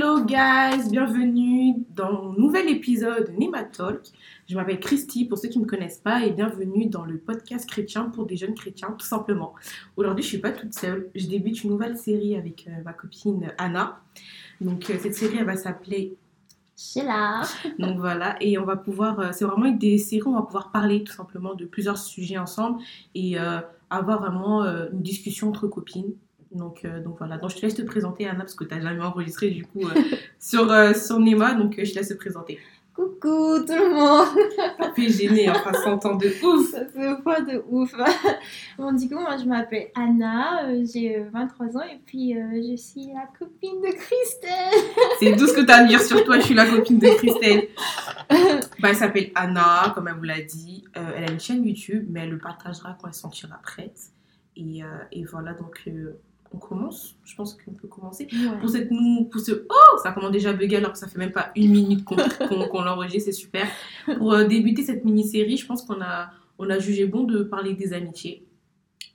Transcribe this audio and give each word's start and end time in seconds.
Hello 0.00 0.24
guys, 0.24 0.88
bienvenue 0.92 1.84
dans 1.90 2.30
un 2.30 2.34
nouvel 2.38 2.68
épisode 2.68 3.32
Nima 3.36 3.64
Talk. 3.64 4.02
Je 4.48 4.54
m'appelle 4.54 4.78
Christy 4.78 5.24
pour 5.24 5.38
ceux 5.38 5.48
qui 5.48 5.58
ne 5.58 5.64
me 5.64 5.68
connaissent 5.68 5.98
pas 5.98 6.24
et 6.24 6.30
bienvenue 6.30 6.86
dans 6.86 7.04
le 7.04 7.18
podcast 7.18 7.68
chrétien 7.68 8.04
pour 8.04 8.24
des 8.24 8.36
jeunes 8.36 8.54
chrétiens 8.54 8.92
tout 8.96 9.04
simplement. 9.04 9.54
Aujourd'hui 9.96 10.22
je 10.22 10.28
suis 10.28 10.38
pas 10.38 10.52
toute 10.52 10.72
seule, 10.72 11.10
je 11.16 11.26
débute 11.26 11.64
une 11.64 11.70
nouvelle 11.70 11.96
série 11.96 12.36
avec 12.36 12.68
euh, 12.68 12.80
ma 12.84 12.92
copine 12.92 13.52
Anna. 13.58 14.00
Donc 14.60 14.88
euh, 14.88 14.94
cette 15.02 15.16
série 15.16 15.38
elle 15.38 15.46
va 15.46 15.56
s'appeler 15.56 16.16
là. 16.94 17.42
Donc 17.80 17.98
voilà, 17.98 18.36
et 18.40 18.56
on 18.56 18.64
va 18.64 18.76
pouvoir, 18.76 19.18
euh, 19.18 19.28
c'est 19.32 19.46
vraiment 19.46 19.68
des 19.68 19.98
séries 19.98 20.22
où 20.22 20.30
on 20.30 20.36
va 20.36 20.42
pouvoir 20.42 20.70
parler 20.70 21.02
tout 21.02 21.12
simplement 21.12 21.54
de 21.56 21.64
plusieurs 21.64 21.98
sujets 21.98 22.38
ensemble 22.38 22.80
et 23.16 23.36
avoir 23.90 24.20
vraiment 24.20 24.62
une 24.62 25.02
discussion 25.02 25.48
entre 25.48 25.66
copines. 25.66 26.12
Donc, 26.52 26.84
euh, 26.84 27.02
donc 27.02 27.18
voilà, 27.18 27.36
donc 27.36 27.50
je 27.50 27.56
te 27.56 27.62
laisse 27.62 27.74
te 27.74 27.82
présenter 27.82 28.26
Anna 28.26 28.40
parce 28.40 28.54
que 28.54 28.64
tu 28.64 28.74
n'as 28.74 28.80
jamais 28.80 29.04
enregistré 29.04 29.50
du 29.50 29.64
coup 29.64 29.82
euh, 29.82 30.02
sur, 30.38 30.70
euh, 30.70 30.94
sur 30.94 31.20
Nema, 31.20 31.54
donc 31.54 31.74
je 31.78 31.90
te 31.90 31.98
laisse 31.98 32.08
te 32.08 32.14
présenter. 32.14 32.58
Coucou 32.94 33.60
tout 33.60 33.74
le 33.74 33.94
monde. 33.94 34.26
Ça 34.80 34.92
fait 34.92 35.08
gêner, 35.08 35.48
enfin 35.50 35.72
s'entend 35.72 36.16
de 36.16 36.26
ouf. 36.44 36.70
Ça 36.72 36.84
fait 36.86 37.22
pas 37.22 37.40
de 37.42 37.62
ouf. 37.68 37.94
Bon, 38.78 38.92
du 38.92 39.08
coup, 39.08 39.14
moi 39.14 39.36
je 39.36 39.44
m'appelle 39.44 39.88
Anna, 39.94 40.66
j'ai 40.84 41.18
euh, 41.18 41.28
23 41.32 41.76
ans 41.76 41.82
et 41.82 42.00
puis 42.04 42.34
je 42.34 42.76
suis 42.76 43.06
la 43.14 43.28
copine 43.38 43.80
de 43.80 43.92
Christelle. 43.92 44.80
C'est 45.20 45.36
tout 45.36 45.46
ce 45.46 45.52
que 45.52 45.60
tu 45.60 45.70
as 45.70 45.76
à 45.76 45.84
dire 45.84 46.00
sur 46.00 46.24
toi, 46.24 46.38
je 46.40 46.46
suis 46.46 46.54
la 46.54 46.66
copine 46.66 46.98
de 46.98 47.08
Christelle. 47.08 47.68
Bah, 48.80 48.90
elle 48.90 48.96
s'appelle 48.96 49.30
Anna, 49.34 49.90
comme 49.94 50.06
elle 50.06 50.14
vous 50.14 50.22
l'a 50.22 50.40
dit. 50.40 50.84
Elle 50.94 51.24
a 51.24 51.32
une 51.32 51.40
chaîne 51.40 51.64
YouTube, 51.64 52.06
mais 52.10 52.20
elle 52.20 52.30
le 52.30 52.38
partagera 52.38 52.96
quand 53.00 53.08
elle 53.08 53.14
s'en 53.14 53.30
sentira 53.30 53.58
prête. 53.62 54.12
Et, 54.58 54.82
euh, 54.82 54.86
et 55.12 55.24
voilà, 55.24 55.54
donc 55.54 55.82
euh, 55.86 56.18
on 56.52 56.58
commence. 56.58 57.16
Je 57.24 57.34
pense 57.36 57.54
qu'on 57.54 57.72
peut 57.72 57.88
commencer. 57.88 58.26
Pour 58.60 58.68
cette 58.70 58.90
nous, 58.90 59.24
pour 59.26 59.40
ce 59.40 59.66
oh, 59.68 59.98
ça 60.02 60.12
commence 60.12 60.30
déjà 60.32 60.50
à 60.50 60.52
bugger 60.54 60.76
alors 60.76 60.92
que 60.92 60.98
ça 60.98 61.08
fait 61.08 61.18
même 61.18 61.32
pas 61.32 61.50
une 61.56 61.70
minute 61.72 62.04
qu'on 62.04 62.16
qu'on- 62.48 62.68
qu'on 62.68 62.82
l'enregistre, 62.82 63.26
c'est 63.30 63.32
super. 63.38 63.66
Pour 64.16 64.32
euh, 64.32 64.44
débuter 64.46 64.82
cette 64.82 65.04
mini-série, 65.04 65.56
je 65.56 65.66
pense 65.66 65.82
qu'on 65.82 66.00
a, 66.00 66.30
on 66.58 66.68
a 66.70 66.78
jugé 66.78 67.06
bon 67.06 67.24
de 67.24 67.42
parler 67.42 67.74
des 67.74 67.92
amitiés. 67.92 68.44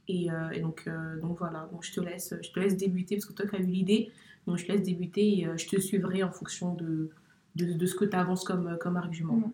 Et, 0.08 0.30
euh, 0.32 0.50
et 0.52 0.60
donc, 0.60 0.84
euh, 0.88 1.20
donc 1.22 1.38
voilà, 1.40 1.68
donc 1.72 1.84
je 1.84 1.94
te 1.94 2.02
laisse, 2.02 2.34
je 2.42 2.50
te 2.52 2.60
laisse 2.60 2.76
débuter 2.78 3.16
parce 3.16 3.26
que 3.26 3.34
toi 3.34 3.48
qui 3.48 3.56
as 3.56 3.60
eu 3.60 3.66
l'idée, 3.66 4.12
donc 4.46 4.58
je 4.58 4.66
te 4.66 4.72
laisse 4.72 4.84
débuter 4.84 5.40
et 5.40 5.48
je 5.58 5.68
te 5.68 5.80
suivrai 5.80 6.24
en 6.24 6.32
fonction 6.32 6.74
de, 6.76 7.10
de, 7.56 7.74
de 7.74 7.86
ce 7.86 7.96
que 7.96 8.04
tu 8.06 8.16
avances 8.16 8.44
comme, 8.44 8.78
comme 8.82 8.98
argument. 8.98 9.54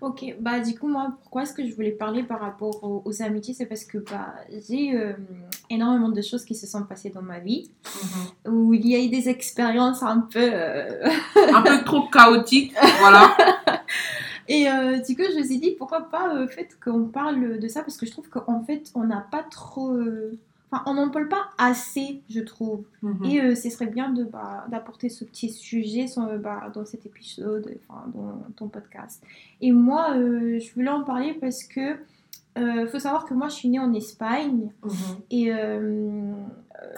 Ok, 0.00 0.24
bah 0.40 0.60
du 0.60 0.78
coup, 0.78 0.88
moi, 0.88 1.12
pourquoi 1.20 1.42
est-ce 1.42 1.52
que 1.52 1.66
je 1.66 1.74
voulais 1.74 1.90
parler 1.90 2.22
par 2.22 2.40
rapport 2.40 2.82
aux, 2.82 3.02
aux 3.04 3.22
amitiés? 3.22 3.52
C'est 3.52 3.66
parce 3.66 3.84
que 3.84 3.98
bah, 3.98 4.34
j'ai 4.66 4.96
euh, 4.96 5.12
énormément 5.68 6.08
de 6.08 6.22
choses 6.22 6.44
qui 6.46 6.54
se 6.54 6.66
sont 6.66 6.84
passées 6.84 7.10
dans 7.10 7.20
ma 7.20 7.38
vie, 7.38 7.70
où 8.48 8.72
il 8.72 8.86
y 8.88 8.94
a 8.94 8.98
eu 8.98 9.08
des 9.08 9.28
expériences 9.28 10.02
un 10.02 10.20
peu... 10.20 10.40
euh, 10.40 11.06
Un 11.54 11.60
peu 11.62 11.84
trop 11.84 12.08
chaotique, 12.08 12.72
voilà. 13.00 13.36
Et 14.48 14.68
euh, 14.68 14.98
du 14.98 15.14
coup, 15.14 15.22
je 15.32 15.38
me 15.38 15.44
suis 15.44 15.58
dit, 15.60 15.72
pourquoi 15.78 16.08
pas 16.10 16.34
euh, 16.34 16.48
fait 16.48 16.68
qu'on 16.82 17.04
parle 17.04 17.58
de 17.60 17.68
ça, 17.68 17.82
parce 17.82 17.96
que 17.98 18.06
je 18.06 18.10
trouve 18.10 18.28
qu'en 18.30 18.64
fait, 18.64 18.90
on 18.94 19.04
n'a 19.04 19.26
pas 19.30 19.42
trop... 19.42 19.94
Enfin, 20.72 20.82
on 20.86 20.94
n'en 20.94 21.10
parle 21.10 21.28
pas 21.28 21.50
assez, 21.58 22.22
je 22.28 22.40
trouve. 22.40 22.84
Mhm. 23.02 23.24
Et 23.24 23.40
euh, 23.40 23.54
ce 23.56 23.68
serait 23.70 23.86
bien 23.86 24.10
de, 24.12 24.24
bah, 24.24 24.66
d'apporter 24.70 25.08
ce 25.08 25.24
petit 25.24 25.50
sujet 25.50 26.06
sur, 26.06 26.22
euh, 26.24 26.38
bah, 26.38 26.70
dans 26.72 26.84
cet 26.84 27.06
épisode, 27.06 27.76
enfin, 27.88 28.04
dans 28.14 28.38
ton 28.56 28.68
podcast. 28.68 29.22
Et 29.60 29.72
moi, 29.72 30.14
euh, 30.16 30.58
je 30.60 30.72
voulais 30.74 30.90
en 30.90 31.02
parler 31.02 31.34
parce 31.34 31.64
que 31.64 31.96
euh, 32.58 32.86
faut 32.88 32.98
savoir 32.98 33.26
que 33.26 33.34
moi, 33.34 33.48
je 33.48 33.54
suis 33.54 33.68
née 33.68 33.78
en 33.78 33.92
Espagne 33.94 34.70
Mhm. 34.84 34.90
et 35.30 35.52
euh, 35.52 36.32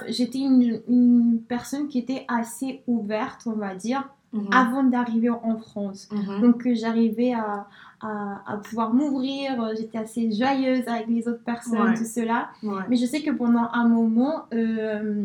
j'étais 0.08 0.38
une, 0.38 0.80
une 0.88 1.40
personne 1.46 1.88
qui 1.88 1.98
était 1.98 2.24
assez 2.28 2.82
ouverte, 2.86 3.42
on 3.46 3.52
va 3.52 3.74
dire, 3.74 4.08
Mhm. 4.32 4.46
avant 4.52 4.82
d'arriver 4.84 5.28
en 5.30 5.56
France. 5.58 6.08
Mhm. 6.10 6.40
Donc 6.40 6.66
euh, 6.66 6.74
j'arrivais 6.74 7.32
à, 7.34 7.66
à, 8.00 8.42
à 8.46 8.56
pouvoir 8.56 8.94
m'ouvrir, 8.94 9.62
euh, 9.62 9.74
j'étais 9.76 9.98
assez 9.98 10.30
joyeuse 10.32 10.86
avec 10.88 11.06
les 11.08 11.28
autres 11.28 11.44
personnes, 11.44 11.80
Ouais. 11.90 11.94
tout 11.94 12.04
cela. 12.04 12.48
Ouais. 12.62 12.82
Mais 12.88 12.96
je 12.96 13.04
sais 13.06 13.20
que 13.22 13.30
pendant 13.30 13.68
un 13.72 13.86
moment, 13.88 14.44
euh, 14.54 15.24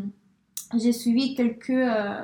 j'ai 0.78 0.92
suivi 0.92 1.36
quelques 1.36 1.70
euh, 1.70 2.22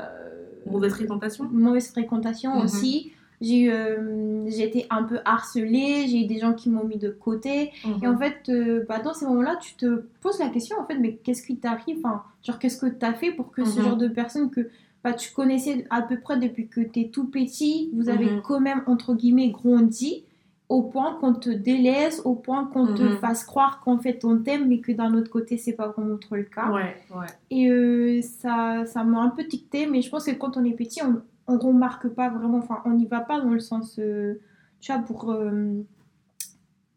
Mauvaise 0.69 0.93
fréquentation 0.93 1.45
mauvaises 1.51 1.89
fréquentations 1.91 2.55
Mhm. 2.57 2.63
aussi. 2.63 3.11
J'ai 3.41 3.63
eu, 3.63 3.69
euh, 3.71 4.45
été 4.47 4.85
un 4.89 5.03
peu 5.03 5.19
harcelée, 5.25 6.07
j'ai 6.07 6.23
eu 6.23 6.25
des 6.25 6.39
gens 6.39 6.53
qui 6.53 6.69
m'ont 6.69 6.85
mis 6.85 6.97
de 6.97 7.09
côté. 7.09 7.71
Et 8.01 8.07
en 8.07 8.17
fait, 8.17 8.49
bah, 8.87 8.99
dans 8.99 9.13
ces 9.13 9.25
moments-là, 9.25 9.57
tu 9.61 9.73
te 9.75 10.05
poses 10.21 10.39
la 10.39 10.47
question, 10.47 10.77
en 10.79 10.85
fait, 10.85 10.97
mais 10.97 11.15
qu'est-ce 11.21 11.43
qui 11.45 11.57
t'arrive? 11.57 11.97
Enfin, 12.05 12.23
Genre, 12.43 12.57
qu'est-ce 12.59 12.77
que 12.77 12.85
tu 12.87 13.05
as 13.05 13.13
fait 13.13 13.31
pour 13.31 13.51
que 13.51 13.65
ce 13.65 13.81
genre 13.81 13.97
de 13.97 14.07
personne 14.07 14.49
que 14.49 14.69
bah, 15.03 15.13
tu 15.13 15.33
connaissais 15.33 15.85
à 15.89 16.01
peu 16.01 16.17
près 16.19 16.37
depuis 16.39 16.67
que 16.67 16.81
tu 16.81 17.01
es 17.01 17.07
tout 17.09 17.25
petit, 17.27 17.89
vous 17.93 18.09
avez 18.09 18.25
Mhm. 18.31 18.41
quand 18.41 18.59
même, 18.59 18.83
entre 18.87 19.13
guillemets, 19.15 19.49
grandi 19.49 20.23
au 20.69 20.81
point 20.81 21.15
qu'on 21.19 21.33
te 21.33 21.49
délaisse, 21.49 22.21
au 22.25 22.35
point 22.35 22.65
qu'on 22.65 22.93
te 22.95 23.03
Mhm. 23.03 23.17
fasse 23.17 23.43
croire 23.43 23.81
qu'en 23.81 23.99
fait 23.99 24.23
on 24.25 24.37
t'aime, 24.39 24.67
mais 24.69 24.79
que 24.79 24.91
d'un 24.93 25.13
autre 25.13 25.29
côté, 25.29 25.57
c'est 25.57 25.73
pas 25.73 25.89
vraiment 25.89 26.17
trop 26.17 26.35
le 26.35 26.43
cas. 26.43 26.71
Ouais, 26.71 26.95
ouais. 27.13 27.27
Et 27.51 27.69
euh, 27.69 28.21
ça 28.21 28.83
ça 28.85 29.03
m'a 29.03 29.19
un 29.19 29.29
peu 29.29 29.43
ticté, 29.45 29.85
mais 29.87 30.01
je 30.01 30.09
pense 30.09 30.25
que 30.25 30.31
quand 30.31 30.55
on 30.57 30.63
est 30.63 30.71
petit, 30.73 31.01
on, 31.03 31.21
on 31.47 31.57
remarque 31.59 32.07
pas 32.07 32.29
vraiment, 32.29 32.59
enfin, 32.59 32.81
on 32.85 32.91
n'y 32.91 33.05
va 33.05 33.19
pas 33.19 33.39
dans 33.41 33.49
le 33.51 33.59
sens, 33.59 33.99
euh, 33.99 34.39
tu 34.79 34.91
vois, 34.93 35.01
pour. 35.01 35.29
euh, 35.31 35.83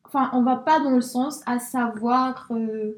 Enfin, 0.04 0.30
on 0.32 0.42
va 0.42 0.56
pas 0.56 0.78
dans 0.80 0.90
le 0.92 1.00
sens 1.00 1.42
à 1.46 1.58
savoir. 1.58 2.46
euh, 2.52 2.92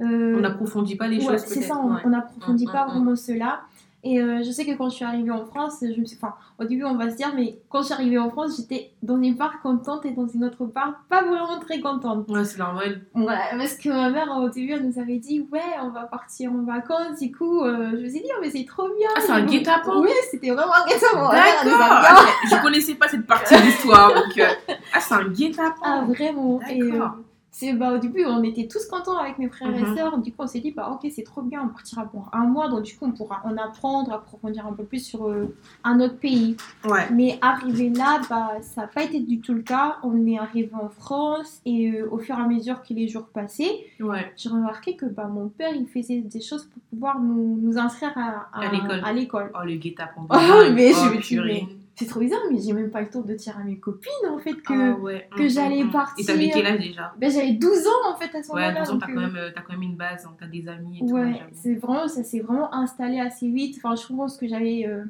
euh, 0.00 0.36
On 0.36 0.40
n'approfondit 0.40 0.96
pas 0.96 1.06
les 1.08 1.18
ouais, 1.18 1.38
choses. 1.38 1.46
c'est 1.46 1.62
ça, 1.62 1.76
on 1.78 1.94
ouais. 1.94 2.00
on 2.04 2.10
n'approfondit 2.10 2.66
Mm, 2.66 2.70
pas 2.72 2.84
mm, 2.84 2.88
mm. 2.88 2.92
vraiment 2.94 3.16
cela. 3.16 3.60
Et 4.04 4.20
euh, 4.20 4.42
je 4.44 4.50
sais 4.52 4.64
que 4.64 4.76
quand 4.76 4.88
je 4.90 4.94
suis 4.94 5.04
arrivée 5.04 5.32
en 5.32 5.44
France, 5.44 5.78
je 5.82 6.00
me 6.00 6.04
suis, 6.06 6.16
enfin, 6.22 6.34
au 6.58 6.64
début 6.64 6.84
on 6.84 6.94
va 6.94 7.10
se 7.10 7.16
dire, 7.16 7.32
mais 7.34 7.58
quand 7.68 7.80
je 7.80 7.86
suis 7.86 7.94
arrivée 7.94 8.18
en 8.18 8.30
France, 8.30 8.56
j'étais 8.56 8.92
dans 9.02 9.20
une 9.20 9.36
part 9.36 9.60
contente 9.60 10.06
et 10.06 10.12
dans 10.12 10.28
une 10.28 10.44
autre 10.44 10.66
part 10.66 10.94
pas 11.08 11.22
vraiment 11.22 11.58
très 11.58 11.80
contente. 11.80 12.28
Ouais, 12.28 12.44
c'est 12.44 12.58
normal. 12.58 13.00
Ouais, 13.16 13.34
parce 13.58 13.74
que 13.74 13.88
ma 13.88 14.10
mère 14.10 14.28
au 14.40 14.48
début 14.48 14.72
elle 14.72 14.86
nous 14.86 15.00
avait 15.00 15.18
dit, 15.18 15.46
ouais, 15.50 15.60
on 15.82 15.90
va 15.90 16.04
partir 16.04 16.52
en 16.52 16.62
vacances. 16.62 17.18
Du 17.20 17.32
coup, 17.32 17.64
euh, 17.64 17.90
je 17.92 17.96
me 18.04 18.08
suis 18.08 18.20
dit, 18.20 18.30
oh, 18.36 18.38
mais 18.40 18.50
c'est 18.50 18.64
trop 18.64 18.86
bien. 18.86 19.08
Ah, 19.16 19.20
c'est 19.20 19.32
un 19.32 19.44
guet-apens 19.44 20.00
Oui, 20.00 20.10
c'était 20.30 20.50
vraiment 20.50 20.74
un 20.74 20.86
guet-apens. 20.86 21.32
D'accord. 21.32 22.04
Ah, 22.08 22.26
Je 22.48 22.62
connaissais 22.62 22.94
pas 22.94 23.08
cette 23.08 23.26
partie 23.26 23.54
de 23.56 23.62
l'histoire. 23.62 24.14
Donc, 24.14 24.38
euh, 24.38 24.46
ah, 24.94 25.00
c'est 25.00 25.14
un 25.14 25.28
guet-apens. 25.28 25.74
Ah, 25.82 26.04
vraiment. 26.06 26.60
Et, 26.70 26.88
D'accord. 26.88 27.16
C'est, 27.58 27.72
bah, 27.72 27.92
au 27.94 27.98
début, 27.98 28.24
on 28.24 28.42
était 28.44 28.68
tous 28.68 28.86
contents 28.86 29.18
avec 29.18 29.36
mes 29.38 29.48
frères 29.48 29.70
Mhm. 29.72 29.92
et 29.94 29.96
sœurs. 29.96 30.18
Du 30.18 30.30
coup, 30.30 30.42
on 30.44 30.46
s'est 30.46 30.60
dit, 30.60 30.70
bah, 30.70 30.90
ok, 30.92 31.10
c'est 31.12 31.24
trop 31.24 31.42
bien, 31.42 31.60
on 31.64 31.68
partira 31.68 32.04
pour 32.04 32.28
un 32.32 32.44
mois. 32.44 32.68
Donc, 32.68 32.82
du 32.82 32.96
coup, 32.96 33.06
on 33.06 33.10
pourra 33.10 33.40
en 33.44 33.56
apprendre, 33.56 34.12
approfondir 34.12 34.64
un 34.66 34.72
peu 34.72 34.84
plus 34.84 35.04
sur 35.04 35.26
euh, 35.28 35.56
un 35.82 35.98
autre 36.00 36.18
pays. 36.18 36.56
Ouais. 36.84 37.10
Mais 37.12 37.36
arrivé 37.42 37.90
là, 37.90 38.20
bah, 38.30 38.52
ça 38.60 38.82
n'a 38.82 38.86
pas 38.86 39.02
été 39.02 39.18
du 39.18 39.40
tout 39.40 39.54
le 39.54 39.62
cas. 39.62 39.96
On 40.04 40.24
est 40.26 40.38
arrivé 40.38 40.70
en 40.80 40.88
France 40.88 41.60
et 41.66 41.90
euh, 41.90 42.08
au 42.12 42.18
fur 42.18 42.38
et 42.38 42.42
à 42.42 42.46
mesure 42.46 42.80
que 42.82 42.94
les 42.94 43.08
jours 43.08 43.26
passaient, 43.26 43.86
Ouais. 43.98 44.32
j'ai 44.36 44.48
remarqué 44.50 44.94
que 44.94 45.06
bah, 45.06 45.26
mon 45.26 45.48
père, 45.48 45.74
il 45.74 45.86
faisait 45.88 46.20
des 46.20 46.40
choses 46.40 46.64
pour 46.66 46.80
pouvoir 46.90 47.20
nous, 47.20 47.58
nous 47.60 47.76
inscrire 47.76 48.12
à, 48.16 48.46
À 48.52 48.70
l'école. 48.70 49.02
à 49.04 49.12
l'école. 49.12 49.50
Oh, 49.54 49.64
le 49.64 49.74
guet-apens. 49.74 50.26
Oh, 50.30 50.62
mais 50.74 50.92
je 50.92 51.16
me 51.16 51.20
suis 51.20 51.36
purée. 51.36 51.66
dit, 51.68 51.77
C'est 51.98 52.06
trop 52.06 52.20
bizarre, 52.20 52.40
mais 52.50 52.58
j'ai 52.60 52.72
même 52.72 52.90
pas 52.90 53.00
le 53.02 53.10
temps 53.10 53.22
de 53.22 53.34
dire 53.34 53.58
à 53.58 53.64
mes 53.64 53.76
copines, 53.78 54.12
en 54.30 54.38
fait, 54.38 54.54
que... 54.54 54.92
Ah, 54.92 54.96
ouais. 54.98 55.28
que 55.36 55.42
Mm, 55.42 55.48
j'allais 55.48 55.82
mm. 55.84 55.90
partir. 55.90 56.22
Et 56.22 56.26
t'avais 56.26 56.50
quel 56.50 56.66
âge 56.66 56.78
déjà 56.78 57.12
Ben, 57.18 57.28
j'avais 57.30 57.52
12 57.52 57.86
ans, 57.88 58.12
en 58.12 58.16
fait, 58.16 58.32
à 58.36 58.42
ce 58.42 58.52
Ouais, 58.52 58.60
moment-là. 58.68 58.80
12 58.84 58.90
ans, 58.90 58.98
t'as 58.98 59.06
euh, 59.10 59.14
quand, 59.14 59.20
même, 59.20 59.38
t'as 59.54 59.60
quand 59.62 59.72
même 59.72 59.82
une 59.82 59.96
base, 59.96 60.24
hein, 60.24 60.34
t'as 60.38 60.46
des 60.46 60.68
amis 60.68 60.98
et 60.98 61.00
tout. 61.00 61.12
Ouais, 61.12 61.42
c'est 61.52 61.74
vraiment, 61.74 62.06
ça 62.06 62.22
s'est 62.22 62.38
vraiment 62.40 62.72
installé 62.72 63.18
assez 63.18 63.48
vite. 63.50 63.80
Enfin, 63.82 63.96
je 63.96 64.06
pense 64.14 64.36
que 64.36 64.46
j'avais. 64.46 64.86
euh, 64.86 65.04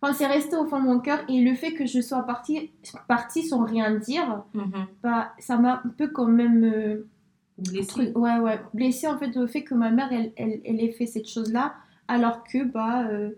Enfin, 0.00 0.12
c'est 0.14 0.26
resté 0.26 0.56
au 0.56 0.66
fond 0.66 0.80
de 0.80 0.84
mon 0.86 0.98
cœur. 1.00 1.20
Et 1.28 1.40
le 1.42 1.54
fait 1.54 1.72
que 1.74 1.86
je 1.86 2.00
sois 2.00 2.22
partie, 2.24 2.70
partie 3.08 3.42
sans 3.42 3.64
rien 3.64 3.90
dire, 3.94 4.44
Mhm. 4.54 4.86
bah, 5.02 5.32
ça 5.38 5.56
m'a 5.58 5.82
un 5.84 5.88
peu 5.90 6.08
quand 6.08 6.26
même. 6.26 6.64
euh, 6.64 7.06
Blessé. 7.58 7.86
truc- 7.86 8.16
ouais, 8.18 8.38
ouais, 8.38 8.60
blessée 8.74 9.06
en 9.06 9.16
fait, 9.18 9.36
au 9.36 9.46
fait 9.46 9.62
que 9.62 9.74
ma 9.74 9.90
mère, 9.90 10.08
elle, 10.10 10.32
elle, 10.36 10.60
elle 10.64 10.80
ait 10.80 10.90
fait 10.92 11.06
cette 11.06 11.28
chose-là. 11.28 11.74
Alors 12.08 12.44
que, 12.44 12.64
bah. 12.64 13.06
euh, 13.08 13.30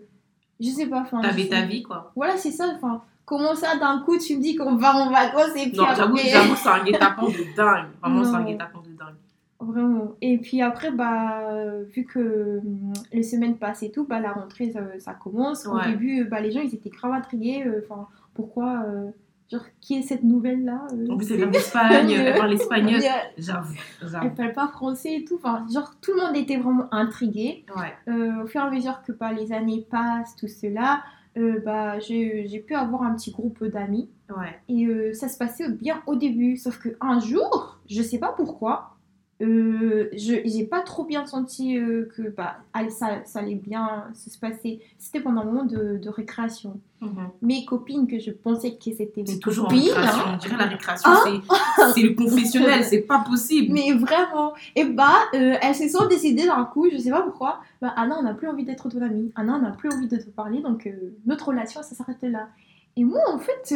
je 0.59 0.69
sais 0.69 0.87
pas. 0.87 1.05
T'avais 1.21 1.47
ta 1.47 1.61
vie, 1.61 1.83
quoi. 1.83 2.11
Voilà, 2.15 2.37
c'est 2.37 2.51
ça. 2.51 2.65
Enfin, 2.75 3.01
comment 3.25 3.55
ça, 3.55 3.77
d'un 3.77 3.99
coup, 3.99 4.17
tu 4.17 4.37
me 4.37 4.41
dis 4.41 4.55
qu'on 4.55 4.75
va 4.75 4.95
en 4.95 5.09
vacances 5.11 5.55
et 5.55 5.69
puis 5.69 5.77
Non, 5.77 5.85
j'avoue, 5.95 6.17
j'avoue, 6.17 6.55
c'est 6.55 6.69
un 6.69 6.83
guet-apens 6.83 7.27
de 7.27 7.55
dingue. 7.55 7.85
Vraiment, 8.01 8.23
c'est 8.23 8.35
un 8.35 8.43
guet-apens 8.43 8.81
de 8.81 8.97
dingue. 8.97 9.15
Vraiment. 9.59 10.11
Et 10.21 10.37
puis 10.37 10.61
après, 10.61 10.91
bah, 10.91 11.39
euh, 11.49 11.83
vu 11.93 12.05
que 12.05 12.59
hum, 12.59 12.93
les 13.11 13.23
semaines 13.23 13.57
passent 13.57 13.81
et 13.83 13.91
tout, 13.91 14.05
bah, 14.05 14.19
la 14.19 14.31
rentrée, 14.33 14.71
ça, 14.71 14.81
ça 14.99 15.13
commence. 15.13 15.65
Au 15.65 15.79
début, 15.79 16.21
euh, 16.21 16.27
bah, 16.29 16.41
les 16.41 16.51
gens, 16.51 16.61
ils 16.61 16.73
étaient 16.75 16.89
grave 16.91 17.11
intrigués. 17.13 17.63
euh, 17.65 17.81
Enfin, 17.83 18.07
pourquoi 18.35 18.83
euh, 18.87 19.09
Genre, 19.49 19.63
qui 19.79 19.95
est 19.95 20.01
cette 20.01 20.23
nouvelle-là 20.23 20.87
euh, 20.93 21.07
En 21.09 21.17
plus, 21.17 21.31
elle 21.31 21.37
vient 21.37 21.47
d'Espagne, 21.47 22.09
elle 22.11 22.35
parle 22.35 22.53
espagnol. 22.53 23.01
J'avoue, 23.37 23.75
elle 24.01 24.33
parle 24.33 24.53
pas 24.53 24.67
français 24.67 25.15
et 25.15 25.23
tout. 25.23 25.35
Enfin, 25.35 25.65
genre, 25.73 25.93
tout 26.01 26.13
le 26.13 26.21
monde 26.21 26.35
était 26.35 26.57
vraiment 26.57 26.87
intrigué. 26.91 27.65
Ouais. 27.75 27.93
Euh, 28.13 28.43
au 28.43 28.47
fur 28.47 28.61
et 28.61 28.65
à 28.65 28.69
mesure 28.69 29.01
que 29.03 29.13
bah, 29.13 29.31
les 29.31 29.53
années 29.53 29.87
passent, 29.89 30.35
tout 30.35 30.49
cela, 30.49 31.01
euh, 31.37 31.61
bah, 31.63 31.99
j'ai 31.99 32.47
j'ai 32.47 32.59
pu 32.59 32.75
avoir 32.75 33.03
un 33.03 33.15
petit 33.15 33.31
groupe 33.31 33.63
d'amis. 33.63 34.09
Ouais. 34.29 34.59
Et 34.67 34.85
euh, 34.85 35.13
ça 35.13 35.29
se 35.29 35.37
passait 35.37 35.69
bien 35.71 36.01
au 36.07 36.15
début. 36.15 36.57
Sauf 36.57 36.79
qu'un 36.79 37.19
jour, 37.19 37.79
je 37.89 38.01
sais 38.01 38.19
pas 38.19 38.33
pourquoi, 38.35 38.96
euh, 39.41 40.09
je 40.13 40.35
j'ai 40.45 40.65
pas 40.65 40.81
trop 40.81 41.05
bien 41.05 41.25
senti 41.27 41.77
euh, 41.77 42.09
que 42.15 42.23
bah, 42.29 42.57
allez, 42.73 42.89
ça, 42.89 43.23
ça 43.25 43.39
allait 43.39 43.53
bien 43.55 44.05
se 44.15 44.37
passer. 44.39 44.81
C'était 44.97 45.19
pendant 45.19 45.41
un 45.41 45.45
moment 45.45 45.63
de, 45.65 45.97
de 45.97 46.09
récréation. 46.09 46.79
Mhm. 47.01 47.29
Mes 47.43 47.63
copines 47.65 48.07
que 48.07 48.17
je 48.17 48.31
pensais 48.31 48.71
que 48.75 48.91
c'était 48.91 49.21
mes 49.27 49.37
toujours 49.39 49.67
copines, 49.67 49.89
récréation. 49.89 50.19
hein, 50.25 50.31
On 50.33 50.37
dirait 50.37 50.57
la 50.57 50.65
récréation, 50.65 51.11
Ah. 51.13 51.91
c'est- 51.93 52.01
le 52.01 52.15
confessionnel, 52.15 52.83
c'est 52.83 53.01
pas 53.01 53.19
possible. 53.19 53.71
mais 53.73 53.93
vraiment, 53.93 54.53
et 54.75 54.85
bah 54.85 55.13
euh, 55.35 55.55
elles 55.61 55.75
se 55.75 55.87
sont 55.87 56.07
décidées 56.07 56.47
d'un 56.47 56.65
coup, 56.65 56.87
je 56.91 56.97
sais 56.97 57.11
pas 57.11 57.21
pourquoi, 57.21 57.59
bah 57.81 57.93
Anna 57.95 58.17
on 58.19 58.23
n'a 58.23 58.33
plus 58.33 58.47
envie 58.47 58.63
d'être 58.65 58.89
ton 58.89 59.01
amie, 59.03 59.31
Anna 59.35 59.55
on 59.57 59.61
n'a 59.61 59.71
plus 59.71 59.89
envie 59.93 60.07
de 60.07 60.17
te 60.17 60.29
parler, 60.31 60.61
donc 60.63 60.87
euh, 60.87 61.13
notre 61.27 61.49
relation 61.49 61.83
ça 61.83 61.93
s'arrête 61.93 62.17
là. 62.23 62.47
Et 62.95 63.03
moi 63.03 63.21
en 63.31 63.37
fait, 63.37 63.75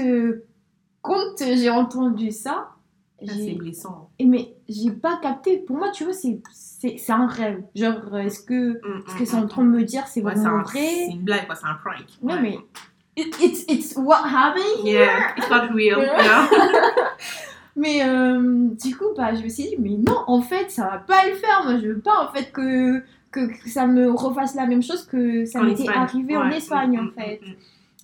quand 1.04 1.38
j'ai 1.40 1.70
entendu 1.70 2.32
ça, 2.32 2.70
Ah, 3.22 3.26
c'est 3.38 3.54
blessant. 3.54 4.10
Mais 4.20 4.56
j'ai 4.72 4.92
pas 4.92 5.18
capté. 5.22 5.58
Pour 5.58 5.78
moi, 5.78 5.90
tu 5.92 6.04
vois, 6.06 6.14
c'est 6.14 6.40
c'est 6.52 6.98
c'est 6.98 7.12
un 7.12 7.28
rêve. 7.28 7.62
Genre, 7.76 8.18
est-ce 8.18 8.42
que 8.42 8.72
Mm, 8.74 9.04
ce 9.08 9.14
mm, 9.14 9.18
qu'ils 9.18 9.28
sont 9.28 9.38
en 9.38 9.46
mm. 9.46 9.50
train 9.50 9.64
de 9.64 9.70
me 9.70 9.84
dire, 9.84 10.08
c'est 10.08 10.22
Ouais, 10.24 10.34
c'est 10.36 10.42
vraiment 10.42 10.64
vrai? 10.64 10.80
c'est 10.80 11.12
une 11.12 11.22
blague, 11.22 11.46
quoi, 11.46 11.56
c'est 11.56 11.68
un 11.68 11.76
prank. 11.76 12.06
Ouais, 12.22 12.34
Ouais. 12.34 12.42
mais 12.42 12.58
it- 13.18 13.36
it's 13.42 13.66
it's 13.68 13.96
what 13.98 14.22
happened. 14.26 14.84
Yeah, 14.86 15.34
it's 15.38 15.50
not 15.50 15.74
real. 15.76 16.00
Yeah. 16.00 16.50
Mais 17.76 18.04
euh, 18.04 18.68
du 18.84 18.96
coup, 18.98 19.06
bah, 19.16 19.34
je 19.34 19.44
me 19.44 19.48
suis 19.50 19.64
dit, 19.64 19.76
mais 19.80 19.92
non, 19.98 20.18
en 20.28 20.42
fait, 20.42 20.70
ça 20.70 20.84
va 20.90 20.98
pas 20.98 21.26
le 21.30 21.36
faire. 21.36 21.62
Moi, 21.64 21.78
je 21.80 21.88
veux 21.88 22.00
pas 22.00 22.28
en 22.28 22.34
fait 22.34 22.52
que 22.52 23.00
que, 23.32 23.48
que 23.64 23.70
ça 23.70 23.88
me 23.88 24.12
refasse 24.12 24.56
la 24.56 24.66
même 24.66 24.84
chose 24.84 25.06
que 25.06 25.46
ça 25.46 25.62
En 25.62 25.64
m'était 25.64 25.84
Espagne. 25.84 25.98
arrivé 26.02 26.36
en. 26.38 26.50
Espagne, 26.50 26.98
Mm, 27.00 27.08
en 27.08 27.12
fait. 27.22 27.40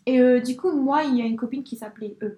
Et 0.06 0.22
euh, 0.22 0.40
du 0.40 0.56
coup, 0.56 0.72
moi, 0.72 1.04
il 1.04 1.18
y 1.18 1.22
a 1.22 1.26
une 1.26 1.36
copine 1.36 1.64
qui 1.64 1.76
s'appelait 1.76 2.16
euh, 2.24 2.30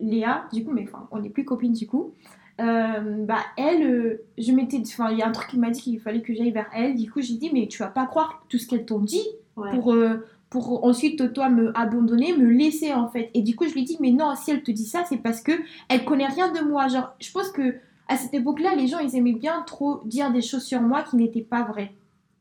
Léa, 0.00 0.44
du 0.54 0.64
coup, 0.64 0.70
mais 0.72 0.86
enfin, 0.88 1.06
on 1.10 1.18
n'est 1.18 1.28
plus 1.28 1.44
copines 1.44 1.74
du 1.74 1.86
coup. 1.86 2.14
Euh, 2.60 3.24
bah, 3.24 3.38
elle, 3.56 3.82
euh, 3.84 4.22
je 4.38 4.52
m'étais. 4.52 4.78
Enfin, 4.80 5.10
il 5.10 5.18
y 5.18 5.22
a 5.22 5.26
un 5.28 5.32
truc 5.32 5.48
qui 5.50 5.58
m'a 5.58 5.70
dit 5.70 5.80
qu'il 5.80 5.98
fallait 6.00 6.20
que 6.22 6.34
j'aille 6.34 6.50
vers 6.50 6.68
elle. 6.74 6.94
Du 6.96 7.10
coup, 7.10 7.20
j'ai 7.22 7.34
dit, 7.34 7.50
mais 7.52 7.66
tu 7.68 7.78
vas 7.78 7.88
pas 7.88 8.06
croire 8.06 8.44
tout 8.48 8.58
ce 8.58 8.66
qu'elles 8.66 8.84
t'ont 8.84 8.98
dit 9.00 9.24
Ouais. 9.56 9.70
pour, 9.70 9.92
euh, 9.92 10.26
pour 10.50 10.84
ensuite, 10.84 11.32
toi, 11.32 11.48
me 11.48 11.76
abandonner, 11.78 12.36
me 12.36 12.48
laisser 12.50 12.92
en 12.92 13.08
fait. 13.08 13.30
Et 13.34 13.42
du 13.42 13.56
coup, 13.56 13.66
je 13.66 13.72
lui 13.72 13.80
ai 13.82 13.84
dit, 13.84 13.96
mais 14.00 14.10
non, 14.10 14.34
si 14.36 14.50
elle 14.50 14.62
te 14.62 14.70
dit 14.70 14.84
ça, 14.86 15.04
c'est 15.08 15.16
parce 15.18 15.40
que 15.40 15.52
elle 15.88 16.04
connaît 16.04 16.26
rien 16.26 16.52
de 16.52 16.60
moi. 16.68 16.88
Genre, 16.88 17.10
je 17.20 17.30
pense 17.32 17.50
que 17.50 17.76
à 18.08 18.16
cette 18.16 18.34
époque-là, 18.34 18.74
les 18.76 18.86
gens, 18.88 18.98
ils 18.98 19.14
aimaient 19.16 19.32
bien 19.32 19.62
trop 19.66 20.00
dire 20.04 20.32
des 20.32 20.42
choses 20.42 20.64
sur 20.64 20.80
moi 20.82 21.02
qui 21.02 21.16
n'étaient 21.16 21.40
pas 21.42 21.62
vraies 21.62 21.92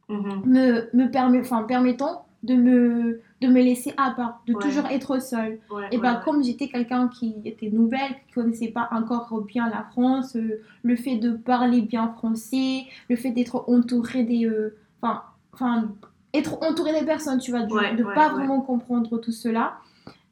Mhm. 0.10 0.42
me, 0.46 0.90
me 0.94 1.12
permet, 1.12 1.40
enfin, 1.40 1.62
permettant 1.64 2.26
de 2.44 2.56
me, 2.56 3.22
de 3.42 3.48
me 3.48 3.62
laisser 3.62 3.94
à 3.98 4.12
part, 4.12 4.42
de 4.48 4.54
Ouais. 4.54 4.60
toujours 4.62 4.86
être 4.88 5.22
seule. 5.22 5.60
Ouais, 5.70 5.88
Et 5.92 5.98
bah, 5.98 6.22
comme 6.24 6.44
j'étais 6.44 6.68
quelqu'un 6.70 7.08
qui 7.10 7.36
était 7.46 7.70
nouvelle, 7.70 8.12
qui 8.28 8.34
connaissait 8.34 8.70
pas 8.70 8.88
encore 8.92 9.42
bien 9.42 9.70
la 9.70 9.84
France, 9.92 10.36
euh, 10.36 10.62
le 10.84 10.96
fait 10.96 11.18
de 11.18 11.32
parler 11.32 11.82
bien 11.82 12.08
français, 12.18 12.84
le 13.10 13.16
fait 13.18 13.32
d'être 13.32 13.66
entouré 13.68 14.24
des. 14.24 14.46
euh, 14.46 14.76
Enfin, 15.02 15.22
enfin, 15.54 15.92
être 16.34 16.58
entouré 16.62 16.98
des 17.00 17.06
personnes, 17.06 17.40
tu 17.40 17.52
vois, 17.52 17.64
de, 17.64 17.74
ouais, 17.74 17.96
pas 18.14 18.30
vraiment 18.30 18.62
comprendre 18.62 19.18
tout 19.18 19.32
cela. 19.32 19.74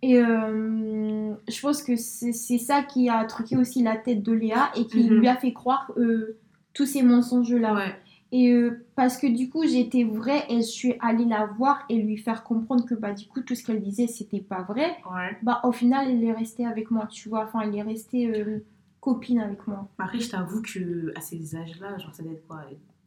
Et 0.01 0.19
euh, 0.19 1.33
je 1.49 1.59
pense 1.61 1.81
que 1.81 1.95
c'est 1.95 2.31
c'est 2.33 2.57
ça 2.59 2.83
qui 2.83 3.09
a 3.09 3.23
truqué 3.25 3.57
aussi 3.57 3.81
la 3.81 3.95
tête 3.97 4.21
de 4.23 4.31
Léa 4.31 4.69
et 4.75 4.85
qui 4.85 5.03
Mhm. 5.09 5.19
lui 5.19 5.27
a 5.27 5.35
fait 5.35 5.53
croire 5.53 5.91
euh, 5.97 6.37
tous 6.73 6.85
ces 6.85 7.01
mensonges-là. 7.01 7.73
Ouais. 7.73 7.95
Et 8.31 8.51
euh, 8.51 8.85
parce 8.95 9.17
que 9.17 9.27
du 9.27 9.49
coup, 9.49 9.65
j'étais 9.65 10.03
vraie 10.03 10.43
et 10.49 10.57
je 10.57 10.67
suis 10.67 10.95
allée 10.99 11.25
la 11.25 11.45
voir 11.45 11.85
et 11.89 11.95
lui 11.95 12.17
faire 12.17 12.43
comprendre 12.43 12.85
que 12.85 12.93
bah 12.93 13.13
du 13.13 13.25
coup, 13.27 13.41
tout 13.41 13.55
ce 13.55 13.63
qu'elle 13.63 13.81
disait, 13.81 14.07
c'était 14.07 14.41
pas 14.41 14.63
vrai. 14.63 14.97
Ouais. 15.09 15.37
Bah 15.43 15.61
au 15.63 15.71
final, 15.71 16.09
elle 16.09 16.23
est 16.23 16.33
restée 16.33 16.65
avec 16.65 16.91
moi, 16.91 17.07
tu 17.07 17.29
vois. 17.29 17.45
Enfin, 17.45 17.61
elle 17.61 17.75
est 17.75 17.81
restée 17.81 18.27
euh, 18.27 18.65
copine 18.99 19.39
avec 19.39 19.65
moi. 19.65 19.87
Après, 19.97 20.19
je 20.19 20.29
t'avoue 20.29 20.61
que 20.61 21.13
à 21.15 21.21
ces 21.21 21.55
âges-là, 21.55 21.97
genre 21.97 22.13
ça 22.13 22.23
doit 22.23 22.33
être 22.33 22.45
quoi 22.47 22.63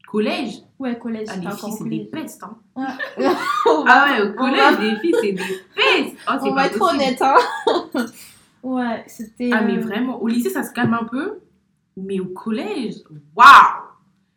Collège? 0.07 0.63
Ouais, 0.79 0.99
collège, 0.99 1.29
ah, 1.31 1.37
Les 1.37 1.51
filles, 1.51 1.73
c'est 1.79 1.89
des 1.89 2.05
pestes. 2.07 2.43
Hein. 2.43 2.57
Ah 3.87 4.07
ouais, 4.09 4.29
au 4.29 4.33
collège, 4.33 4.79
les 4.81 4.97
filles, 4.97 5.15
c'est 5.21 5.33
des 5.33 5.37
pestes. 5.37 6.17
Oh, 6.29 6.33
on 6.43 6.55
va 6.55 6.67
être 6.67 6.79
possible. 6.79 7.01
honnête, 7.01 7.23
hein. 7.23 7.37
ouais, 8.65 9.05
c'était. 9.07 9.51
Ah, 9.53 9.63
mais 9.63 9.77
euh, 9.77 9.81
vraiment, 9.81 10.21
au 10.21 10.27
lycée, 10.27 10.51
ça 10.51 10.65
se 10.65 10.73
calme 10.73 10.95
un 10.95 11.05
peu. 11.05 11.39
Mais 11.97 12.19
au 12.19 12.27
collège, 12.27 12.97
waouh 13.37 13.80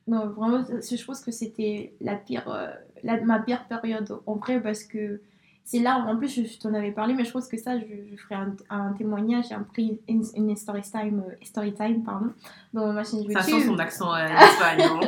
Non, 0.07 0.27
vraiment, 0.27 0.63
je 0.63 1.05
pense 1.05 1.21
que 1.21 1.31
c'était 1.31 1.94
la 2.01 2.15
pire, 2.15 2.44
euh, 2.50 2.67
la- 3.03 3.21
ma 3.21 3.39
pire 3.39 3.63
période 3.67 4.19
en 4.25 4.35
vrai 4.35 4.61
parce 4.61 4.83
que 4.83 5.21
c'est 5.65 5.79
là, 5.79 5.97
en 6.05 6.17
plus, 6.17 6.27
je, 6.27 6.44
je 6.45 6.59
t'en 6.59 6.73
avais 6.73 6.91
parlé, 6.91 7.13
mais 7.13 7.23
je 7.23 7.31
pense 7.31 7.47
que 7.47 7.57
ça, 7.57 7.79
je, 7.79 7.85
je 8.11 8.21
ferai 8.21 8.35
un, 8.35 8.53
un 8.69 8.91
témoignage, 8.94 9.51
un 9.53 9.63
prix, 9.63 10.01
une, 10.09 10.25
une 10.35 10.55
story 10.57 10.81
time, 10.81 11.23
euh, 11.25 11.33
story 11.45 11.73
time, 11.73 12.03
pardon, 12.03 12.33
dans 12.73 12.91
ma 12.91 13.03
chaîne 13.05 13.19
YouTube. 13.19 13.38
Ça 13.38 13.44
sent 13.44 13.61
son 13.65 13.79
accent 13.79 14.13
euh, 14.13 14.27
espagnol. 14.41 15.05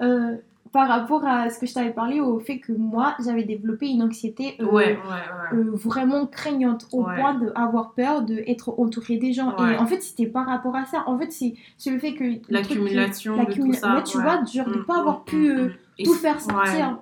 Euh, 0.00 0.36
par 0.72 0.88
rapport 0.88 1.24
à 1.26 1.50
ce 1.50 1.58
que 1.58 1.66
je 1.66 1.74
t'avais 1.74 1.92
parlé, 1.92 2.20
au 2.20 2.38
fait 2.38 2.58
que 2.58 2.72
moi, 2.72 3.14
j'avais 3.24 3.44
développé 3.44 3.88
une 3.88 4.02
anxiété 4.02 4.56
euh, 4.60 4.64
Ouais, 4.64 4.72
ouais, 4.72 4.96
ouais. 4.96 5.58
euh, 5.58 5.70
vraiment 5.74 6.26
craignante 6.26 6.86
au 6.92 7.04
point 7.04 7.34
d'avoir 7.34 7.92
peur 7.92 8.22
d'être 8.22 8.74
entourée 8.78 9.16
des 9.16 9.32
gens. 9.32 9.56
Et 9.58 9.76
en 9.76 9.86
fait, 9.86 10.00
c'était 10.00 10.26
par 10.26 10.46
rapport 10.46 10.74
à 10.74 10.84
ça. 10.86 11.04
En 11.06 11.18
fait, 11.18 11.30
c'est 11.30 11.90
le 11.90 11.98
fait 11.98 12.14
que. 12.14 12.40
L'accumulation 12.48 13.36
de 13.36 13.52
tout 13.52 13.72
ça. 13.74 14.02
tu 14.04 14.18
vois, 14.18 14.44
genre 14.44 14.66
de 14.66 14.78
Mm, 14.78 14.84
pas 14.84 14.98
avoir 14.98 15.20
mm, 15.20 15.24
pu 15.24 15.36
mm, 15.36 15.58
euh, 15.58 15.68
mm. 15.68 16.04
Tout 16.04 16.14
faire 16.14 16.40
sortir. 16.40 16.98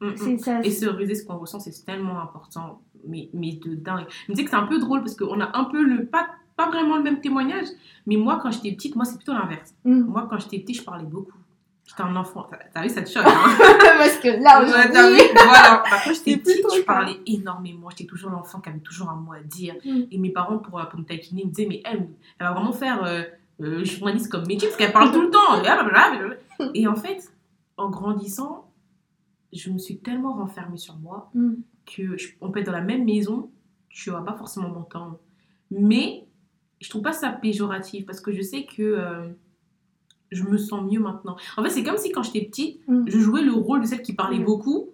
Mm, 0.00 0.06
mm. 0.06 0.38
Ça. 0.38 0.60
Et 0.62 0.70
se 0.70 0.86
réaliser 0.86 1.14
ce 1.14 1.26
qu'on 1.26 1.38
ressent, 1.38 1.60
c'est 1.60 1.84
tellement 1.84 2.20
important, 2.20 2.80
mais, 3.06 3.28
mais 3.32 3.52
de 3.52 3.74
dingue. 3.74 4.06
Je 4.26 4.32
me 4.32 4.36
dis 4.36 4.44
que 4.44 4.50
c'est 4.50 4.56
un 4.56 4.66
peu 4.66 4.78
drôle 4.78 5.00
parce 5.00 5.16
qu'on 5.16 5.40
a 5.40 5.56
un 5.56 5.64
peu 5.64 5.82
le. 5.82 6.06
Pas, 6.06 6.26
pas 6.56 6.68
vraiment 6.68 6.96
le 6.96 7.02
même 7.02 7.20
témoignage, 7.20 7.66
mais 8.06 8.16
moi, 8.16 8.38
quand 8.42 8.50
j'étais 8.50 8.72
petite, 8.72 8.94
moi, 8.96 9.04
c'est 9.04 9.16
plutôt 9.16 9.32
l'inverse. 9.32 9.74
Mm. 9.84 10.00
Moi, 10.02 10.26
quand 10.28 10.38
j'étais 10.38 10.58
petite, 10.58 10.76
je 10.76 10.82
parlais 10.84 11.04
beaucoup. 11.04 11.32
J'étais 11.92 12.08
un 12.08 12.16
enfant. 12.16 12.46
T'as- 12.72 12.82
vu, 12.82 12.88
ça 12.88 13.02
te 13.02 13.10
choque, 13.10 13.26
hein 13.26 13.56
Parce 13.98 14.16
que 14.18 14.28
là, 14.42 14.62
aujourd'hui. 14.62 15.20
Voilà. 15.34 15.82
Bah, 15.90 15.98
quand 16.02 16.14
j'étais 16.14 16.38
petite, 16.38 16.64
je 16.74 16.82
parlais 16.82 17.20
énormément. 17.26 17.90
J'étais 17.90 18.06
toujours 18.06 18.30
l'enfant 18.30 18.60
qui 18.60 18.70
avait 18.70 18.78
toujours 18.78 19.10
un 19.10 19.16
mot 19.16 19.32
à 19.32 19.40
dire. 19.40 19.74
Mm. 19.84 20.02
Et 20.10 20.18
mes 20.18 20.30
parents, 20.30 20.56
pour, 20.58 20.80
pour 20.88 20.98
me 21.00 21.04
taquiner, 21.04 21.44
me 21.44 21.50
disaient 21.50 21.68
Mais 21.68 21.82
elle, 21.84 22.08
elle 22.38 22.46
va 22.46 22.52
vraiment 22.52 22.72
faire 22.72 23.04
euh, 23.04 23.22
euh, 23.60 23.84
journaliste 23.84 24.30
comme 24.30 24.46
métier 24.46 24.68
parce 24.68 24.78
qu'elle 24.78 24.92
parle 24.92 25.12
tout 25.12 25.20
le 25.20 25.30
temps. 25.30 25.62
Et 26.74 26.86
en 26.88 26.94
fait, 26.96 27.30
en 27.76 27.90
grandissant, 27.90 28.70
je 29.52 29.68
me 29.70 29.76
suis 29.78 29.98
tellement 29.98 30.32
renfermée 30.34 30.78
sur 30.78 30.96
moi 30.96 31.30
Mm. 31.34 31.54
que 31.84 32.16
je- 32.16 32.28
on 32.40 32.50
peut 32.50 32.60
être 32.60 32.66
dans 32.66 32.72
la 32.72 32.80
même 32.80 33.04
maison, 33.04 33.50
tu 33.90 34.10
vas 34.10 34.22
pas 34.22 34.34
forcément 34.34 34.70
m'entendre. 34.70 35.18
Mais 35.70 36.24
je 36.80 36.88
trouve 36.88 37.02
pas 37.02 37.12
ça 37.12 37.28
péjoratif 37.30 38.06
parce 38.06 38.20
que 38.20 38.32
je 38.32 38.40
sais 38.40 38.64
que 38.64 38.82
euh, 38.82 39.28
je 40.32 40.42
me 40.44 40.58
sens 40.58 40.82
mieux 40.90 41.00
maintenant. 41.00 41.36
En 41.56 41.62
fait, 41.62 41.70
c'est 41.70 41.82
comme 41.82 41.96
si 41.98 42.10
quand 42.12 42.22
j'étais 42.22 42.42
petite, 42.46 42.80
Mm. 42.88 43.04
je 43.06 43.18
jouais 43.18 43.42
le 43.42 43.52
rôle 43.52 43.80
de 43.82 43.86
celle 43.86 44.02
qui 44.02 44.12
parlait 44.14 44.38
Mm. 44.38 44.44
beaucoup 44.44 44.88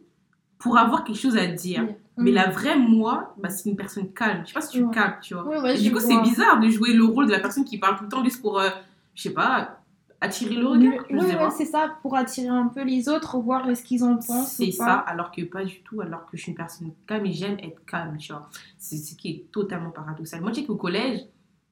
pour 0.58 0.76
avoir 0.78 1.04
quelque 1.04 1.16
chose 1.18 1.36
à 1.36 1.46
dire. 1.46 1.82
Mm. 1.82 1.94
Mais 2.18 2.32
la 2.32 2.50
vraie 2.50 2.76
moi, 2.76 3.34
bah, 3.40 3.48
c'est 3.48 3.70
une 3.70 3.76
personne 3.76 4.12
calme. 4.12 4.42
Je 4.44 4.48
sais 4.48 4.54
pas 4.54 4.60
si 4.60 4.72
tu 4.78 4.82
Ouais. 4.82 4.92
calmes, 4.94 5.14
tu 5.22 5.34
vois. 5.34 5.46
Ouais, 5.46 5.60
ouais, 5.60 5.78
du 5.78 5.92
coup, 5.92 6.00
c'est 6.00 6.20
bizarre 6.20 6.58
de 6.60 6.68
jouer 6.68 6.92
le 6.92 7.04
rôle 7.04 7.26
de 7.26 7.32
la 7.32 7.38
personne 7.40 7.64
qui 7.64 7.78
parle 7.78 7.96
tout 7.96 8.02
le 8.04 8.08
temps 8.10 8.24
juste 8.24 8.40
pour, 8.42 8.58
euh, 8.58 8.68
je 9.14 9.22
sais 9.22 9.30
pas, 9.30 9.76
attirer 10.20 10.56
le 10.56 10.66
regard. 10.66 10.94
Pas. 11.38 11.50
c'est 11.50 11.64
ça, 11.64 11.90
pour 12.02 12.16
attirer 12.16 12.48
un 12.48 12.66
peu 12.66 12.82
les 12.82 13.08
autres, 13.08 13.38
voir 13.38 13.64
ce 13.76 13.84
qu'ils 13.84 14.02
en 14.02 14.16
pensent. 14.16 14.50
C'est 14.50 14.72
ça, 14.72 14.94
alors 14.94 15.30
que 15.30 15.42
pas 15.42 15.64
du 15.64 15.80
tout, 15.82 16.00
alors 16.00 16.26
que 16.26 16.36
je 16.36 16.42
suis 16.42 16.50
une 16.50 16.56
personne 16.56 16.90
calme 17.06 17.24
et 17.26 17.32
j'aime 17.32 17.56
être 17.62 17.84
calme, 17.86 18.16
tu 18.18 18.32
vois. 18.32 18.48
C'est 18.78 18.96
ce 18.96 19.14
qui 19.14 19.28
est 19.30 19.44
totalement 19.52 19.90
paradoxal. 19.90 20.40
Moi, 20.40 20.50
je 20.50 20.56
sais 20.56 20.64
qu'au 20.64 20.74
collège, 20.74 21.20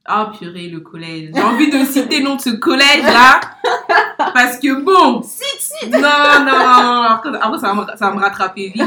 ah 0.05 0.31
purée, 0.39 0.69
le 0.69 0.79
collège. 0.79 1.31
J'ai 1.35 1.43
envie 1.43 1.69
de 1.69 1.79
citer 1.85 2.21
le 2.21 2.25
nom 2.27 2.37
de 2.37 2.41
ce 2.41 2.51
collège-là, 2.51 3.41
parce 4.35 4.59
que 4.59 4.83
bon, 4.83 5.23
non, 5.91 6.45
non, 6.45 7.03
après, 7.03 7.31
après, 7.41 7.59
ça, 7.59 7.73
va 7.73 7.75
me, 7.75 7.87
ça 7.97 8.11
va 8.11 8.15
me 8.15 8.21
rattraper 8.21 8.71
vite. 8.71 8.83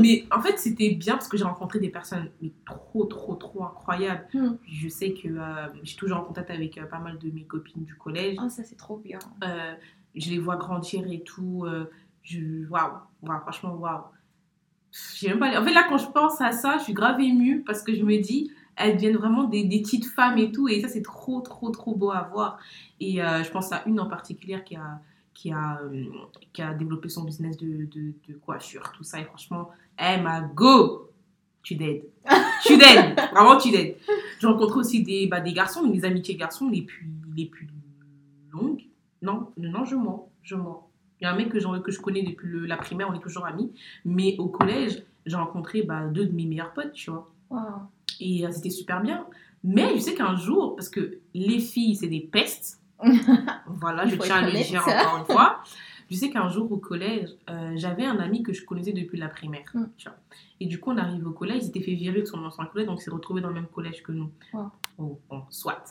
Mais 0.00 0.26
en 0.30 0.40
fait, 0.40 0.58
c'était 0.58 0.90
bien 0.90 1.14
parce 1.14 1.28
que 1.28 1.36
j'ai 1.36 1.44
rencontré 1.44 1.78
des 1.78 1.88
personnes 1.88 2.28
mais 2.40 2.52
trop, 2.64 3.04
trop, 3.04 3.34
trop 3.34 3.64
incroyables. 3.64 4.26
Hmm. 4.34 4.56
Je 4.66 4.88
sais 4.88 5.12
que 5.12 5.28
euh, 5.28 5.66
je 5.82 5.88
suis 5.88 5.96
toujours 5.96 6.18
en 6.18 6.22
contact 6.22 6.50
avec 6.50 6.78
euh, 6.78 6.84
pas 6.86 6.98
mal 6.98 7.18
de 7.18 7.30
mes 7.30 7.44
copines 7.44 7.84
du 7.84 7.94
collège. 7.94 8.36
Ah, 8.40 8.48
ça, 8.48 8.62
c'est 8.64 8.76
trop 8.76 8.96
bien. 8.96 9.18
Euh, 9.44 9.74
je 10.14 10.30
les 10.30 10.38
vois 10.38 10.56
grandir 10.56 11.04
et 11.10 11.22
tout. 11.22 11.64
euh, 11.66 11.90
je, 12.22 12.68
waouh, 12.68 12.92
waouh, 13.22 13.40
franchement, 13.40 13.74
waouh. 13.74 14.02
J'ai 15.16 15.28
même 15.28 15.38
pas. 15.38 15.58
En 15.60 15.64
fait, 15.64 15.72
là, 15.72 15.84
quand 15.88 15.98
je 15.98 16.08
pense 16.08 16.40
à 16.40 16.52
ça, 16.52 16.76
je 16.78 16.84
suis 16.84 16.92
grave 16.92 17.20
émue 17.20 17.62
parce 17.64 17.82
que 17.82 17.94
je 17.94 18.02
me 18.02 18.20
dis, 18.20 18.50
elles 18.76 18.96
deviennent 18.96 19.16
vraiment 19.16 19.44
des, 19.44 19.64
des 19.64 19.80
petites 19.82 20.06
femmes 20.06 20.38
et 20.38 20.50
tout. 20.52 20.68
Et 20.68 20.80
ça, 20.80 20.88
c'est 20.88 21.02
trop, 21.02 21.40
trop, 21.40 21.70
trop 21.70 21.94
beau 21.94 22.10
à 22.10 22.22
voir. 22.32 22.58
Et 23.00 23.22
euh, 23.22 23.42
je 23.42 23.50
pense 23.50 23.72
à 23.72 23.82
une 23.86 24.00
en 24.00 24.06
particulier 24.06 24.62
qui 24.64 24.76
a, 24.76 25.00
qui 25.34 25.52
a, 25.52 25.80
euh, 25.82 26.04
qui 26.52 26.62
a 26.62 26.72
développé 26.74 27.08
son 27.08 27.24
business 27.24 27.56
de, 27.56 27.86
de, 27.86 28.12
de 28.28 28.34
coiffure, 28.34 28.92
tout 28.96 29.04
ça. 29.04 29.20
Et 29.20 29.24
franchement, 29.24 29.70
elle 29.96 30.22
m'a 30.22 30.40
go! 30.40 31.08
Tu 31.62 31.76
d'aides. 31.76 32.04
Tu 32.64 32.76
d'aides. 32.76 33.16
Vraiment, 33.32 33.56
tu 33.56 33.70
d'aides. 33.70 33.96
Je 34.40 34.46
rencontre 34.46 34.76
aussi 34.78 35.02
des, 35.02 35.26
bah, 35.26 35.40
des 35.40 35.52
garçons, 35.52 35.82
mes 35.88 36.04
amitiés 36.04 36.36
garçons 36.36 36.68
les 36.68 36.82
plus, 36.82 37.08
les 37.36 37.46
plus 37.46 37.68
longues. 38.52 38.82
Non, 39.20 39.48
non, 39.56 39.84
je 39.84 39.96
mens. 39.96 40.28
Je 40.42 40.54
mens. 40.56 40.88
Il 41.20 41.24
y 41.24 41.26
a 41.26 41.32
un 41.32 41.36
mec 41.36 41.48
que, 41.50 41.78
que 41.78 41.90
je 41.92 42.00
connais 42.00 42.22
depuis 42.22 42.48
le- 42.48 42.66
la 42.66 42.76
primaire, 42.76 43.08
on 43.10 43.14
est 43.14 43.20
toujours 43.22 43.46
amis. 43.46 43.72
Mais 44.04 44.36
au 44.38 44.46
collège, 44.48 45.02
j'ai 45.26 45.36
rencontré 45.36 45.82
bah, 45.82 46.06
deux 46.06 46.26
de 46.26 46.32
mes 46.32 46.46
meilleurs 46.46 46.72
potes, 46.72 46.92
tu 46.92 47.10
vois. 47.10 47.30
Wow. 47.50 47.60
Et 48.20 48.46
euh, 48.46 48.50
c'était 48.52 48.70
super 48.70 49.00
bien. 49.02 49.26
Mais 49.64 49.94
je 49.94 50.00
sais 50.00 50.14
qu'un 50.14 50.36
jour, 50.36 50.74
parce 50.76 50.88
que 50.88 51.18
les 51.34 51.58
filles, 51.60 51.94
c'est 51.96 52.08
des 52.08 52.20
pestes, 52.20 52.80
voilà, 53.66 54.04
Il 54.04 54.10
je 54.12 54.16
tiens 54.16 54.36
à 54.36 54.42
le 54.42 54.52
dire 54.52 54.82
encore 54.86 55.18
une 55.18 55.24
fois. 55.32 55.58
Je 56.10 56.16
sais 56.16 56.30
qu'un 56.30 56.48
jour 56.48 56.70
au 56.70 56.76
collège, 56.76 57.30
euh, 57.48 57.72
j'avais 57.76 58.04
un 58.04 58.18
ami 58.18 58.42
que 58.42 58.52
je 58.52 58.64
connaissais 58.64 58.92
depuis 58.92 59.18
la 59.18 59.28
primaire. 59.28 59.64
Mm. 59.74 59.84
tu 59.96 60.08
vois. 60.08 60.18
Et 60.60 60.66
du 60.66 60.78
coup, 60.78 60.90
on 60.90 60.96
arrive 60.98 61.26
au 61.26 61.30
collège, 61.30 61.58
il 61.62 61.64
s'était 61.66 61.80
fait 61.80 61.94
virer 61.94 62.20
de 62.20 62.26
son 62.26 62.44
ancien 62.44 62.64
collège, 62.66 62.86
donc 62.88 62.98
il 63.00 63.02
s'est 63.02 63.10
retrouvé 63.10 63.40
dans 63.40 63.48
le 63.48 63.54
même 63.54 63.66
collège 63.66 64.02
que 64.02 64.12
nous. 64.12 64.30
Wow. 64.52 64.66
Oh, 64.98 65.18
bon, 65.30 65.42
soit. 65.48 65.82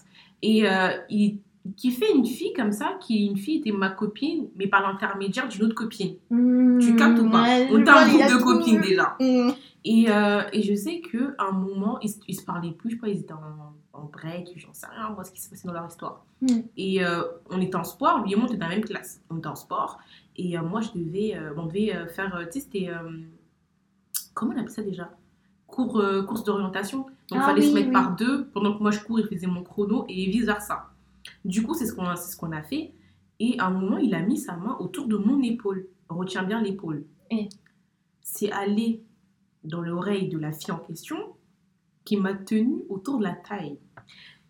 Et 0.41 0.69
euh, 0.69 0.89
il 1.09 1.39
kiffait 1.75 2.11
une 2.15 2.25
fille 2.25 2.53
comme 2.53 2.71
ça, 2.71 2.97
qui 3.01 3.25
une 3.25 3.37
fille 3.37 3.57
était 3.57 3.71
ma 3.71 3.89
copine, 3.89 4.47
mais 4.55 4.67
par 4.67 4.81
l'intermédiaire 4.81 5.47
d'une 5.47 5.63
autre 5.63 5.75
copine. 5.75 6.15
Tu 6.29 6.95
captes 6.95 7.19
ou 7.19 7.29
pas? 7.29 7.43
Ouais, 7.43 7.67
On 7.71 7.79
était 7.81 7.89
un 7.89 8.07
groupe 8.07 8.21
de 8.27 8.37
tout- 8.37 8.43
copines 8.43 8.81
déjà. 8.81 9.15
Mm. 9.19 9.51
Et, 9.83 10.05
euh, 10.09 10.43
et 10.53 10.61
je 10.61 10.75
sais 10.75 11.01
qu'à 11.01 11.43
un 11.43 11.51
moment, 11.51 11.99
ils, 12.01 12.11
ils 12.27 12.35
se 12.35 12.45
parlaient 12.45 12.71
plus, 12.71 12.91
je 12.91 12.95
sais 12.95 13.01
pas, 13.01 13.07
ils 13.07 13.19
étaient 13.21 13.33
en, 13.33 13.73
en 13.93 14.03
break, 14.05 14.53
j'en 14.57 14.73
sais 14.73 14.85
rien, 14.87 15.09
moi, 15.09 15.23
ce 15.23 15.31
qui 15.31 15.41
s'est 15.41 15.49
passé 15.49 15.67
dans 15.67 15.73
leur 15.73 15.87
histoire. 15.87 16.23
Mm. 16.41 16.59
Et 16.77 17.03
euh, 17.03 17.23
on 17.49 17.59
était 17.59 17.75
en 17.75 17.83
sport, 17.83 18.23
lui 18.23 18.33
et 18.33 18.35
moi, 18.35 18.45
on 18.45 18.47
était 18.47 18.57
dans 18.57 18.67
la 18.67 18.75
même 18.75 18.85
classe. 18.85 19.21
On 19.29 19.37
était 19.37 19.47
en 19.47 19.55
sport. 19.55 19.99
Et 20.37 20.57
euh, 20.57 20.61
moi, 20.61 20.81
je 20.81 20.89
devais, 20.93 21.35
on 21.57 21.65
devait 21.65 22.07
faire, 22.09 22.37
tu 22.51 22.59
sais, 22.59 22.65
c'était, 22.65 22.89
comment 24.33 24.53
on 24.53 24.57
appelle 24.57 24.69
ça 24.69 24.83
déjà? 24.83 25.09
Cours, 25.67 26.03
Course 26.27 26.43
d'orientation. 26.43 26.99
Donc, 26.99 27.09
il 27.31 27.37
Ah 27.37 27.45
fallait 27.45 27.61
se 27.61 27.73
mettre 27.73 27.87
oui. 27.87 27.93
par 27.93 28.15
deux. 28.15 28.49
Pendant 28.49 28.75
que 28.77 28.81
moi, 28.81 28.91
je 28.91 28.99
cours, 28.99 29.19
il 29.19 29.25
faisait 29.25 29.47
mon 29.47 29.63
chrono 29.63 30.05
et 30.09 30.25
vice-versa. 30.29 30.89
Du 31.45 31.63
coup, 31.63 31.73
c'est 31.73 31.85
ce 31.85 31.93
qu'on 31.93 32.05
a, 32.05 32.17
ce 32.17 32.35
qu'on 32.35 32.51
a 32.51 32.61
fait. 32.61 32.93
Et 33.39 33.57
à 33.57 33.67
un 33.67 33.71
moment, 33.71 33.97
il 33.97 34.13
a 34.13 34.19
mis 34.21 34.37
sa 34.37 34.57
main 34.57 34.75
autour 34.79 35.07
de 35.07 35.15
mon 35.15 35.41
épaule. 35.41 35.87
Retiens 36.09 36.43
bien 36.43 36.61
l'épaule. 36.61 37.05
Et 37.29 37.47
C'est 38.21 38.51
allé 38.51 39.01
dans 39.63 39.81
l'oreille 39.81 40.27
de 40.29 40.37
la 40.39 40.51
fille 40.51 40.71
en 40.71 40.77
question 40.77 41.17
qui 42.05 42.17
m'a 42.17 42.33
tenu 42.33 42.83
autour 42.89 43.19
de 43.19 43.23
la 43.23 43.33
taille. 43.47 43.77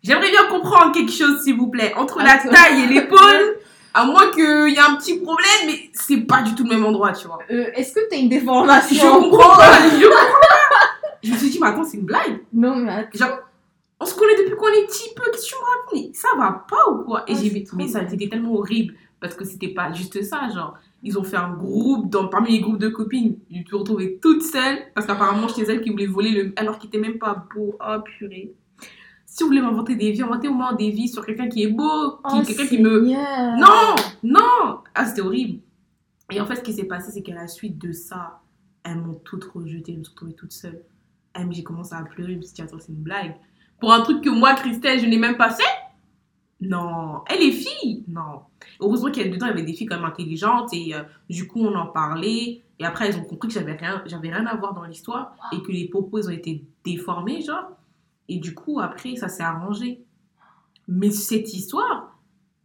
J'aimerais 0.03 0.31
bien 0.31 0.47
comprendre 0.47 0.91
quelque 0.93 1.11
chose, 1.11 1.43
s'il 1.43 1.55
vous 1.57 1.67
plaît, 1.67 1.93
entre 1.95 2.19
la 2.19 2.37
taille 2.37 2.83
et 2.83 2.87
l'épaule, 2.87 3.57
à 3.93 4.05
moins 4.05 4.31
qu'il 4.31 4.69
y 4.69 4.75
ait 4.75 4.79
un 4.79 4.95
petit 4.95 5.17
problème, 5.19 5.67
mais 5.67 5.89
c'est 5.93 6.21
pas 6.21 6.41
du 6.41 6.55
tout 6.55 6.63
le 6.63 6.69
même 6.69 6.85
endroit, 6.85 7.11
tu 7.11 7.27
vois. 7.27 7.39
Euh, 7.51 7.69
Est-ce 7.75 7.93
que 7.93 7.99
t'as 8.09 8.17
une 8.17 8.29
déformation 8.29 8.95
Je 8.95 9.19
comprends 9.29 9.57
pas, 9.57 9.73
je 9.89 10.05
comprends 10.05 10.39
pas. 10.39 10.87
Je 11.23 11.31
me 11.31 11.37
suis 11.37 11.49
dit, 11.51 11.59
mais 11.61 11.67
attends, 11.67 11.83
c'est 11.83 11.97
une 11.97 12.05
blague. 12.05 12.39
Non, 12.53 12.75
mais 12.77 12.91
attends. 12.91 13.17
Genre, 13.17 13.37
on 13.99 14.05
se 14.05 14.15
connaît 14.15 14.35
depuis 14.37 14.55
qu'on 14.55 14.67
est 14.69 14.87
petit 14.87 15.13
peu, 15.15 15.23
qu'est-ce 15.31 15.43
que 15.43 15.49
tu 15.49 15.55
me 15.55 15.59
racontes? 15.59 15.93
Mais 16.09 16.13
Ça 16.15 16.29
va 16.37 16.65
pas 16.67 16.89
ou 16.89 17.03
quoi? 17.03 17.23
Et 17.27 17.33
Ah, 17.33 17.39
j'ai 17.39 17.49
vu, 17.49 17.63
mais 17.75 17.87
ça 17.87 17.99
c'était 18.09 18.27
tellement 18.29 18.55
horrible 18.55 18.95
parce 19.19 19.35
que 19.35 19.45
c'était 19.45 19.67
pas 19.67 19.91
juste 19.91 20.23
ça, 20.23 20.49
genre. 20.49 20.73
Ils 21.03 21.17
ont 21.17 21.23
fait 21.23 21.37
un 21.37 21.53
groupe, 21.53 22.09
dans, 22.11 22.27
parmi 22.27 22.51
les 22.51 22.59
groupes 22.59 22.77
de 22.77 22.89
copines, 22.89 23.37
je 23.49 23.57
me 23.59 23.63
suis 23.65 23.75
retrouvée 23.75 24.19
toute 24.21 24.43
seule 24.43 24.77
parce 24.93 25.07
qu'apparemment 25.07 25.47
j'étais 25.47 25.65
celle 25.65 25.81
qui 25.81 25.89
voulait 25.89 26.05
voler 26.05 26.29
le. 26.31 26.53
alors 26.57 26.77
qu'il 26.77 26.89
était 26.89 26.99
même 26.99 27.17
pas 27.17 27.45
beau. 27.55 27.75
Oh 27.79 27.99
purée. 28.03 28.53
Si 29.25 29.43
vous 29.43 29.47
voulez 29.49 29.61
m'inventer 29.61 29.95
des 29.95 30.11
vies, 30.11 30.21
inventez 30.23 30.47
au 30.49 30.53
moins 30.53 30.73
des 30.73 30.91
vies 30.91 31.07
sur 31.07 31.25
quelqu'un 31.25 31.47
qui 31.47 31.63
est 31.63 31.67
beau, 31.71 32.11
qui, 32.29 32.37
Oh, 32.39 32.41
quelqu'un 32.45 32.67
qui 32.67 32.79
me. 32.79 32.99
Non 33.57 33.95
Non 34.23 34.79
Ah, 34.93 35.05
c'était 35.05 35.21
horrible. 35.21 35.59
Et 36.31 36.39
en 36.41 36.45
fait, 36.45 36.57
ce 36.57 36.61
qui 36.61 36.73
s'est 36.73 36.83
passé, 36.85 37.11
c'est 37.11 37.21
qu'à 37.23 37.33
la 37.35 37.47
suite 37.47 37.77
de 37.77 37.91
ça, 37.93 38.41
elles 38.83 38.97
m'ont 38.97 39.15
toutes 39.23 39.45
rejetée, 39.45 39.93
je 39.93 39.99
me 39.99 40.03
suis 40.03 40.11
retrouvée 40.11 40.33
toute 40.33 40.51
seule. 40.51 40.81
Elles 41.33 41.47
me- 41.47 41.53
J'ai 41.53 41.63
commencé 41.63 41.95
à 41.95 42.01
pleurer, 42.03 42.33
je 42.33 42.37
me 42.37 42.41
suis 42.43 42.53
dit, 42.53 42.61
attends, 42.61 42.77
c'est 42.79 42.91
une 42.91 43.01
blague. 43.01 43.35
Pour 43.79 43.91
un 43.93 44.01
truc 44.01 44.21
que 44.21 44.29
moi, 44.29 44.53
Christelle, 44.53 44.99
je 44.99 45.05
n'ai 45.07 45.17
même 45.17 45.37
pas 45.37 45.49
fait 45.49 45.63
Non. 46.61 47.23
Elle 47.27 47.41
est 47.41 47.51
fille 47.51 48.03
Non. 48.07 48.41
Heureusement 48.79 49.11
qu'il 49.11 49.25
y 49.25 49.29
a 49.29 49.31
dedans, 49.31 49.47
il 49.47 49.49
y 49.49 49.53
avait 49.53 49.63
des 49.63 49.73
filles 49.73 49.87
quand 49.87 49.95
même 49.97 50.05
intelligentes 50.05 50.73
et 50.73 50.93
euh, 50.95 51.03
du 51.29 51.47
coup, 51.47 51.59
on 51.61 51.75
en 51.75 51.87
parlait. 51.87 52.61
Et 52.79 52.85
après, 52.85 53.07
elles 53.07 53.17
ont 53.17 53.23
compris 53.23 53.47
que 53.49 53.53
j'avais 53.53 53.73
rien, 53.75 54.01
j'avais 54.05 54.31
rien 54.31 54.45
à 54.45 54.55
voir 54.55 54.73
dans 54.73 54.83
l'histoire 54.83 55.35
et 55.51 55.61
que 55.61 55.71
les 55.71 55.87
propos, 55.87 56.19
ils 56.19 56.27
ont 56.27 56.31
été 56.31 56.63
déformés, 56.83 57.41
genre. 57.41 57.71
Et 58.29 58.37
du 58.37 58.53
coup, 58.55 58.79
après, 58.79 59.15
ça 59.15 59.27
s'est 59.27 59.43
arrangé. 59.43 60.01
Mais 60.87 61.11
cette 61.11 61.53
histoire, 61.53 62.17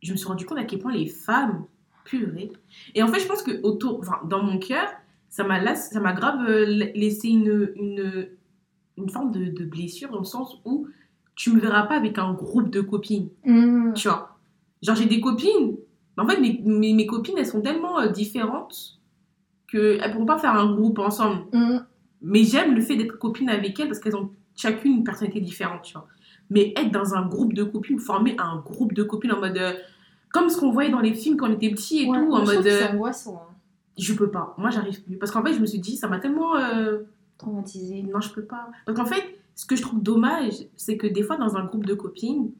je 0.02 0.12
me 0.12 0.16
suis 0.16 0.26
rendu 0.28 0.46
compte 0.46 0.58
à 0.58 0.64
quel 0.64 0.78
point 0.78 0.92
les 0.92 1.06
femmes, 1.06 1.64
purée. 2.04 2.52
Et 2.94 3.02
en 3.02 3.08
fait, 3.08 3.20
je 3.20 3.26
pense 3.26 3.42
que 3.42 3.60
autour, 3.62 3.98
enfin, 4.00 4.20
dans 4.28 4.42
mon 4.42 4.58
cœur, 4.58 4.88
ça 5.28 5.42
m'a 5.44 5.74
ça 5.74 6.00
m'a 6.00 6.12
grave 6.12 6.40
euh, 6.48 6.64
la- 6.66 6.92
laissé 6.92 7.28
une, 7.28 7.72
une, 7.76 8.28
une 8.96 9.10
forme 9.10 9.32
de 9.32 9.64
blessure 9.64 10.10
dans 10.10 10.20
le 10.20 10.24
sens 10.24 10.58
où 10.64 10.86
tu 11.36 11.52
me 11.52 11.60
verras 11.60 11.82
pas 11.84 11.94
avec 11.96 12.18
un 12.18 12.32
groupe 12.32 12.70
de 12.70 12.80
copines, 12.80 13.28
Mm. 13.44 13.92
tu 13.94 14.08
vois. 14.08 14.36
Genre, 14.82 14.96
j'ai 14.96 15.06
des 15.06 15.20
copines, 15.20 15.76
mais 16.16 16.22
en 16.24 16.28
fait, 16.28 16.40
mes, 16.40 16.60
mes, 16.64 16.92
mes 16.94 17.06
copines, 17.06 17.34
elles 17.38 17.46
sont 17.46 17.60
tellement 17.62 18.00
euh, 18.00 18.08
différentes 18.08 18.98
qu'elles 19.70 20.10
pourront 20.12 20.26
pas 20.26 20.38
faire 20.38 20.52
un 20.54 20.72
groupe 20.74 20.98
ensemble. 20.98 21.42
Mm. 21.52 21.78
Mais 22.22 22.42
j'aime 22.44 22.74
le 22.74 22.80
fait 22.80 22.96
d'être 22.96 23.18
copine 23.18 23.48
avec 23.50 23.78
elles 23.78 23.86
parce 23.88 24.00
qu'elles 24.00 24.16
ont 24.16 24.30
chacune 24.56 24.92
une 24.98 25.04
personnalité 25.04 25.40
différente, 25.40 25.82
tu 25.82 25.92
vois. 25.92 26.06
Mais 26.50 26.72
être 26.76 26.90
dans 26.90 27.14
un 27.14 27.26
groupe 27.26 27.52
de 27.52 27.64
copines, 27.64 27.98
former 27.98 28.34
un 28.38 28.56
groupe 28.58 28.94
de 28.94 29.02
copines 29.02 29.32
en 29.32 29.40
mode. 29.40 29.56
euh, 29.58 29.72
comme 30.32 30.48
ce 30.50 30.58
qu'on 30.58 30.70
voyait 30.70 30.90
dans 30.90 31.00
les 31.00 31.14
films 31.14 31.36
quand 31.36 31.48
on 31.48 31.52
était 31.54 31.70
petits 31.70 32.02
et 32.04 32.08
Ouais, 32.08 32.18
tout, 32.18 32.32
en 32.32 32.44
mode. 32.44 32.62
que 32.62 32.68
euh, 32.68 32.78
c'est 32.80 32.90
angoissant. 32.92 33.42
hein. 33.48 33.54
je 33.98 34.12
peux 34.14 34.30
pas. 34.30 34.54
Moi, 34.58 34.70
j'arrive 34.70 35.02
plus. 35.02 35.16
Parce 35.16 35.30
qu'en 35.32 35.42
fait, 35.44 35.52
je 35.54 35.60
me 35.60 35.66
suis 35.66 35.78
dit, 35.78 35.96
ça 35.96 36.08
m'a 36.08 36.18
tellement. 36.18 36.56
euh, 36.56 36.98
Traumatisé. 37.38 38.02
Non, 38.02 38.20
je 38.20 38.30
peux 38.32 38.44
pas. 38.44 38.68
Parce 38.86 38.98
qu'en 38.98 39.04
fait, 39.06 39.35
ce 39.56 39.66
que 39.66 39.74
je 39.74 39.82
trouve 39.82 40.02
dommage, 40.02 40.54
c'est 40.76 40.96
que 40.96 41.06
des 41.08 41.22
fois, 41.22 41.36
dans 41.36 41.56
un 41.56 41.64
groupe 41.64 41.84
de 41.86 41.94
copines, 41.94 42.52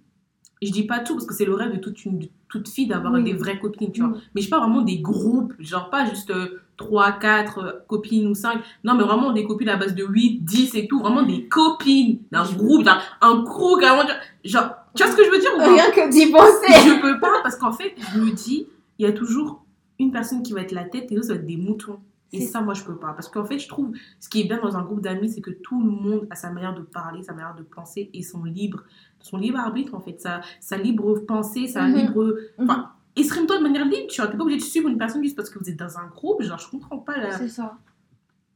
je 0.62 0.72
dis 0.72 0.84
pas 0.84 1.00
tout 1.00 1.12
parce 1.14 1.26
que 1.26 1.34
c'est 1.34 1.44
le 1.44 1.54
rêve 1.54 1.72
de 1.72 1.78
toute, 1.78 2.04
une, 2.06 2.18
de 2.18 2.28
toute 2.48 2.68
fille 2.68 2.86
d'avoir 2.88 3.12
Oui. 3.12 3.22
des 3.22 3.34
vraies 3.34 3.58
copines, 3.60 3.92
tu 3.92 4.00
vois. 4.00 4.10
Mm. 4.10 4.20
Mais 4.34 4.40
je 4.40 4.48
parle 4.48 4.62
vraiment 4.62 4.82
des 4.82 4.98
groupes, 5.00 5.52
genre 5.58 5.90
pas 5.90 6.06
juste 6.06 6.32
3, 6.78 7.12
4 7.12 7.84
copines 7.86 8.26
ou 8.26 8.34
5. 8.34 8.60
Non, 8.82 8.94
mais 8.94 9.04
vraiment 9.04 9.32
des 9.32 9.44
copines 9.44 9.68
à 9.68 9.76
base 9.76 9.94
de 9.94 10.04
8, 10.04 10.42
10 10.42 10.74
et 10.74 10.88
tout. 10.88 11.00
Vraiment 11.00 11.22
des 11.22 11.46
copines 11.48 12.20
d'un 12.32 12.50
groupe, 12.50 12.82
d'un 12.84 12.98
un 13.20 13.44
crew, 13.44 13.78
carrément. 13.78 14.08
Genre, 14.44 14.70
tu 14.94 15.02
vois 15.02 15.12
ce 15.12 15.16
que 15.16 15.24
je 15.24 15.30
veux 15.30 15.38
dire 15.38 15.50
ou 15.54 15.58
pas? 15.58 15.72
Rien 15.74 15.90
que 15.90 16.10
d'y 16.10 16.32
penser. 16.32 16.88
Je 16.88 17.00
peux 17.02 17.20
pas 17.20 17.42
parce 17.42 17.56
qu'en 17.56 17.72
fait, 17.72 17.94
je 18.14 18.18
me 18.20 18.30
dis, 18.30 18.66
il 18.98 19.04
y 19.04 19.08
a 19.08 19.12
toujours 19.12 19.64
une 19.98 20.10
personne 20.10 20.42
qui 20.42 20.54
va 20.54 20.62
être 20.62 20.72
la 20.72 20.84
tête 20.84 21.12
et 21.12 21.14
l'autre, 21.14 21.26
ça 21.28 21.34
va 21.34 21.40
être 21.40 21.46
des 21.46 21.58
moutons. 21.58 21.98
Et 22.32 22.40
ça, 22.40 22.60
moi, 22.60 22.74
je 22.74 22.82
peux 22.82 22.96
pas. 22.96 23.12
Parce 23.12 23.28
qu'en 23.28 23.44
fait, 23.44 23.58
je 23.58 23.68
trouve, 23.68 23.92
ce 24.20 24.28
qui 24.28 24.40
est 24.40 24.44
bien 24.44 24.60
dans 24.60 24.76
un 24.76 24.82
groupe 24.82 25.00
d'amis, 25.00 25.28
c'est 25.30 25.40
que 25.40 25.50
tout 25.52 25.80
le 25.82 25.88
monde 25.90 26.26
a 26.30 26.34
sa 26.34 26.50
manière 26.50 26.74
de 26.74 26.82
parler, 26.82 27.22
sa 27.22 27.32
manière 27.32 27.54
de 27.54 27.62
penser 27.62 28.10
et 28.12 28.22
son 28.22 28.42
libre, 28.44 28.82
son 29.20 29.36
libre 29.38 29.58
arbitre, 29.58 29.94
en 29.94 30.00
fait. 30.00 30.20
Sa, 30.20 30.40
sa 30.60 30.76
libre 30.76 31.20
pensée, 31.20 31.66
sa 31.68 31.86
Mhm. 31.86 31.94
libre. 31.96 32.24
Mhm. 32.58 32.64
Enfin, 32.68 32.90
exprime-toi 33.14 33.58
de 33.58 33.62
manière 33.62 33.84
libre, 33.84 34.08
tu 34.10 34.20
vois. 34.20 34.28
T'es 34.30 34.36
pas 34.36 34.42
obligé 34.42 34.58
de 34.58 34.64
suivre 34.64 34.88
une 34.88 34.98
personne 34.98 35.22
juste 35.22 35.36
parce 35.36 35.50
que 35.50 35.58
vous 35.58 35.70
êtes 35.70 35.78
dans 35.78 35.98
un 35.98 36.06
groupe. 36.08 36.42
Genre, 36.42 36.58
je 36.58 36.68
comprends 36.68 36.98
pas 36.98 37.16
la... 37.16 37.30
C'est 37.32 37.48
ça. 37.48 37.78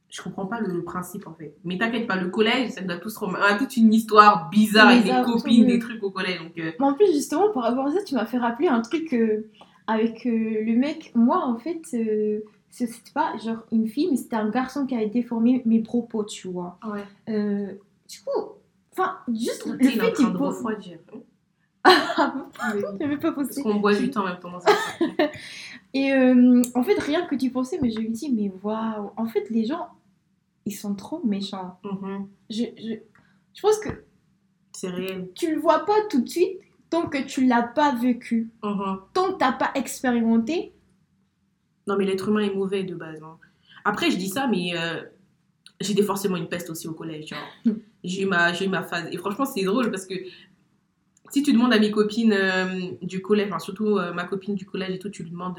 Je 0.08 0.20
comprends 0.22 0.46
pas 0.46 0.58
le 0.60 0.82
principe, 0.82 1.28
en 1.28 1.34
fait. 1.34 1.54
Mais 1.64 1.78
t'inquiète 1.78 2.08
pas, 2.08 2.16
le 2.16 2.30
collège, 2.30 2.70
ça 2.72 2.80
a 2.88 2.96
tous... 2.96 3.16
On 3.22 3.32
a 3.34 3.54
toute 3.56 3.76
une 3.76 3.94
histoire 3.94 4.50
bizarre 4.50 4.88
avec 4.88 5.04
des 5.04 5.12
copines, 5.24 5.66
des 5.66 5.78
trucs 5.78 6.02
au 6.02 6.10
collège. 6.10 6.40
Donc, 6.40 6.58
euh, 6.58 6.72
Mais 6.80 6.86
en 6.86 6.94
plus, 6.94 7.06
justement, 7.12 7.50
par 7.52 7.62
rapport 7.62 7.86
à 7.86 7.92
ça, 7.92 8.02
tu 8.02 8.16
m'as 8.16 8.26
fait 8.26 8.38
rappeler 8.38 8.66
un 8.66 8.80
truc 8.80 9.12
euh, 9.12 9.48
avec 9.86 10.26
euh, 10.26 10.30
le 10.64 10.76
mec. 10.76 11.12
Moi, 11.14 11.38
en 11.38 11.56
fait, 11.56 11.80
euh, 11.94 12.40
c'était 12.70 13.10
pas 13.12 13.36
genre 13.38 13.58
une 13.72 13.86
fille, 13.88 14.08
mais 14.10 14.16
c'était 14.16 14.36
un 14.36 14.48
garçon 14.48 14.86
qui 14.86 14.94
avait 14.94 15.08
déformé 15.08 15.62
mes 15.66 15.80
propos, 15.80 16.24
tu 16.24 16.48
vois. 16.48 16.78
ouais. 16.86 17.04
Euh, 17.28 17.72
du 18.08 18.20
coup, 18.22 18.52
enfin, 18.92 19.18
juste 19.32 19.66
le 19.66 19.82
est 19.84 20.00
en 20.00 20.04
fait 20.04 20.12
train 20.12 20.30
de 20.30 20.38
pose. 20.38 20.56
refroidir. 20.56 20.98
J'avais 23.00 23.16
pas 23.16 23.32
pensé. 23.32 23.48
Parce 23.54 23.62
qu'on 23.62 23.80
boit 23.80 23.94
du 23.94 24.10
temps 24.10 24.22
en 24.22 24.26
même 24.26 24.38
temps. 24.38 24.52
Et 25.94 26.12
euh, 26.12 26.62
en 26.74 26.82
fait, 26.82 26.98
rien 27.00 27.26
que 27.26 27.34
tu 27.34 27.50
pensais, 27.50 27.78
mais 27.80 27.90
je 27.90 27.98
lui 27.98 28.10
dis, 28.10 28.30
mais 28.32 28.52
waouh, 28.62 29.10
en 29.16 29.26
fait, 29.26 29.48
les 29.50 29.64
gens, 29.64 29.88
ils 30.66 30.72
sont 30.74 30.94
trop 30.94 31.20
méchants. 31.24 31.78
Mhm. 31.84 32.28
Je, 32.48 32.64
je, 32.76 32.94
je 33.54 33.60
pense 33.62 33.78
que 33.78 33.88
C'est 34.72 34.88
réel. 34.90 35.28
tu 35.34 35.54
le 35.54 35.60
vois 35.60 35.80
pas 35.86 35.96
tout 36.08 36.20
de 36.20 36.28
suite 36.28 36.58
tant 36.90 37.08
que 37.08 37.18
tu 37.24 37.46
l'as 37.46 37.62
pas 37.62 37.94
vécu. 37.94 38.50
Mhm. 38.62 38.98
Tant 39.14 39.32
que 39.32 39.38
t'as 39.38 39.52
pas 39.52 39.70
expérimenté, 39.74 40.72
Non, 41.86 41.96
mais 41.96 42.04
l'être 42.04 42.28
humain 42.28 42.40
est 42.40 42.54
mauvais 42.54 42.82
de 42.84 42.94
base. 42.94 43.22
hein. 43.22 43.36
Après, 43.84 44.10
je 44.10 44.16
dis 44.16 44.28
ça, 44.28 44.46
mais 44.46 44.72
euh, 44.76 45.02
j'étais 45.80 46.02
forcément 46.02 46.36
une 46.36 46.48
peste 46.48 46.70
aussi 46.70 46.86
au 46.88 46.92
collège. 46.92 47.32
vois. 47.64 47.74
J'ai 48.04 48.22
eu, 48.22 48.26
ma- 48.26 48.52
eu 48.58 48.68
ma 48.68 48.82
phase. 48.82 49.08
Et 49.12 49.16
franchement, 49.16 49.44
c'est 49.46 49.62
drôle 49.64 49.90
parce 49.90 50.06
que 50.06 50.14
si 51.30 51.42
tu 51.42 51.52
demandes 51.52 51.72
à 51.72 51.78
mes 51.78 51.90
copines 51.90 52.32
euh, 52.32 52.90
du 53.02 53.22
collège, 53.22 53.48
enfin, 53.48 53.58
surtout 53.58 53.98
euh, 53.98 54.12
ma 54.12 54.24
copine 54.24 54.54
du 54.54 54.66
collège 54.66 54.90
et 54.96 54.98
tout, 54.98 55.10
tu 55.10 55.22
lui 55.22 55.30
demandes 55.30 55.58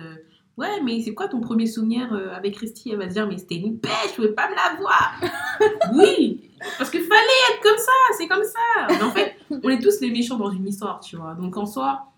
Ouais, 0.57 0.81
mais 0.83 1.01
c'est 1.01 1.13
quoi 1.13 1.27
ton 1.29 1.39
premier 1.39 1.65
souvenir 1.65 2.13
avec 2.35 2.55
Christy? 2.55 2.91
Elle 2.91 2.97
va 2.97 3.07
te 3.07 3.13
dire 3.13 3.25
Mais 3.25 3.37
c'était 3.37 3.55
une 3.55 3.79
pêche, 3.79 3.91
je 4.11 4.15
pouvais 4.15 4.33
pas 4.33 4.49
me 4.49 4.55
la 4.55 4.75
voir. 4.79 5.19
oui, 5.95 6.51
parce 6.77 6.89
qu'il 6.91 7.01
fallait 7.01 7.53
être 7.53 7.63
comme 7.63 7.77
ça, 7.77 7.91
c'est 8.17 8.27
comme 8.27 8.43
ça. 8.43 8.87
Mais 8.89 9.01
en 9.01 9.11
fait, 9.11 9.35
on 9.49 9.69
est 9.69 9.79
tous 9.81 10.01
les 10.01 10.11
méchants 10.11 10.37
dans 10.37 10.51
une 10.51 10.67
histoire, 10.67 10.99
tu 10.99 11.15
vois. 11.15 11.33
Donc 11.35 11.55
en 11.57 11.65
soi, 11.65 12.11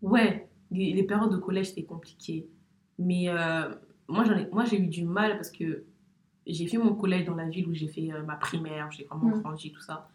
ouais, 0.00 0.48
les, 0.70 0.92
les 0.92 1.02
périodes 1.02 1.32
de 1.32 1.36
collège, 1.38 1.70
c'était 1.70 1.82
compliqué. 1.82 2.46
Mais 3.00 3.28
euh, 3.28 3.70
moi, 4.08 4.24
j'en 4.24 4.36
ai, 4.36 4.46
moi, 4.52 4.64
j'ai 4.66 4.78
eu 4.78 4.86
du 4.86 5.04
mal 5.04 5.34
parce 5.36 5.50
que 5.50 5.84
j'ai 6.46 6.66
fait 6.66 6.76
mon 6.78 6.94
collège 6.94 7.24
dans 7.24 7.34
la 7.34 7.48
ville 7.48 7.66
où 7.66 7.74
j'ai 7.74 7.88
fait 7.88 8.12
euh, 8.12 8.22
ma 8.22 8.36
primaire, 8.36 8.90
j'ai 8.92 9.04
vraiment 9.04 9.34
Mm. 9.36 9.40
grandi, 9.42 9.72
tout 9.72 9.80
ça. 9.80 10.08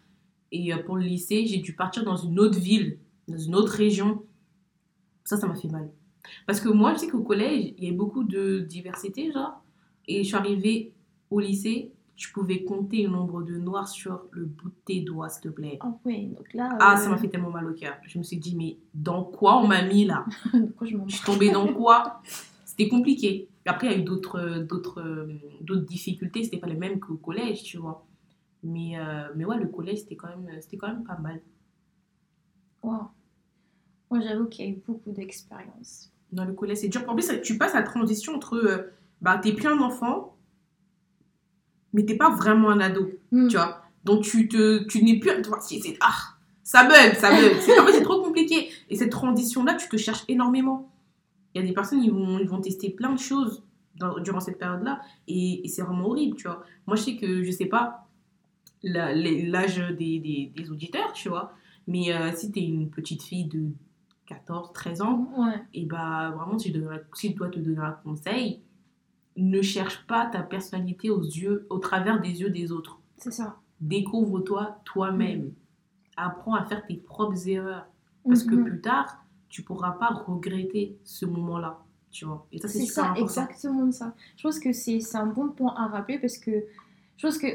Et 0.52 0.72
euh, 0.72 0.78
pour 0.84 0.96
le 0.96 1.02
lycée, 1.02 1.44
j'ai 1.46 1.58
dû 1.58 1.74
partir 1.74 2.04
dans 2.04 2.16
une 2.16 2.38
autre 2.38 2.58
ville, 2.58 2.98
dans 3.28 3.36
une 3.38 3.54
autre 3.56 3.72
région. 3.72 4.22
Ça, 5.24 5.36
ça 5.36 5.46
m'a 5.48 5.56
fait 5.56 5.68
mal. 5.68 5.90
Parce 6.46 6.60
que 6.60 6.68
moi, 6.68 6.94
je 6.94 7.00
sais 7.00 7.08
qu'au 7.08 7.22
collège, 7.22 7.74
il 7.76 7.84
y 7.84 7.88
avait 7.88 7.96
beaucoup 7.96 8.22
de 8.24 8.60
diversité, 8.60 9.32
genre. 9.32 9.60
Et 10.08 10.22
je 10.22 10.28
suis 10.28 10.36
arrivée 10.36 10.92
au 11.30 11.40
lycée, 11.40 11.90
tu 12.14 12.30
pouvais 12.32 12.62
compter 12.64 13.02
le 13.02 13.08
nombre 13.10 13.42
de 13.42 13.56
noirs 13.58 13.88
sur 13.88 14.22
le 14.30 14.44
bout 14.44 14.68
de 14.68 14.74
tes 14.84 15.00
doigts, 15.00 15.28
s'il 15.28 15.42
te 15.42 15.48
plaît. 15.48 15.78
Ah 15.80 15.92
ouais, 16.04 16.30
donc 16.36 16.52
là. 16.54 16.76
Ah, 16.80 16.96
ça 16.96 17.08
m'a 17.08 17.18
fait 17.18 17.28
tellement 17.28 17.50
mal 17.50 17.66
au 17.66 17.74
cœur. 17.74 17.94
Je 18.06 18.18
me 18.18 18.22
suis 18.22 18.36
dit, 18.38 18.54
mais 18.56 18.76
dans 18.94 19.24
quoi 19.24 19.58
on 19.60 19.66
m'a 19.66 19.82
mis 19.82 20.04
là? 20.04 20.24
Je 20.82 20.96
suis 21.08 21.24
tombée 21.26 21.50
dans 21.50 21.72
quoi? 21.72 22.22
C'était 22.78 22.90
compliqué. 22.90 23.48
Après, 23.64 23.86
il 23.86 23.92
y 23.92 23.94
a 23.94 23.98
eu 23.98 24.02
d'autres, 24.02 24.58
d'autres, 24.60 25.28
d'autres 25.62 25.86
difficultés. 25.86 26.44
C'était 26.44 26.58
pas 26.58 26.66
les 26.66 26.74
mêmes 26.76 27.00
qu'au 27.00 27.16
collège, 27.16 27.62
tu 27.62 27.78
vois. 27.78 28.06
Mais, 28.62 28.98
euh, 28.98 29.28
mais 29.34 29.44
ouais, 29.44 29.56
le 29.58 29.66
collège, 29.68 30.00
c'était 30.00 30.16
quand, 30.16 30.28
même, 30.28 30.48
c'était 30.60 30.76
quand 30.76 30.88
même 30.88 31.04
pas 31.04 31.16
mal. 31.18 31.40
Wow. 32.82 33.08
Moi, 34.10 34.20
j'avoue 34.20 34.46
qu'il 34.46 34.64
y 34.64 34.68
a 34.68 34.70
eu 34.72 34.78
beaucoup 34.86 35.10
d'expériences. 35.10 36.12
Dans 36.32 36.44
le 36.44 36.52
collège, 36.52 36.78
c'est 36.78 36.88
dur. 36.88 37.02
En 37.08 37.14
plus, 37.14 37.30
tu 37.42 37.56
passes 37.56 37.74
la 37.74 37.82
transition 37.82 38.34
entre. 38.34 38.54
euh, 38.56 38.92
bah, 39.22 39.38
t'es 39.38 39.52
plus 39.54 39.68
un 39.68 39.78
enfant, 39.80 40.36
mais 41.92 42.04
t'es 42.04 42.16
pas 42.16 42.30
vraiment 42.30 42.70
un 42.70 42.80
ado, 42.80 43.10
Hmm. 43.32 43.48
tu 43.48 43.56
vois. 43.56 43.82
Donc, 44.04 44.22
tu, 44.24 44.48
te, 44.48 44.84
tu 44.86 45.02
n'es 45.02 45.18
plus. 45.18 45.30
tu 45.42 45.48
vois, 45.48 45.60
c'est- 45.60 45.80
c'est- 45.80 45.96
ah, 46.00 46.14
ça 46.62 46.84
bug, 46.84 47.14
ça 47.14 47.30
bug. 47.30 47.56
En 47.80 47.86
fait, 47.86 47.92
c'est 47.92 48.02
trop 48.02 48.22
compliqué. 48.22 48.68
Et 48.90 48.96
cette 48.96 49.10
transition-là, 49.10 49.74
tu 49.74 49.88
te 49.88 49.96
cherches 49.96 50.24
énormément. 50.28 50.90
Il 51.56 51.60
y 51.60 51.64
a 51.64 51.66
des 51.66 51.72
personnes, 51.72 52.02
ils 52.02 52.12
vont, 52.12 52.38
ils 52.38 52.46
vont 52.48 52.60
tester 52.60 52.90
plein 52.90 53.14
de 53.14 53.18
choses 53.18 53.64
dans- 53.94 54.18
durant 54.20 54.40
cette 54.40 54.58
période-là. 54.58 55.00
Et, 55.26 55.64
et 55.64 55.68
c'est 55.68 55.80
vraiment 55.80 56.06
horrible, 56.06 56.36
tu 56.36 56.46
vois. 56.48 56.62
Moi, 56.86 56.96
je 56.96 57.02
sais 57.02 57.16
que, 57.16 57.42
je 57.42 57.50
sais 57.50 57.64
pas 57.64 58.06
l'âge 58.82 59.78
des, 59.98 60.18
des, 60.20 60.52
des 60.54 60.70
auditeurs, 60.70 61.12
tu 61.12 61.28
vois. 61.28 61.52
Mais 61.88 62.12
euh, 62.12 62.30
si 62.34 62.52
t'es 62.52 62.60
une 62.62 62.90
petite 62.90 63.22
fille 63.22 63.46
de 63.46 63.68
14, 64.26 64.72
13 64.72 65.02
ans, 65.02 65.28
Ouais. 65.38 65.62
et 65.72 65.86
bah 65.86 66.30
vraiment, 66.36 66.58
si 66.58 66.68
je, 66.72 66.74
donnerais- 66.78 67.04
si 67.14 67.30
je 67.30 67.36
dois 67.36 67.48
te 67.48 67.58
donner 67.58 67.78
un 67.78 67.92
conseil, 68.04 68.60
ne 69.36 69.62
cherche 69.62 70.04
pas 70.06 70.26
ta 70.26 70.42
personnalité 70.42 71.10
aux 71.10 71.22
yeux, 71.22 71.66
au 71.70 71.78
travers 71.78 72.20
des 72.20 72.40
yeux 72.40 72.50
des 72.50 72.72
autres. 72.72 73.00
C'est 73.16 73.30
ça. 73.30 73.56
Découvre-toi 73.80 74.78
toi-même. 74.84 75.52
Apprends 76.16 76.54
à 76.54 76.64
faire 76.64 76.86
tes 76.86 76.96
propres 76.96 77.48
erreurs. 77.48 77.86
Parce 78.24 78.42
que 78.44 78.54
Mhm. 78.54 78.64
plus 78.64 78.80
tard, 78.80 79.24
tu 79.56 79.62
pourras 79.62 79.92
pas 79.92 80.08
regretter 80.08 80.98
ce 81.02 81.24
moment-là. 81.24 81.78
Tu 82.10 82.26
vois. 82.26 82.46
Et 82.52 82.58
ça, 82.58 82.68
c'est 82.68 82.84
ça, 82.84 83.04
important. 83.04 83.22
exactement 83.22 83.90
ça. 83.90 84.12
Je 84.36 84.42
pense 84.42 84.58
que 84.58 84.70
c'est 84.70 85.00
un 85.14 85.24
bon 85.24 85.48
point 85.48 85.74
à 85.78 85.86
rappeler 85.86 86.18
parce 86.18 86.36
que 86.36 86.50
je 87.16 87.26
pense 87.26 87.38
que, 87.38 87.46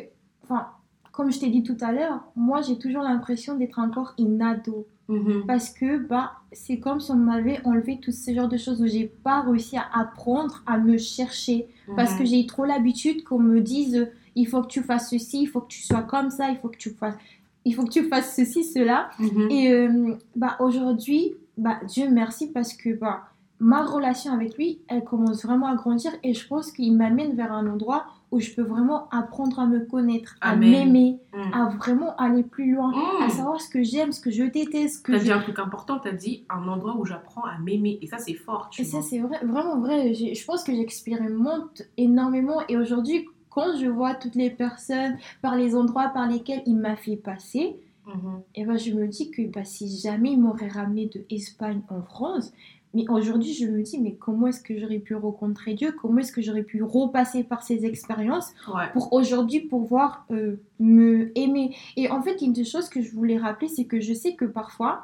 enfin, 0.44 0.70
comme 1.12 1.32
je 1.32 1.40
t'ai 1.40 1.52
dit 1.52 1.62
tout 1.62 1.78
à 1.80 1.92
l'heure, 1.92 2.24
moi 2.36 2.62
j'ai 2.64 2.80
toujours 2.80 3.04
l'impression 3.04 3.56
d'être 3.56 3.78
encore 3.78 4.16
une 4.18 4.42
ado. 4.42 4.88
Mhm. 5.10 5.44
Parce 5.46 5.70
que 5.70 6.00
bah, 6.00 6.32
c'est 6.52 6.80
comme 6.80 7.00
si 7.00 7.12
on 7.12 7.18
m'avait 7.18 7.64
enlevé 7.68 8.00
tout 8.00 8.12
ce 8.12 8.34
genre 8.34 8.48
de 8.48 8.58
choses 8.58 8.82
où 8.82 8.88
j'ai 8.88 9.06
pas 9.06 9.42
réussi 9.42 9.78
à 9.78 9.86
apprendre 9.94 10.64
à 10.66 10.80
me 10.80 10.98
chercher. 10.98 11.68
Parce 11.96 12.16
que 12.16 12.26
j'ai 12.26 12.48
trop 12.48 12.66
l'habitude 12.66 13.24
qu'on 13.24 13.38
me 13.40 13.62
dise 13.62 14.10
il 14.36 14.48
faut 14.48 14.64
que 14.64 14.70
tu 14.70 14.82
fasses 14.82 15.12
ceci, 15.12 15.44
il 15.44 15.48
faut 15.48 15.62
que 15.62 15.68
tu 15.68 15.84
sois 15.84 16.02
comme 16.02 16.32
ça, 16.32 16.50
il 16.50 16.58
faut 16.58 16.70
que 16.70 16.78
tu 16.78 16.90
fasses, 16.90 17.18
il 17.64 17.76
faut 17.76 17.84
que 17.84 17.92
tu 17.92 18.08
fasses 18.08 18.36
ceci, 18.36 18.64
cela. 18.64 19.12
Mhm. 19.20 19.52
Et 19.52 19.72
euh, 19.72 20.16
bah, 20.36 20.56
aujourd'hui, 20.60 21.36
bah, 21.62 21.80
Dieu 21.88 22.10
merci 22.10 22.52
parce 22.52 22.74
que 22.74 22.90
bah, 22.94 23.22
ma 23.60 23.86
relation 23.86 24.34
avec 24.34 24.58
lui, 24.58 24.82
elle 24.88 25.04
commence 25.04 25.46
vraiment 25.46 25.68
à 25.68 25.76
grandir 25.76 26.12
et 26.24 26.34
je 26.34 26.48
pense 26.48 26.72
qu'il 26.72 26.96
m'amène 26.98 27.36
vers 27.36 27.52
un 27.54 27.68
endroit 27.68 28.06
où 28.32 28.40
je 28.40 28.50
peux 28.56 28.64
vraiment 28.64 29.08
apprendre 29.10 29.60
à 29.60 29.68
me 29.68 29.82
connaître, 29.86 30.36
à 30.42 30.56
m'aimer, 30.56 31.20
Mhm. 31.34 31.54
à 31.54 31.66
vraiment 31.70 32.16
aller 32.16 32.44
plus 32.44 32.74
loin, 32.74 32.92
à 33.22 33.26
Mhm. 33.26 33.30
savoir 33.30 33.62
ce 33.62 33.70
que 33.70 33.84
j'aime, 33.84 34.12
ce 34.14 34.22
que 34.22 34.32
je 34.32 34.44
déteste, 34.44 34.98
ce 35.00 35.02
que 35.04 35.12
T'as 35.12 35.18
je... 35.20 35.24
dit 35.26 35.32
un 35.32 35.40
truc 35.42 35.60
important, 35.60 36.00
t'as 36.00 36.14
dit 36.14 36.46
un 36.50 36.66
endroit 36.68 36.96
où 36.98 37.06
j'apprends 37.06 37.44
à 37.44 37.58
m'aimer. 37.60 38.00
Et 38.02 38.08
ça, 38.08 38.18
c'est 38.18 38.34
fort, 38.34 38.70
tu 38.72 38.82
Et 38.82 38.86
ça, 38.86 39.02
c'est 39.02 39.20
vrai, 39.20 39.38
vraiment 39.44 39.80
vrai. 39.80 40.14
Je 40.14 40.46
pense 40.46 40.64
que 40.64 40.74
j'expérimente 40.74 41.84
énormément. 41.98 42.62
Et 42.70 42.78
aujourd'hui, 42.78 43.26
quand 43.50 43.76
je 43.78 43.88
vois 43.88 44.16
toutes 44.16 44.36
les 44.36 44.50
personnes 44.50 45.18
par 45.42 45.56
les 45.58 45.76
endroits 45.76 46.08
par 46.10 46.28
lesquels 46.28 46.64
il 46.66 46.78
m'a 46.78 46.96
fait 46.96 47.18
passer, 47.18 47.76
Mhm. 48.16 48.42
et 48.56 48.66
ben, 48.66 48.78
je 48.78 48.92
me 48.94 49.08
dis 49.08 49.32
que 49.32 49.42
bah, 49.44 49.64
si 49.64 49.98
jamais 50.00 50.32
il 50.34 50.42
m'aurait 50.42 50.68
ramené 50.68 51.08
de 51.08 51.24
Espagne 51.30 51.82
en 51.90 52.02
France, 52.02 52.52
mais 52.94 53.06
aujourd'hui, 53.10 53.54
je 53.54 53.68
me 53.68 53.82
dis, 53.84 54.00
mais 54.00 54.16
comment 54.16 54.48
est-ce 54.48 54.62
que 54.62 54.78
j'aurais 54.78 55.00
pu 55.00 55.16
rencontrer 55.16 55.76
Dieu? 55.76 55.94
Comment 56.02 56.20
est-ce 56.20 56.34
que 56.34 56.42
j'aurais 56.42 56.64
pu 56.64 56.84
repasser 56.84 57.44
par 57.44 57.64
ces 57.64 57.86
expériences 57.86 58.52
Ouais. 58.68 58.92
pour 58.92 59.14
aujourd'hui 59.14 59.62
pouvoir 59.62 60.26
euh, 60.32 60.58
me 60.80 61.32
aimer? 61.38 61.74
Et 61.96 62.10
en 62.12 62.22
fait, 62.22 62.42
une 62.42 62.52
des 62.52 62.66
choses 62.66 62.90
que 62.90 63.02
je 63.02 63.12
voulais 63.12 63.38
rappeler, 63.38 63.70
c'est 63.70 63.86
que 63.86 64.02
je 64.02 64.14
sais 64.14 64.36
que 64.36 64.44
parfois, 64.44 65.04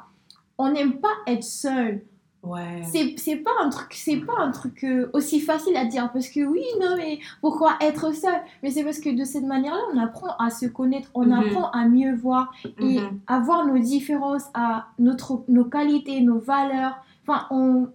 on 0.58 0.70
n'aime 0.70 1.00
pas 1.00 1.08
être 1.26 1.44
seul. 1.44 2.02
Ouais. 2.44 2.82
C'est 3.16 3.36
pas 3.36 3.50
un 3.60 3.68
truc 3.68 3.92
c'est 3.94 4.18
pas 4.18 4.34
un 4.38 4.52
truc 4.52 4.84
euh, 4.84 5.10
aussi 5.12 5.40
facile 5.40 5.76
à 5.76 5.84
dire 5.84 6.10
parce 6.12 6.28
que 6.28 6.44
oui 6.46 6.62
non 6.80 6.96
mais 6.96 7.18
pourquoi 7.40 7.76
être 7.80 8.14
seul? 8.14 8.40
Mais 8.62 8.70
c'est 8.70 8.84
parce 8.84 9.00
que 9.00 9.10
de 9.10 9.24
cette 9.24 9.44
manière-là 9.44 9.80
on 9.92 9.98
apprend 9.98 10.34
à 10.38 10.48
se 10.50 10.66
connaître 10.66 11.10
on 11.14 11.26
Mhm. 11.26 11.32
apprend 11.32 11.70
à 11.72 11.86
mieux 11.88 12.14
voir 12.14 12.52
et 12.80 13.00
Mhm. 13.00 13.20
à 13.26 13.40
voir 13.40 13.66
nos 13.66 13.78
différences 13.78 14.44
à 14.54 14.86
notre 15.00 15.42
nos 15.48 15.64
qualités 15.64 16.20
nos 16.20 16.38
valeurs 16.38 16.96
enfin 17.26 17.46
on 17.50 17.88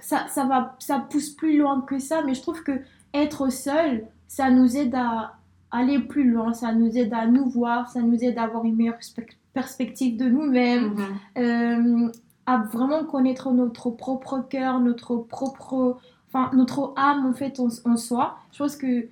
ça 0.00 0.26
ça 0.28 0.46
va 0.46 0.74
ça 0.78 0.98
pousse 0.98 1.28
plus 1.30 1.58
loin 1.58 1.82
que 1.82 1.98
ça 1.98 2.22
mais 2.24 2.32
je 2.34 2.40
trouve 2.40 2.62
que 2.62 2.80
être 3.12 3.50
seul 3.52 4.06
ça 4.26 4.50
nous 4.50 4.74
aide 4.76 4.94
à 4.94 5.34
aller 5.70 5.98
plus 5.98 6.24
loin 6.30 6.54
ça 6.54 6.72
nous 6.72 6.96
aide 6.96 7.12
à 7.12 7.26
nous 7.26 7.44
voir 7.48 7.90
ça 7.90 8.00
nous 8.00 8.18
aide 8.24 8.38
à 8.38 8.44
avoir 8.44 8.64
une 8.64 8.74
meilleure 8.76 8.96
perspe- 8.96 9.36
perspective 9.52 10.16
de 10.16 10.28
nous-mêmes 10.30 10.94
Mhm. 10.94 11.04
euh, 11.38 12.12
à 12.46 12.58
vraiment 12.58 13.04
connaître 13.04 13.50
notre 13.52 13.90
propre 13.90 14.40
cœur, 14.48 14.80
notre 14.80 15.16
propre, 15.16 15.98
enfin 16.28 16.50
notre 16.54 16.92
âme 16.96 17.26
en 17.26 17.32
fait 17.32 17.60
en, 17.60 17.68
en 17.84 17.96
soi. 17.96 18.36
Je 18.52 18.58
pense 18.58 18.76
que 18.76 19.06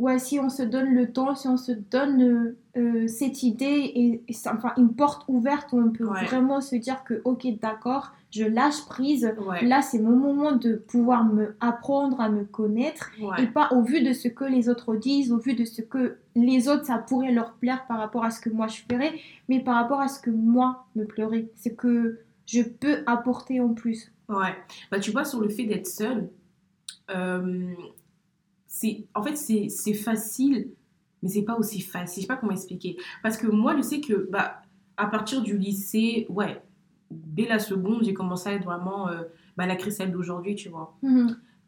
ouais, 0.00 0.18
si 0.18 0.40
on 0.40 0.48
se 0.50 0.62
donne 0.62 0.92
le 0.92 1.12
temps, 1.12 1.34
si 1.36 1.46
on 1.46 1.56
se 1.56 1.70
donne 1.72 2.22
euh, 2.22 2.56
euh, 2.76 3.06
cette 3.06 3.42
idée 3.44 3.92
et, 3.94 4.24
enfin 4.52 4.72
une 4.76 4.92
porte 4.92 5.22
ouverte 5.28 5.72
où 5.72 5.78
on 5.78 5.90
peut 5.90 6.04
Ouais. 6.04 6.24
vraiment 6.26 6.60
se 6.60 6.74
dire 6.76 7.04
que 7.04 7.22
ok 7.24 7.46
d'accord, 7.60 8.12
je 8.32 8.42
lâche 8.44 8.84
prise. 8.86 9.32
Ouais. 9.46 9.64
Là, 9.64 9.80
c'est 9.80 10.00
mon 10.00 10.16
moment 10.16 10.50
de 10.50 10.74
pouvoir 10.74 11.24
me 11.24 11.54
apprendre 11.60 12.20
à 12.20 12.28
me 12.28 12.42
connaître 12.44 13.12
et 13.38 13.46
pas 13.46 13.68
au 13.72 13.82
vu 13.82 14.02
de 14.02 14.12
ce 14.12 14.26
que 14.26 14.44
les 14.44 14.68
autres 14.68 14.96
disent, 14.96 15.30
au 15.30 15.38
vu 15.38 15.54
de 15.54 15.64
ce 15.64 15.80
que 15.82 16.16
les 16.34 16.68
autres 16.68 16.84
ça 16.86 16.98
pourrait 16.98 17.30
leur 17.30 17.52
plaire 17.52 17.86
par 17.86 17.98
rapport 17.98 18.24
à 18.24 18.30
ce 18.32 18.40
que 18.40 18.50
moi 18.50 18.66
je 18.66 18.80
ferais, 18.90 19.12
mais 19.48 19.60
par 19.60 19.76
rapport 19.76 20.00
à 20.00 20.08
ce 20.08 20.18
que 20.20 20.30
moi 20.30 20.86
me 20.96 21.04
pleurait, 21.04 21.46
ce 21.56 21.68
que 21.68 22.18
je 22.46 22.62
peux 22.62 23.02
apporter 23.06 23.60
en 23.60 23.74
plus. 23.74 24.12
Ouais. 24.28 24.56
Bah, 24.90 25.00
tu 25.00 25.10
vois, 25.10 25.24
sur 25.24 25.40
le 25.40 25.48
fait 25.48 25.64
d'être 25.64 25.86
seul, 25.86 26.30
euh, 27.10 27.74
c'est, 28.66 29.06
en 29.14 29.22
fait, 29.22 29.36
c'est, 29.36 29.68
c'est 29.68 29.94
facile, 29.94 30.70
mais 31.22 31.28
c'est 31.28 31.42
pas 31.42 31.56
aussi 31.56 31.80
facile. 31.80 32.22
Je 32.22 32.26
sais 32.26 32.26
pas 32.26 32.36
comment 32.36 32.52
expliquer. 32.52 32.96
Parce 33.22 33.36
que 33.36 33.46
moi, 33.46 33.76
je 33.76 33.82
sais 33.82 34.00
que, 34.00 34.28
bah, 34.30 34.62
à 34.96 35.06
partir 35.06 35.42
du 35.42 35.58
lycée, 35.58 36.26
ouais, 36.28 36.62
dès 37.10 37.46
la 37.46 37.58
seconde, 37.58 38.04
j'ai 38.04 38.14
commencé 38.14 38.48
à 38.48 38.54
être 38.54 38.64
vraiment 38.64 39.08
euh, 39.08 39.22
bah, 39.56 39.66
la 39.66 39.76
Christelle 39.76 40.12
d'aujourd'hui, 40.12 40.54
tu 40.54 40.68
vois. 40.68 40.96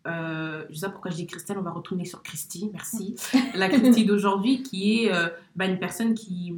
Euh, 0.07 0.65
je 0.71 0.75
sais 0.77 0.87
pas 0.87 0.93
pourquoi 0.93 1.11
je 1.11 1.17
dis 1.17 1.27
Christelle, 1.27 1.59
on 1.59 1.63
va 1.63 1.73
retourner 1.73 2.05
sur 2.05 2.23
Christy, 2.23 2.71
merci. 2.73 3.17
La 3.57 3.69
Christy 3.69 4.05
d'aujourd'hui 4.05 4.63
qui 4.63 5.05
est 5.05 5.11
bah, 5.57 5.67
une 5.67 5.81
personne 5.81 6.15
qui, 6.15 6.55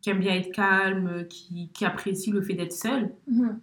qui 0.00 0.10
aime 0.10 0.20
bien 0.20 0.34
être 0.34 0.52
calme, 0.52 1.26
qui, 1.28 1.68
qui 1.72 1.84
apprécie 1.84 2.30
le 2.30 2.40
fait 2.42 2.54
d'être 2.54 2.72
seule. 2.72 3.12
Mhm. 3.26 3.60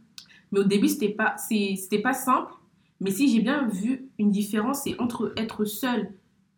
Mais 0.52 0.60
au 0.60 0.63
début, 0.63 0.88
c'était 0.88 1.10
pas, 1.10 1.36
c'est- 1.38 1.76
c'était 1.76 2.02
pas 2.02 2.13
simple. 2.13 2.54
Mais 3.00 3.12
si 3.12 3.30
j'ai 3.30 3.41
bien 3.41 3.67
vu 3.67 4.08
une 4.17 4.32
différence, 4.32 4.84
c'est 4.84 5.00
entre 5.00 5.34
être 5.38 5.65
seul 5.65 6.13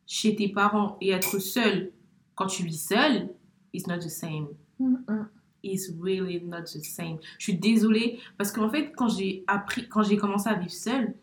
chez 0.05 0.35
tes 0.35 0.47
parents 0.49 0.97
et 1.01 1.09
être 1.11 1.39
seul 1.39 1.91
quand 2.35 2.47
tu 2.47 2.63
vis 2.63 2.81
seul, 2.87 3.29
it's 3.73 3.87
not 3.87 3.97
the 3.99 4.09
same. 4.09 4.47
Mhm. 4.79 5.27
It's 5.63 5.91
really 5.99 6.41
not 6.41 6.61
the 6.63 6.81
same. 6.83 7.17
Je 7.37 7.43
suis 7.43 7.57
désolée 7.57 8.19
parce 8.37 8.51
qu'en 8.53 8.69
fait, 8.69 8.91
quand 8.95 9.09
j'ai 9.09 9.43
appris, 9.47 9.87
quand 9.89 10.03
j'ai 10.03 10.15
commencé 10.15 10.47
à 10.49 10.53
vivre 10.53 10.71
seule, 10.71 11.13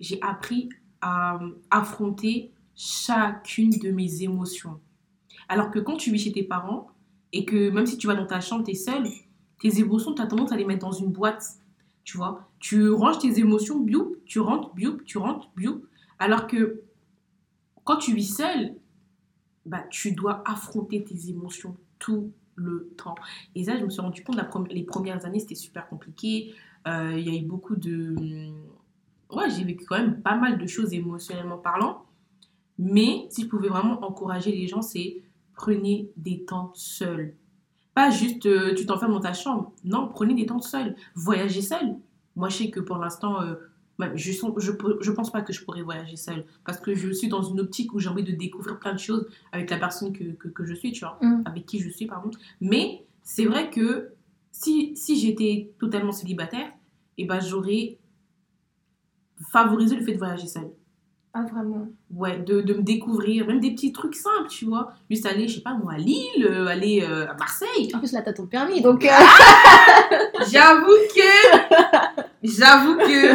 j'ai 0.00 0.20
appris 0.20 0.68
à 1.00 1.36
euh, 1.42 1.50
affronter 1.70 2.50
chacune 2.74 3.70
de 3.70 3.90
mes 3.90 4.22
émotions. 4.22 4.78
Alors 5.48 5.70
que 5.70 5.78
quand 5.78 5.96
tu 5.96 6.10
vis 6.12 6.18
chez 6.24 6.32
tes 6.32 6.42
parents 6.42 6.88
et 7.36 7.44
que 7.44 7.70
même 7.70 7.86
si 7.86 7.96
tu 7.98 8.06
vas 8.06 8.14
dans 8.14 8.26
ta 8.26 8.40
chambre, 8.40 8.64
tu 8.64 8.70
es 8.70 8.74
seule, 8.74 9.06
tes 9.60 9.78
émotions, 9.78 10.14
tu 10.14 10.22
as 10.22 10.26
tendance 10.26 10.52
à 10.52 10.56
les 10.56 10.64
mettre 10.64 10.86
dans 10.86 10.92
une 10.92 11.12
boîte. 11.12 11.44
Tu 12.04 12.16
vois, 12.16 12.48
tu 12.60 12.88
ranges 12.90 13.18
tes 13.18 13.38
émotions, 13.38 13.80
bioup, 13.80 14.16
tu 14.24 14.38
rentres, 14.38 14.72
bioup, 14.74 14.98
tu 15.04 15.18
rentres, 15.18 15.50
bioup. 15.56 15.82
Alors 16.18 16.46
que 16.46 16.82
quand 17.84 17.96
tu 17.96 18.14
vis 18.14 18.34
seule, 18.34 18.74
bah, 19.64 19.84
tu 19.90 20.12
dois 20.12 20.42
affronter 20.46 21.02
tes 21.02 21.28
émotions 21.28 21.76
tout 21.98 22.30
le 22.54 22.88
temps. 22.96 23.16
Et 23.54 23.64
ça, 23.64 23.76
je 23.78 23.84
me 23.84 23.90
suis 23.90 24.00
rendu 24.00 24.22
compte, 24.22 24.36
la 24.36 24.44
prom- 24.44 24.68
les 24.70 24.84
premières 24.84 25.24
années, 25.26 25.40
c'était 25.40 25.56
super 25.56 25.88
compliqué. 25.88 26.54
Euh, 26.86 27.18
Il 27.18 27.26
y 27.28 27.36
a 27.36 27.40
eu 27.40 27.44
beaucoup 27.44 27.76
de... 27.76 28.14
Ouais, 29.30 29.50
j'ai 29.50 29.64
vécu 29.64 29.84
quand 29.84 29.98
même 29.98 30.22
pas 30.22 30.36
mal 30.36 30.58
de 30.58 30.66
choses 30.66 30.92
émotionnellement 30.94 31.58
parlant. 31.58 32.04
Mais 32.78 33.26
si 33.30 33.42
je 33.42 33.48
pouvais 33.48 33.68
vraiment 33.68 33.98
encourager 34.04 34.52
les 34.52 34.68
gens, 34.68 34.82
c'est 34.82 35.22
prenez 35.56 36.10
des 36.16 36.44
temps 36.44 36.70
seuls. 36.74 37.34
Pas 37.94 38.10
juste 38.10 38.46
euh, 38.46 38.74
tu 38.74 38.86
t'enfermes 38.86 39.12
dans 39.12 39.20
ta 39.20 39.32
chambre. 39.32 39.72
Non, 39.84 40.08
prenez 40.08 40.34
des 40.34 40.46
temps 40.46 40.60
seuls. 40.60 40.94
Voyagez 41.14 41.62
seul. 41.62 41.96
Moi, 42.36 42.50
je 42.50 42.56
sais 42.58 42.70
que 42.70 42.80
pour 42.80 42.98
l'instant, 42.98 43.40
euh, 43.40 43.54
je, 44.14 44.32
je 44.32 45.10
pense 45.10 45.32
pas 45.32 45.40
que 45.40 45.54
je 45.54 45.64
pourrais 45.64 45.82
voyager 45.82 46.16
seule. 46.16 46.44
Parce 46.64 46.78
que 46.78 46.94
je 46.94 47.10
suis 47.10 47.28
dans 47.28 47.42
une 47.42 47.58
optique 47.58 47.94
où 47.94 47.98
j'ai 47.98 48.10
envie 48.10 48.22
de 48.22 48.32
découvrir 48.32 48.78
plein 48.78 48.92
de 48.92 48.98
choses 48.98 49.26
avec 49.50 49.70
la 49.70 49.78
personne 49.78 50.12
que, 50.12 50.24
que, 50.24 50.48
que 50.48 50.64
je 50.66 50.74
suis, 50.74 50.92
tu 50.92 51.00
vois. 51.00 51.18
Mm. 51.22 51.42
Avec 51.46 51.64
qui 51.64 51.78
je 51.78 51.88
suis, 51.88 52.06
pardon. 52.06 52.30
Mais 52.60 53.06
c'est 53.22 53.46
vrai 53.46 53.70
que 53.70 54.12
si, 54.52 54.94
si 54.96 55.18
j'étais 55.18 55.72
totalement 55.78 56.12
célibataire, 56.12 56.70
et 57.18 57.24
ben 57.24 57.40
j'aurais 57.40 57.98
favorisé 59.50 59.96
le 59.96 60.04
fait 60.04 60.12
de 60.12 60.18
voyager 60.18 60.46
seule. 60.46 60.70
Ah, 61.38 61.44
vraiment. 61.52 61.86
Ouais, 62.14 62.38
de, 62.38 62.62
de 62.62 62.72
me 62.72 62.82
découvrir, 62.82 63.46
même 63.46 63.60
des 63.60 63.72
petits 63.72 63.92
trucs 63.92 64.14
simples, 64.14 64.48
tu 64.48 64.64
vois. 64.64 64.92
Juste 65.10 65.26
aller, 65.26 65.46
je 65.48 65.56
sais 65.56 65.60
pas 65.60 65.74
moi, 65.74 65.92
à 65.92 65.98
Lille, 65.98 66.46
euh, 66.46 66.66
aller 66.66 67.02
euh, 67.02 67.28
à 67.28 67.34
Marseille. 67.34 67.90
En 67.94 67.98
plus, 67.98 68.12
là, 68.12 68.22
t'as 68.22 68.32
ton 68.32 68.46
permis, 68.46 68.80
donc. 68.80 69.04
euh, 69.04 69.08
J'avoue 70.50 70.96
que. 71.14 72.26
J'avoue 72.42 72.96
que. 72.96 73.34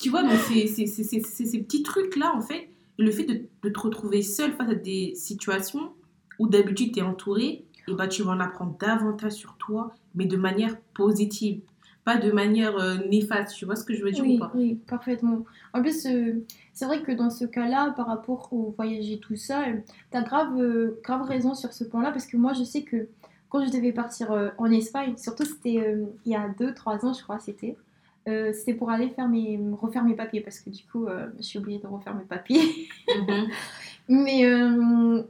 Tu 0.00 0.10
vois, 0.10 0.22
donc 0.22 0.32
c'est 0.46 0.66
ces 0.68 1.58
petits 1.62 1.82
trucs-là, 1.82 2.32
en 2.36 2.40
fait. 2.40 2.68
Le 2.98 3.10
fait 3.10 3.24
de, 3.24 3.40
de 3.64 3.68
te 3.68 3.80
retrouver 3.80 4.22
seul 4.22 4.52
face 4.52 4.70
à 4.70 4.74
des 4.74 5.14
situations 5.16 5.90
où 6.38 6.46
d'habitude 6.46 6.92
tu 6.92 7.00
es 7.00 7.02
entouré, 7.02 7.64
et 7.88 7.94
bah 7.94 8.06
tu 8.06 8.22
vas 8.22 8.32
en 8.32 8.40
apprendre 8.40 8.76
davantage 8.78 9.32
sur 9.32 9.56
toi, 9.56 9.90
mais 10.14 10.26
de 10.26 10.36
manière 10.36 10.76
positive. 10.94 11.62
Pas 12.04 12.16
de 12.18 12.30
manière 12.30 12.76
euh, 12.76 12.96
néfaste, 13.10 13.56
tu 13.56 13.64
vois 13.64 13.76
ce 13.76 13.84
que 13.84 13.94
je 13.94 14.04
veux 14.04 14.10
dire 14.10 14.24
Oui, 14.24 14.36
ou 14.36 14.38
pas? 14.38 14.52
oui, 14.54 14.74
parfaitement. 14.86 15.44
En 15.72 15.80
plus, 15.80 16.06
euh, 16.06 16.44
c'est 16.72 16.84
vrai 16.84 17.02
que 17.02 17.12
dans 17.12 17.30
ce 17.30 17.44
cas-là, 17.44 17.92
par 17.96 18.06
rapport 18.06 18.48
au 18.52 18.74
voyager 18.76 19.18
tout 19.18 19.36
seul, 19.36 19.82
t'as 20.10 20.22
grave, 20.22 20.60
euh, 20.60 21.00
grave 21.02 21.22
raison 21.22 21.54
sur 21.54 21.72
ce 21.72 21.84
point-là, 21.84 22.10
parce 22.10 22.26
que 22.26 22.36
moi, 22.36 22.52
je 22.52 22.64
sais 22.64 22.82
que 22.82 23.08
quand 23.48 23.64
je 23.64 23.70
devais 23.70 23.92
partir 23.92 24.52
en 24.58 24.70
Espagne, 24.72 25.14
surtout 25.16 25.44
c'était 25.44 25.96
il 26.26 26.32
y 26.32 26.34
a 26.34 26.48
2-3 26.58 27.06
ans, 27.06 27.14
je 27.14 27.22
crois, 27.22 27.38
c'était, 27.38 27.76
euh, 28.26 28.52
c'était 28.54 28.74
pour 28.74 28.90
aller 28.90 29.10
faire 29.10 29.28
mes, 29.28 29.60
refaire 29.80 30.02
mes 30.02 30.14
papiers, 30.14 30.40
parce 30.40 30.58
que 30.60 30.70
du 30.70 30.82
coup, 30.84 31.06
euh, 31.06 31.26
je 31.38 31.42
suis 31.42 31.58
obligée 31.58 31.78
de 31.78 31.86
refaire 31.86 32.14
mes 32.14 32.24
papiers. 32.24 32.88
Mhm. 33.08 33.48
Mais 34.08 34.44
euh, 34.46 35.22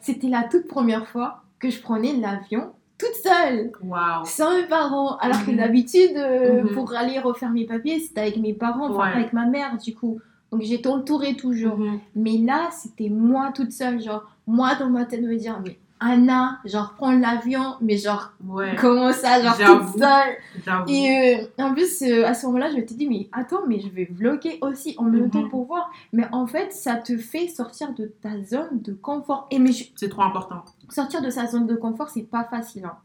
c'était 0.00 0.28
la 0.28 0.44
toute 0.44 0.68
première 0.68 1.08
fois 1.08 1.42
que 1.58 1.70
je 1.70 1.80
prenais 1.80 2.14
l'avion 2.14 2.72
toute 2.98 3.14
seule 3.22 3.70
Waouh. 3.82 4.24
sans 4.24 4.56
mes 4.56 4.66
parents. 4.66 5.16
Alors 5.18 5.44
que 5.44 5.50
Mhm. 5.52 5.56
d'habitude, 5.58 6.16
euh, 6.16 6.62
Mhm. 6.64 6.74
pour 6.74 6.92
aller 6.94 7.18
refaire 7.18 7.50
mes 7.50 7.64
papiers, 7.64 8.00
c'était 8.00 8.20
avec 8.22 8.36
mes 8.38 8.54
parents, 8.54 8.90
enfin 8.90 9.10
Ouais. 9.10 9.16
avec 9.20 9.32
ma 9.32 9.46
mère 9.46 9.76
du 9.78 9.94
coup. 9.94 10.20
Donc 10.50 10.62
j'étais 10.62 10.88
entourée 10.88 11.36
toujours. 11.36 11.76
Mhm. 11.78 12.00
Mais 12.16 12.38
là, 12.38 12.68
c'était 12.72 13.08
moi 13.10 13.52
toute 13.54 13.70
seule. 13.72 14.00
Genre, 14.00 14.24
moi 14.46 14.74
dans 14.76 14.90
ma 14.90 15.04
tête, 15.04 15.22
me 15.22 15.36
dire, 15.36 15.60
mais 15.64 15.78
Anna, 16.00 16.60
genre, 16.64 16.94
prends 16.96 17.10
l'avion, 17.10 17.74
mais 17.80 17.96
genre, 17.96 18.30
Ouais, 18.46 18.76
comment 18.78 19.12
ça, 19.12 19.42
genre, 19.42 19.56
toute 19.80 19.98
seule? 20.00 20.86
Et 20.88 21.40
euh, 21.58 21.62
en 21.64 21.72
plus, 21.74 22.02
euh, 22.02 22.24
à 22.24 22.34
ce 22.34 22.46
moment-là, 22.46 22.70
je 22.70 22.76
m'étais 22.76 22.94
dit, 22.94 23.08
mais 23.08 23.28
attends, 23.32 23.62
mais 23.66 23.80
je 23.80 23.88
vais 23.88 24.08
vlogger 24.08 24.58
aussi 24.60 24.94
en 24.98 25.02
même 25.02 25.28
temps 25.28 25.48
pour 25.48 25.66
voir. 25.66 25.90
Mais 26.12 26.24
en 26.30 26.46
fait, 26.46 26.72
ça 26.72 26.94
te 26.94 27.16
fait 27.18 27.48
sortir 27.48 27.92
de 27.94 28.12
ta 28.22 28.40
zone 28.44 28.80
de 28.80 28.92
confort. 28.92 29.48
Et 29.50 29.58
mais 29.58 29.72
je- 29.72 29.86
C'est 29.96 30.08
trop 30.08 30.22
important. 30.22 30.62
Sortir 30.90 31.22
de 31.22 31.30
sa 31.30 31.46
zone 31.46 31.66
de 31.66 31.74
confort, 31.76 32.08
c'est 32.10 32.22
pas 32.22 32.44
facile. 32.44 32.84
hein. 32.84 32.96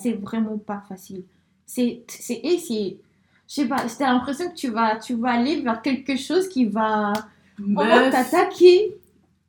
C'est 0.00 0.12
vraiment 0.14 0.58
pas 0.58 0.82
facile. 0.88 1.24
C'est, 1.66 2.02
c'est, 2.08 2.40
et 2.42 2.58
c'est, 2.58 2.98
je 3.48 3.54
sais 3.54 3.68
pas, 3.68 3.86
j'ai 3.86 4.04
l'impression 4.04 4.48
que 4.50 4.54
tu 4.54 4.68
vas, 4.70 4.96
tu 4.96 5.14
vas 5.14 5.30
aller 5.32 5.60
vers 5.60 5.82
quelque 5.82 6.16
chose 6.16 6.48
qui 6.48 6.64
va, 6.66 7.12
on 7.60 7.74
va 7.74 8.02
Meuf. 8.02 8.10
t'attaquer. 8.12 8.96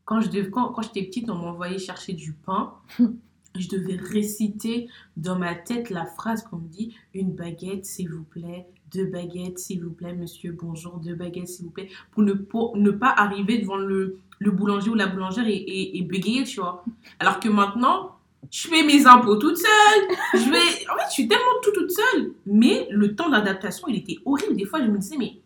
Quand 0.06 0.22
je 0.22 0.30
dev- 0.30 0.50
quand, 0.50 0.70
quand 0.70 0.82
j'étais 0.82 1.04
petite, 1.04 1.30
on 1.30 1.36
m'envoyait 1.36 1.78
chercher 1.78 2.14
du 2.14 2.34
pain. 2.34 2.74
je 3.56 3.68
devais 3.70 3.96
réciter 3.96 4.90
dans 5.18 5.38
ma 5.38 5.56
tête 5.56 5.90
la 5.90 6.06
phrase 6.06 6.44
qu'on 6.44 6.58
me 6.58 6.68
dit 6.68 6.96
une 7.14 7.32
baguette, 7.32 7.86
s'il 7.86 8.10
vous 8.10 8.24
plaît, 8.24 8.68
deux 8.92 9.06
baguettes, 9.06 9.60
s'il 9.60 9.84
vous 9.84 9.92
plaît, 9.92 10.14
monsieur, 10.14 10.56
bonjour, 10.60 10.98
deux 10.98 11.16
baguettes, 11.16 11.48
s'il 11.48 11.66
vous 11.66 11.72
plaît, 11.72 11.90
pour 12.12 12.24
ne, 12.24 12.92
pas 12.92 13.10
arriver 13.10 13.60
devant 13.60 13.78
le, 13.78 14.20
boulanger 14.42 14.90
ou 14.90 14.96
la 14.96 15.08
boulangère 15.08 15.46
et, 15.48 16.06
bégayer, 16.10 16.44
tu 16.44 16.60
vois. 16.60 16.84
Alors 17.20 17.40
que 17.40 17.50
maintenant, 17.50 18.16
je 18.52 18.68
fais 18.68 18.84
mes 18.84 19.06
impôts 19.06 19.36
toute 19.36 19.58
seule. 19.58 20.18
Je 20.34 20.50
vais... 20.50 20.90
En 20.90 20.98
fait, 20.98 21.06
je 21.08 21.14
suis 21.14 21.28
tellement 21.28 21.46
tout 21.62 21.72
toute 21.72 21.92
seule. 21.92 22.32
Mais 22.46 22.88
le 22.90 23.16
temps 23.16 23.30
d'adaptation, 23.30 23.88
il 23.88 23.98
était 23.98 24.18
horrible. 24.26 24.56
Des 24.56 24.66
fois, 24.66 24.80
je 24.82 24.88
me 24.88 24.98
disais, 24.98 25.18
mais 25.18 25.42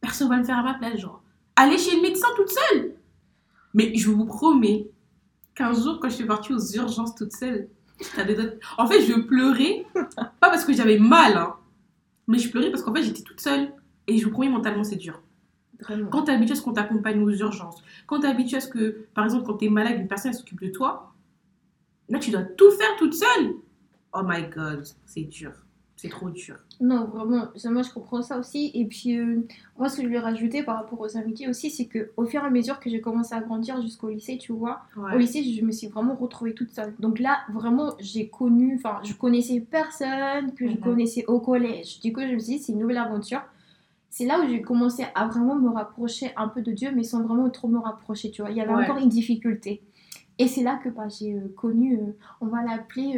personne 0.00 0.28
va 0.28 0.38
le 0.38 0.44
faire 0.44 0.58
à 0.58 0.62
ma 0.62 0.74
place, 0.74 0.98
genre. 0.98 1.22
Aller 1.54 1.78
chez 1.78 1.96
le 1.96 2.02
médecin 2.02 2.28
toute 2.34 2.50
seule. 2.50 2.94
Mais 3.74 3.92
je 3.94 4.10
vous 4.10 4.24
promets 4.24 4.88
qu'un 5.54 5.74
jour, 5.74 5.98
quand 6.00 6.08
je 6.08 6.14
suis 6.14 6.26
partie 6.26 6.54
aux 6.54 6.72
urgences 6.74 7.14
toute 7.14 7.32
seule, 7.32 7.68
en 8.78 8.86
fait, 8.86 9.02
je 9.02 9.20
pleurais, 9.20 9.84
pas 9.94 10.50
parce 10.50 10.64
que 10.64 10.72
j'avais 10.72 10.98
mal, 10.98 11.36
hein, 11.36 11.54
mais 12.28 12.38
je 12.38 12.50
pleurais 12.50 12.70
parce 12.70 12.82
qu'en 12.82 12.94
fait, 12.94 13.02
j'étais 13.02 13.22
toute 13.22 13.40
seule. 13.40 13.72
Et 14.06 14.18
je 14.18 14.24
vous 14.24 14.30
promets, 14.30 14.48
mentalement, 14.48 14.84
c'est 14.84 14.96
dur. 14.96 15.22
Vraiment. 15.80 16.08
Quand 16.10 16.24
tu 16.24 16.30
es 16.30 16.34
habitué 16.34 16.52
à 16.52 16.56
ce 16.56 16.62
qu'on 16.62 16.72
t'accompagne 16.72 17.22
aux 17.22 17.30
urgences, 17.30 17.82
quand 18.06 18.20
tu 18.20 18.26
es 18.26 18.28
habitué 18.28 18.56
à 18.56 18.60
ce 18.60 18.68
que, 18.68 19.06
par 19.14 19.24
exemple, 19.24 19.44
quand 19.46 19.56
tu 19.56 19.66
es 19.66 19.68
malade, 19.68 19.98
une 19.98 20.08
personne 20.08 20.32
s'occupe 20.32 20.60
de 20.60 20.68
toi, 20.68 21.14
là, 22.08 22.18
tu 22.18 22.30
dois 22.30 22.42
tout 22.42 22.70
faire 22.72 22.96
toute 22.96 23.14
seule. 23.14 23.54
Oh 24.12 24.22
my 24.24 24.48
god, 24.48 24.84
c'est 25.04 25.24
dur. 25.24 25.52
C'est 26.00 26.08
trop 26.10 26.30
dur. 26.30 26.54
Non, 26.80 27.06
vraiment, 27.06 27.46
moi 27.64 27.82
je 27.82 27.92
comprends 27.92 28.22
ça 28.22 28.38
aussi. 28.38 28.70
Et 28.72 28.84
puis, 28.84 29.18
euh, 29.18 29.44
moi, 29.76 29.88
ce 29.88 29.96
que 29.96 30.02
je 30.02 30.06
voulais 30.06 30.20
rajouter 30.20 30.62
par 30.62 30.76
rapport 30.76 31.00
aux 31.00 31.16
amitiés 31.16 31.48
aussi, 31.48 31.70
c'est 31.72 31.86
que 31.86 32.12
au 32.16 32.24
fur 32.24 32.40
et 32.40 32.46
à 32.46 32.50
mesure 32.50 32.78
que 32.78 32.88
j'ai 32.88 33.00
commencé 33.00 33.34
à 33.34 33.40
grandir 33.40 33.82
jusqu'au 33.82 34.08
lycée, 34.08 34.38
tu 34.38 34.52
vois, 34.52 34.82
Au 34.96 35.18
lycée, 35.18 35.42
je 35.42 35.64
me 35.64 35.72
suis 35.72 35.88
vraiment 35.88 36.14
retrouvée 36.14 36.54
toute 36.54 36.70
seule. 36.70 36.94
Donc 37.00 37.18
là, 37.18 37.38
vraiment, 37.52 37.94
j'ai 37.98 38.28
connu, 38.28 38.76
enfin, 38.76 39.00
je 39.02 39.12
connaissais 39.12 39.58
personne 39.60 40.54
que 40.54 40.68
je 40.68 40.74
Mhm. 40.74 40.80
connaissais 40.80 41.24
au 41.26 41.40
collège. 41.40 41.98
Du 41.98 42.12
coup, 42.12 42.20
je 42.20 42.34
me 42.34 42.38
suis 42.38 42.58
dit, 42.58 42.62
c'est 42.62 42.72
une 42.72 42.78
nouvelle 42.78 42.98
aventure. 42.98 43.42
C'est 44.08 44.24
là 44.24 44.40
où 44.40 44.48
j'ai 44.48 44.62
commencé 44.62 45.04
à 45.16 45.26
vraiment 45.26 45.56
me 45.56 45.68
rapprocher 45.70 46.30
un 46.36 46.46
peu 46.46 46.62
de 46.62 46.70
Dieu, 46.70 46.90
mais 46.94 47.02
sans 47.02 47.22
vraiment 47.24 47.50
trop 47.50 47.66
me 47.66 47.78
rapprocher, 47.80 48.30
tu 48.30 48.40
vois. 48.42 48.52
Il 48.52 48.56
y 48.56 48.60
avait 48.60 48.72
Ouais. 48.72 48.84
encore 48.84 48.98
une 48.98 49.08
difficulté. 49.08 49.82
Et 50.38 50.46
c'est 50.46 50.62
là 50.62 50.78
que 50.82 50.88
bah, 50.88 51.08
j'ai 51.08 51.34
euh, 51.34 51.52
connu, 51.56 51.96
euh, 51.98 52.12
on 52.40 52.46
va 52.46 52.62
l'appeler, 52.62 53.16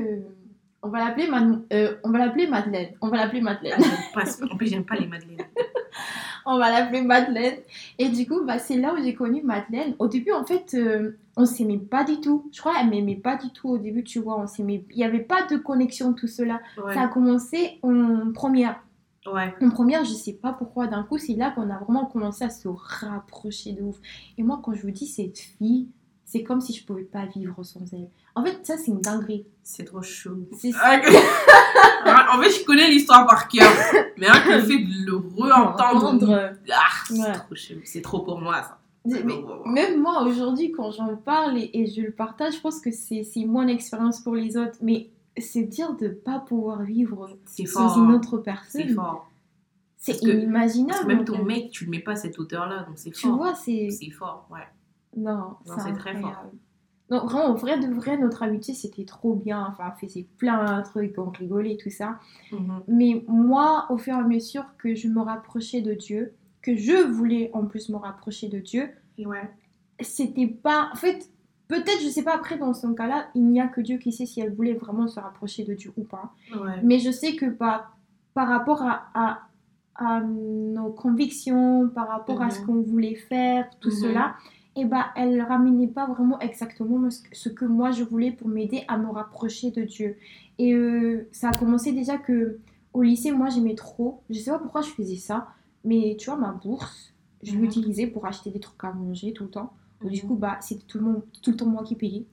on 0.82 0.88
va 0.88 0.98
l'appeler 1.00 1.28
euh, 1.72 1.96
on 2.04 2.10
va 2.10 2.18
l'appeler 2.18 2.46
Madeleine. 2.46 2.94
On 3.00 3.08
va 3.08 3.18
l'appeler 3.18 3.40
Madeleine. 3.40 3.80
Ah, 4.14 4.24
en 4.50 4.56
plus, 4.56 4.68
j'aime 4.68 4.84
pas 4.84 4.96
les 4.96 5.06
madeleines. 5.06 5.46
on 6.46 6.58
va 6.58 6.70
l'appeler 6.70 7.02
Madeleine. 7.02 7.58
Et 7.98 8.08
du 8.08 8.26
coup, 8.26 8.44
bah, 8.46 8.58
c'est 8.58 8.76
là 8.76 8.94
où 8.94 9.02
j'ai 9.02 9.14
connu 9.14 9.42
Madeleine. 9.42 9.94
Au 9.98 10.08
début, 10.08 10.32
en 10.32 10.44
fait, 10.44 10.74
euh, 10.74 11.18
on 11.36 11.44
s'aimait 11.44 11.78
pas 11.78 12.04
du 12.04 12.20
tout. 12.20 12.48
Je 12.52 12.60
crois 12.60 12.74
qu'elle 12.74 12.88
m'aimait 12.88 13.16
pas 13.16 13.36
du 13.36 13.50
tout 13.50 13.68
au 13.68 13.78
début, 13.78 14.04
tu 14.04 14.20
vois. 14.20 14.40
On 14.40 14.46
s'aimait... 14.46 14.84
Il 14.90 14.96
n'y 14.96 15.04
avait 15.04 15.20
pas 15.20 15.46
de 15.46 15.56
connexion, 15.56 16.14
tout 16.14 16.28
cela. 16.28 16.60
Ouais. 16.82 16.94
Ça 16.94 17.02
a 17.02 17.08
commencé 17.08 17.78
en 17.82 18.32
première. 18.32 18.80
Ouais. 19.26 19.54
En 19.60 19.68
première, 19.68 20.04
je 20.04 20.12
sais 20.12 20.32
pas 20.32 20.54
pourquoi, 20.54 20.86
d'un 20.86 21.02
coup, 21.02 21.18
c'est 21.18 21.34
là 21.34 21.50
qu'on 21.50 21.68
a 21.68 21.78
vraiment 21.78 22.06
commencé 22.06 22.42
à 22.42 22.50
se 22.50 22.68
rapprocher 22.68 23.72
de 23.72 23.82
ouf. 23.82 23.98
Et 24.38 24.42
moi, 24.42 24.60
quand 24.64 24.72
je 24.72 24.80
vous 24.80 24.90
dis 24.90 25.06
cette 25.06 25.38
fille, 25.38 25.88
c'est 26.30 26.44
comme 26.44 26.60
si 26.60 26.72
je 26.72 26.84
pouvais 26.86 27.02
pas 27.02 27.26
vivre 27.26 27.60
sans 27.64 27.80
elle. 27.92 28.08
En 28.36 28.44
fait, 28.44 28.64
ça, 28.64 28.76
c'est 28.78 28.92
une 28.92 29.00
dinguerie. 29.00 29.46
C'est 29.64 29.84
trop 29.84 30.00
chaud. 30.02 30.46
C'est 30.56 30.70
Ah, 30.80 30.98
que- 31.00 31.08
en 31.08 32.40
fait, 32.42 32.50
je 32.50 32.64
connais 32.64 32.88
l'histoire 32.88 33.26
par 33.26 33.48
cœur. 33.48 33.68
Mais 34.16 34.26
que 34.26 34.52
le 34.52 34.60
fait 34.62 34.78
de 34.78 35.06
le 35.06 35.16
re-entendre. 35.16 36.04
Entendre. 36.14 36.52
Ah, 36.72 36.76
c'est 37.08 37.20
Ouais. 37.20 37.32
trop 37.32 37.54
chelou. 37.54 37.80
C'est 37.84 38.02
trop 38.02 38.20
pour 38.20 38.40
moi, 38.40 38.62
ça. 38.62 38.78
Mais- 39.04 39.22
Même 39.66 40.00
moi, 40.00 40.22
aujourd'hui, 40.22 40.70
quand 40.72 40.92
j'en 40.92 41.16
parle 41.16 41.58
et, 41.58 41.70
et 41.74 41.86
je 41.86 42.02
le 42.02 42.12
partage, 42.12 42.54
je 42.56 42.60
pense 42.60 42.80
que 42.80 42.90
c'est 42.92 43.24
c'est 43.24 43.44
mon 43.46 43.66
expérience 43.66 44.20
pour 44.20 44.34
les 44.36 44.56
autres. 44.56 44.76
Mais 44.82 45.10
c'est 45.38 45.62
dire 45.64 45.96
de 45.96 46.08
pas 46.08 46.38
pouvoir 46.38 46.82
vivre 46.82 47.36
C'est 47.46 47.66
sans 47.66 47.88
fort. 47.88 48.04
une 48.04 48.10
hein. 48.12 48.14
autre 48.16 48.36
C'est 48.36 48.42
personne. 48.44 48.94
fort. 48.94 49.26
C'est 49.96 50.12
Parce 50.12 50.24
que- 50.24 50.28
inimaginable. 50.30 50.90
Parce 50.92 51.02
que 51.02 51.06
même 51.08 51.24
ton 51.24 51.44
mec, 51.44 51.70
tu 51.70 51.86
le 51.86 51.90
mets 51.90 52.00
pas 52.00 52.12
à 52.12 52.16
cette 52.16 52.38
hauteur-là. 52.38 52.84
Donc 52.84 52.94
c'est 52.98 53.10
Tu 53.10 53.26
fort. 53.26 53.36
vois, 53.36 53.54
c'est. 53.54 53.88
C'est 53.90 54.10
fort, 54.10 54.46
ouais. 54.50 54.60
Non, 55.16 55.56
Non, 55.66 55.74
c'est 55.78 55.92
très 55.94 56.10
incroyable. 56.10 56.50
Non, 57.10 57.26
vraiment, 57.26 57.50
au 57.50 57.54
vrai 57.56 57.78
de 57.80 57.92
vrai, 57.92 58.16
notre 58.16 58.44
amitié, 58.44 58.72
c'était 58.72 59.04
trop 59.04 59.34
bien. 59.34 59.66
Enfin, 59.68 59.92
on 59.92 59.98
faisait 60.06 60.26
plein 60.38 60.78
de 60.78 60.84
trucs, 60.84 61.18
on 61.18 61.30
rigolait, 61.30 61.76
tout 61.76 61.90
ça. 61.90 62.20
Mhm. 62.52 62.82
Mais 62.86 63.24
moi, 63.26 63.86
au 63.90 63.98
fur 63.98 64.14
et 64.14 64.18
à 64.20 64.22
mesure 64.22 64.64
que 64.78 64.94
je 64.94 65.08
me 65.08 65.20
rapprochais 65.20 65.80
de 65.80 65.92
Dieu, 65.94 66.34
que 66.62 66.76
je 66.76 67.04
voulais 67.10 67.50
en 67.52 67.64
plus 67.66 67.88
me 67.88 67.96
rapprocher 67.96 68.48
de 68.48 68.60
Dieu, 68.60 68.90
ouais. 69.18 69.50
c'était 70.00 70.46
pas. 70.46 70.90
En 70.92 70.96
fait, 70.96 71.28
peut-être, 71.66 72.00
je 72.02 72.08
sais 72.08 72.22
pas, 72.22 72.34
après, 72.36 72.56
dans 72.58 72.74
son 72.74 72.94
cas-là, 72.94 73.26
il 73.34 73.44
n'y 73.48 73.60
a 73.60 73.66
que 73.66 73.80
Dieu 73.80 73.98
qui 73.98 74.12
sait 74.12 74.26
si 74.26 74.40
elle 74.40 74.54
voulait 74.54 74.74
vraiment 74.74 75.08
se 75.08 75.18
rapprocher 75.18 75.64
de 75.64 75.74
Dieu 75.74 75.92
ou 75.96 76.04
pas. 76.04 76.32
Ouais. 76.54 76.80
Mais 76.84 77.00
je 77.00 77.10
sais 77.10 77.34
que 77.34 77.46
par, 77.46 77.96
par 78.34 78.46
rapport 78.46 78.82
à, 78.82 79.06
à, 79.14 79.40
à 79.96 80.20
nos 80.20 80.90
convictions, 80.92 81.88
par 81.88 82.06
rapport 82.08 82.40
à 82.40 82.50
ce 82.50 82.60
Mhm. 82.60 82.66
qu'on 82.66 82.82
voulait 82.82 83.16
faire, 83.16 83.68
tout 83.80 83.88
Mhm. 83.90 83.94
cela, 83.96 84.34
et 84.76 84.84
bah, 84.84 85.06
elle 85.16 85.40
ramenait 85.42 85.88
pas 85.88 86.06
vraiment 86.06 86.38
exactement 86.40 87.10
ce 87.10 87.22
que- 87.22 87.36
ce 87.36 87.48
que 87.48 87.64
moi 87.64 87.90
je 87.90 88.04
voulais 88.04 88.30
pour 88.30 88.48
m'aider 88.48 88.84
à 88.88 88.96
me 88.98 89.10
rapprocher 89.10 89.70
de 89.70 89.82
Dieu. 89.82 90.16
Et 90.58 90.72
euh, 90.74 91.28
ça 91.32 91.48
a 91.50 91.52
commencé 91.52 91.92
déjà 91.92 92.18
que 92.18 92.58
au 92.92 93.02
lycée, 93.02 93.32
moi 93.32 93.48
j'aimais 93.50 93.74
trop. 93.74 94.22
Je 94.30 94.38
sais 94.38 94.50
pas 94.50 94.58
pourquoi 94.58 94.82
je 94.82 94.90
faisais 94.90 95.16
ça, 95.16 95.48
mais 95.84 96.16
tu 96.18 96.26
vois, 96.30 96.38
ma 96.38 96.52
bourse, 96.52 97.12
je 97.42 97.52
Mhm. 97.54 97.60
l'utilisais 97.62 98.06
pour 98.06 98.26
acheter 98.26 98.50
des 98.50 98.60
trucs 98.60 98.82
à 98.84 98.92
manger 98.92 99.32
tout 99.32 99.44
le 99.44 99.50
temps. 99.50 99.72
Donc, 100.02 100.12
Du 100.12 100.22
Mhm. 100.22 100.28
coup, 100.28 100.34
bah, 100.36 100.58
c'était 100.60 100.84
tout 100.86 100.98
le, 100.98 101.04
monde, 101.04 101.22
tout 101.42 101.50
le 101.50 101.56
temps 101.56 101.66
moi 101.66 101.82
qui 101.84 101.94
payais. 101.94 102.24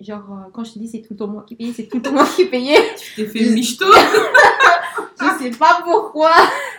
Genre, 0.00 0.24
euh, 0.32 0.50
quand 0.52 0.64
je 0.64 0.72
te 0.74 0.78
dis 0.80 0.88
c'est 0.88 1.00
tout 1.02 1.12
le 1.14 1.16
temps 1.18 1.28
moi 1.28 1.44
qui 1.46 1.54
payais, 1.54 1.72
c'est 1.72 1.86
tout 1.86 1.96
le 1.98 2.02
temps 2.02 2.12
moi 2.12 2.26
qui 2.26 2.44
payais. 2.46 2.76
Tu 2.98 3.14
t'es 3.14 3.26
fait 3.26 3.50
michto. 3.54 3.84
Je 5.20 5.42
sais 5.44 5.50
pas 5.58 5.80
pourquoi. 5.84 6.30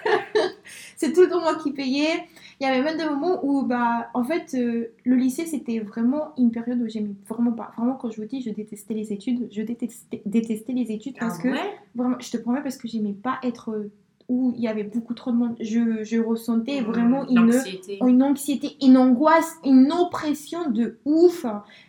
c'est 0.97 1.13
tout 1.13 1.21
le 1.21 1.29
temps 1.29 1.41
moi 1.41 1.55
qui 1.55 1.71
payais. 1.71 2.27
Il 2.59 2.63
y 2.63 2.69
avait 2.69 2.81
même 2.83 2.97
des 2.97 3.05
moments 3.05 3.43
où, 3.45 3.63
bah, 3.63 4.09
en 4.13 4.23
fait, 4.23 4.53
euh, 4.55 4.87
le 5.03 5.15
lycée, 5.15 5.45
c'était 5.45 5.79
vraiment 5.79 6.33
une 6.37 6.51
période 6.51 6.81
où 6.81 6.87
j'aimais 6.87 7.13
vraiment 7.27 7.51
pas. 7.51 7.71
Vraiment, 7.77 7.95
quand 7.95 8.09
je 8.11 8.21
vous 8.21 8.27
dis, 8.27 8.41
je 8.41 8.49
détestais 8.49 8.93
les 8.93 9.11
études. 9.13 9.47
Je 9.51 9.61
détestais, 9.61 10.21
détestais 10.25 10.73
les 10.73 10.91
études 10.91 11.17
parce 11.19 11.37
Ah 11.39 11.43
que, 11.43 11.47
ouais? 11.49 11.73
vraiment, 11.95 12.17
je 12.19 12.31
te 12.31 12.37
promets, 12.37 12.61
parce 12.61 12.77
que 12.77 12.87
j'aimais 12.87 13.13
pas 13.13 13.39
être 13.43 13.89
où 14.27 14.53
il 14.55 14.61
y 14.63 14.67
avait 14.67 14.83
beaucoup 14.83 15.13
trop 15.13 15.31
de 15.31 15.37
monde. 15.37 15.55
Je, 15.59 16.03
je 16.03 16.19
ressentais 16.19 16.81
vraiment 16.81 17.27
une, 17.29 17.51
anxiété, 18.23 18.75
une 18.81 18.97
angoisse, 18.97 19.55
une 19.63 19.91
oppression 19.91 20.69
de 20.71 20.97
ouf. 21.05 21.45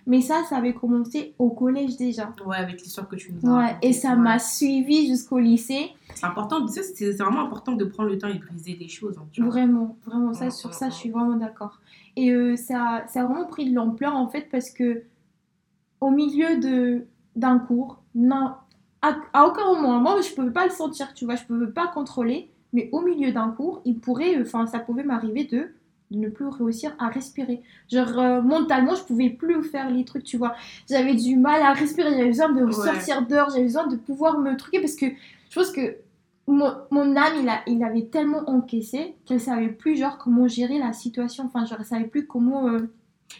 Mais 0.06 0.20
ça, 0.20 0.42
ça 0.48 0.58
avait 0.58 0.74
commencé 0.74 1.34
au 1.38 1.48
collège 1.50 1.96
déjà. 1.96 2.34
Ouais, 2.44 2.56
avec 2.56 2.82
l'histoire 2.82 3.08
que 3.08 3.16
tu 3.16 3.32
nous 3.32 3.50
as 3.50 3.56
Ouais, 3.58 3.76
et 3.80 3.92
ça 3.92 4.10
ouais. 4.10 4.16
m'a 4.16 4.38
suivi 4.38 5.08
jusqu'au 5.08 5.38
lycée. 5.38 5.90
C'est 6.14 6.26
important, 6.26 6.64
tu 6.66 6.72
sais, 6.72 6.82
c'est 6.82 7.10
vraiment 7.12 7.40
important 7.40 7.72
de 7.72 7.84
prendre 7.84 8.10
le 8.10 8.18
temps 8.18 8.28
et 8.28 8.34
de 8.34 8.44
briser 8.44 8.74
des 8.74 8.88
choses. 8.88 9.16
hein, 9.18 9.26
tu 9.32 9.40
vois. 9.42 9.50
Vraiment, 9.50 9.96
vraiment, 10.04 10.32
ça, 10.34 10.50
sur 10.50 10.74
ça, 10.74 10.90
je 10.90 10.94
suis 10.94 11.10
vraiment 11.10 11.36
d'accord. 11.36 11.80
Et 12.16 12.30
euh, 12.32 12.56
ça, 12.56 13.04
ça 13.08 13.22
a 13.22 13.24
vraiment 13.24 13.46
pris 13.46 13.68
de 13.70 13.74
l'ampleur 13.74 14.14
en 14.14 14.28
fait 14.28 14.48
parce 14.50 14.70
que 14.70 15.02
au 16.00 16.10
milieu 16.10 17.02
d'un 17.34 17.58
cours, 17.58 18.02
non, 18.14 18.52
à, 19.02 19.16
à 19.32 19.46
aucun 19.46 19.64
moment, 19.66 19.98
moi 20.00 20.20
je 20.20 20.34
pouvais 20.34 20.50
pas 20.50 20.64
le 20.64 20.70
sentir, 20.72 21.12
tu 21.14 21.24
vois, 21.24 21.36
je 21.36 21.44
pouvais 21.44 21.66
pas 21.68 21.86
contrôler, 21.88 22.50
mais 22.72 22.88
au 22.92 23.00
milieu 23.02 23.32
d'un 23.32 23.48
cours, 23.50 23.80
il 23.84 23.98
pourrait, 23.98 24.40
enfin, 24.40 24.66
ça 24.66 24.78
pouvait 24.80 25.04
m'arriver 25.04 25.44
de 25.44 25.68
de 26.12 26.18
ne 26.18 26.28
plus 26.28 26.46
réussir 26.46 26.94
à 27.00 27.08
respirer. 27.08 27.62
Genre, 27.90 28.16
euh, 28.20 28.40
mentalement, 28.40 28.94
je 28.94 29.02
pouvais 29.02 29.28
plus 29.28 29.60
faire 29.64 29.90
les 29.90 30.04
trucs, 30.04 30.22
tu 30.22 30.36
vois. 30.36 30.54
J'avais 30.88 31.14
du 31.16 31.36
mal 31.36 31.60
à 31.62 31.72
respirer, 31.72 32.10
j'avais 32.12 32.26
besoin 32.28 32.48
de 32.52 32.64
Ouais. 32.64 32.72
sortir 32.72 33.26
dehors, 33.26 33.50
j'avais 33.50 33.64
besoin 33.64 33.88
de 33.88 33.96
pouvoir 33.96 34.38
me 34.38 34.56
truquer 34.56 34.78
parce 34.80 34.94
que 34.94 35.06
je 35.50 35.54
pense 35.58 35.72
que 35.72 35.96
mon, 36.46 36.72
mon 36.92 37.16
âme, 37.16 37.32
il, 37.42 37.48
a, 37.48 37.60
il 37.66 37.82
avait 37.82 38.04
tellement 38.04 38.48
encaissé 38.48 39.16
qu'elle 39.24 39.40
savait 39.40 39.66
plus, 39.70 39.96
genre, 39.96 40.16
comment 40.16 40.46
gérer 40.46 40.78
la 40.78 40.92
situation. 40.92 41.42
Enfin, 41.46 41.64
genre, 41.66 41.78
elle 41.80 41.86
savait 41.86 42.04
plus 42.06 42.24
comment... 42.28 42.68
euh, 42.68 42.88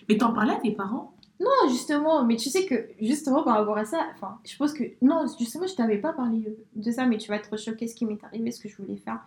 Mais 0.09 0.17
t'en 0.19 0.33
parlais 0.33 0.55
à 0.55 0.57
tes 0.61 0.73
parents? 0.73 1.13
Non, 1.39 1.69
justement, 1.69 2.25
mais 2.25 2.37
tu 2.37 2.49
sais 2.49 2.65
que, 2.65 2.89
justement, 3.01 3.43
par 3.43 3.59
rapport 3.59 3.77
à 3.77 3.85
ça, 3.85 4.07
enfin, 4.15 4.39
je 4.45 4.57
pense 4.57 4.73
que... 4.73 4.85
Non, 5.03 5.27
justement, 5.39 5.67
je 5.67 5.75
t'avais 5.75 5.99
pas 5.99 6.13
parlé 6.13 6.57
de 6.75 6.91
ça, 6.91 7.05
mais 7.07 7.19
tu 7.19 7.29
vas 7.29 7.37
être 7.37 7.59
choquée 7.59 7.87
ce 7.87 7.95
qui 7.95 8.07
m'est 8.07 8.23
arrivé, 8.25 8.51
ce 8.51 8.63
que 8.63 8.69
je 8.69 8.77
voulais 8.77 8.97
faire. 8.97 9.21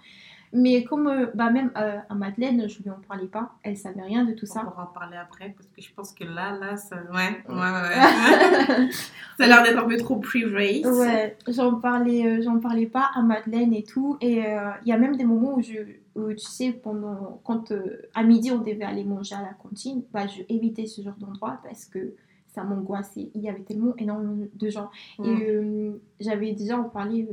Mais 0.52 0.84
comme, 0.84 1.08
euh, 1.08 1.28
bah, 1.36 1.52
même 1.52 1.72
euh, 1.78 2.00
à 2.10 2.16
Madeleine, 2.16 2.68
je 2.68 2.82
lui 2.82 2.90
en 2.90 3.00
parlais 3.08 3.28
pas, 3.28 3.52
elle 3.62 3.78
savait 3.78 4.02
rien 4.02 4.26
de 4.26 4.34
tout 4.34 4.48
On 4.50 4.54
ça. 4.54 4.62
pourra 4.62 4.84
en 4.84 4.88
parler 4.88 5.18
après 5.18 5.54
parce 5.56 5.68
que 5.68 5.82
je 5.82 5.94
pense 5.94 6.12
que 6.12 6.24
là, 6.24 6.58
là, 6.60 6.76
ça. 6.76 6.96
Ouais, 7.14 7.44
ouais, 7.48 7.56
ouais. 7.56 7.56
ouais. 7.56 8.90
ça 9.38 9.44
a 9.44 9.48
l'air 9.48 9.64
d'être 9.64 9.78
un 9.78 9.88
peu 9.88 9.98
trop 9.98 10.16
privé. 10.16 10.84
Ouais, 10.86 11.38
j'en 11.48 11.76
parlais, 11.76 12.26
euh, 12.26 12.42
j'en 12.42 12.60
parlais 12.60 12.88
pas 12.88 13.12
à 13.14 13.22
Madeleine 13.22 13.74
et 13.74 13.84
tout. 13.84 14.18
Et 14.22 14.38
il 14.40 14.88
y 14.88 14.92
a 14.92 14.98
même 14.98 15.18
des 15.18 15.26
moments 15.26 15.56
où, 15.56 15.62
je, 15.62 15.78
où, 16.20 16.34
tu 16.34 16.46
sais, 16.46 16.72
pendant, 16.72 17.42
quand 17.44 17.72
euh, 17.72 18.10
à 18.14 18.24
midi 18.24 18.52
on 18.52 18.60
devait 18.60 18.84
aller 18.84 19.04
manger 19.04 19.36
à 19.36 19.42
la 19.42 19.54
cantine, 19.54 20.04
bah, 20.12 20.28
je 20.28 20.44
évitais 20.50 20.86
ce 20.86 21.02
genre 21.02 21.16
d'endroit 21.18 21.60
parce 21.64 21.86
que 21.86 22.14
ça 22.48 22.64
m'angoissait. 22.64 23.30
Il 23.36 23.42
y 23.42 23.50
avait 23.50 23.62
tellement 23.62 23.96
énormément 23.98 24.46
de 24.54 24.70
gens. 24.70 24.90
Et 25.24 25.30
euh, 25.30 26.02
j'avais 26.20 26.54
déjà 26.54 26.78
en 26.78 26.86
parlé 26.86 27.28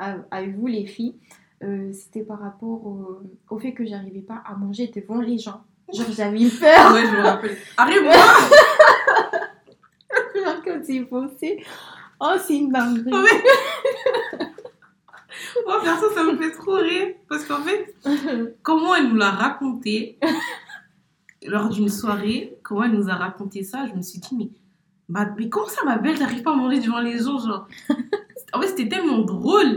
euh, 0.00 0.18
avec 0.30 0.56
vous, 0.56 0.66
les 0.66 0.86
filles. 0.86 1.16
C'était 1.92 2.22
par 2.22 2.40
rapport 2.40 2.86
au, 2.86 3.22
au 3.48 3.58
fait 3.58 3.72
que 3.72 3.84
j'arrivais 3.84 4.20
pas 4.20 4.42
à 4.44 4.54
manger 4.56 4.88
devant 4.88 5.20
les 5.20 5.38
gens. 5.38 5.62
Genre, 5.92 6.06
j'avais 6.10 6.42
eu 6.42 6.50
peur. 6.50 6.92
Ouais, 6.92 7.06
je 7.06 7.16
me 7.16 7.22
rappelle. 7.22 7.56
Arrive-moi 7.76 8.14
Genre, 10.34 10.62
quand 10.64 10.82
j'y 10.84 11.00
pensais, 11.02 11.58
oh, 12.20 12.34
c'est 12.44 12.56
une 12.56 12.70
dinguerie. 12.70 13.12
Moi, 15.76 15.84
perso, 15.84 16.10
ça 16.14 16.24
me 16.24 16.36
fait 16.36 16.50
trop 16.52 16.74
rire. 16.76 17.14
Parce 17.28 17.44
qu'en 17.44 17.62
fait, 17.62 17.94
comment 18.62 18.94
elle 18.94 19.08
nous 19.08 19.16
l'a 19.16 19.30
raconté 19.30 20.18
lors 21.46 21.68
d'une 21.68 21.88
soirée, 21.88 22.56
comment 22.62 22.84
elle 22.84 22.92
nous 22.92 23.08
a 23.08 23.14
raconté 23.14 23.62
ça, 23.62 23.86
je 23.86 23.94
me 23.94 24.02
suis 24.02 24.18
dit, 24.18 24.34
mais, 24.36 24.48
ma- 25.08 25.30
mais 25.38 25.48
comment 25.48 25.68
ça, 25.68 25.84
ma 25.84 25.96
belle, 25.98 26.18
t'arrives 26.18 26.42
pas 26.42 26.52
à 26.52 26.56
manger 26.56 26.80
devant 26.80 27.00
les 27.00 27.18
gens, 27.18 27.38
genre? 27.38 27.68
En 28.52 28.60
fait, 28.60 28.68
c'était 28.68 28.88
tellement 28.88 29.18
drôle. 29.18 29.76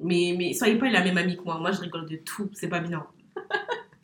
Mais, 0.00 0.34
mais 0.38 0.52
soyez 0.52 0.76
pas 0.76 0.88
la 0.90 1.02
même 1.02 1.16
amie 1.16 1.36
que 1.36 1.42
moi. 1.42 1.58
Moi, 1.58 1.72
je 1.72 1.80
rigole 1.80 2.06
de 2.06 2.16
tout. 2.16 2.48
C'est 2.52 2.68
pas 2.68 2.78
bien. 2.78 3.04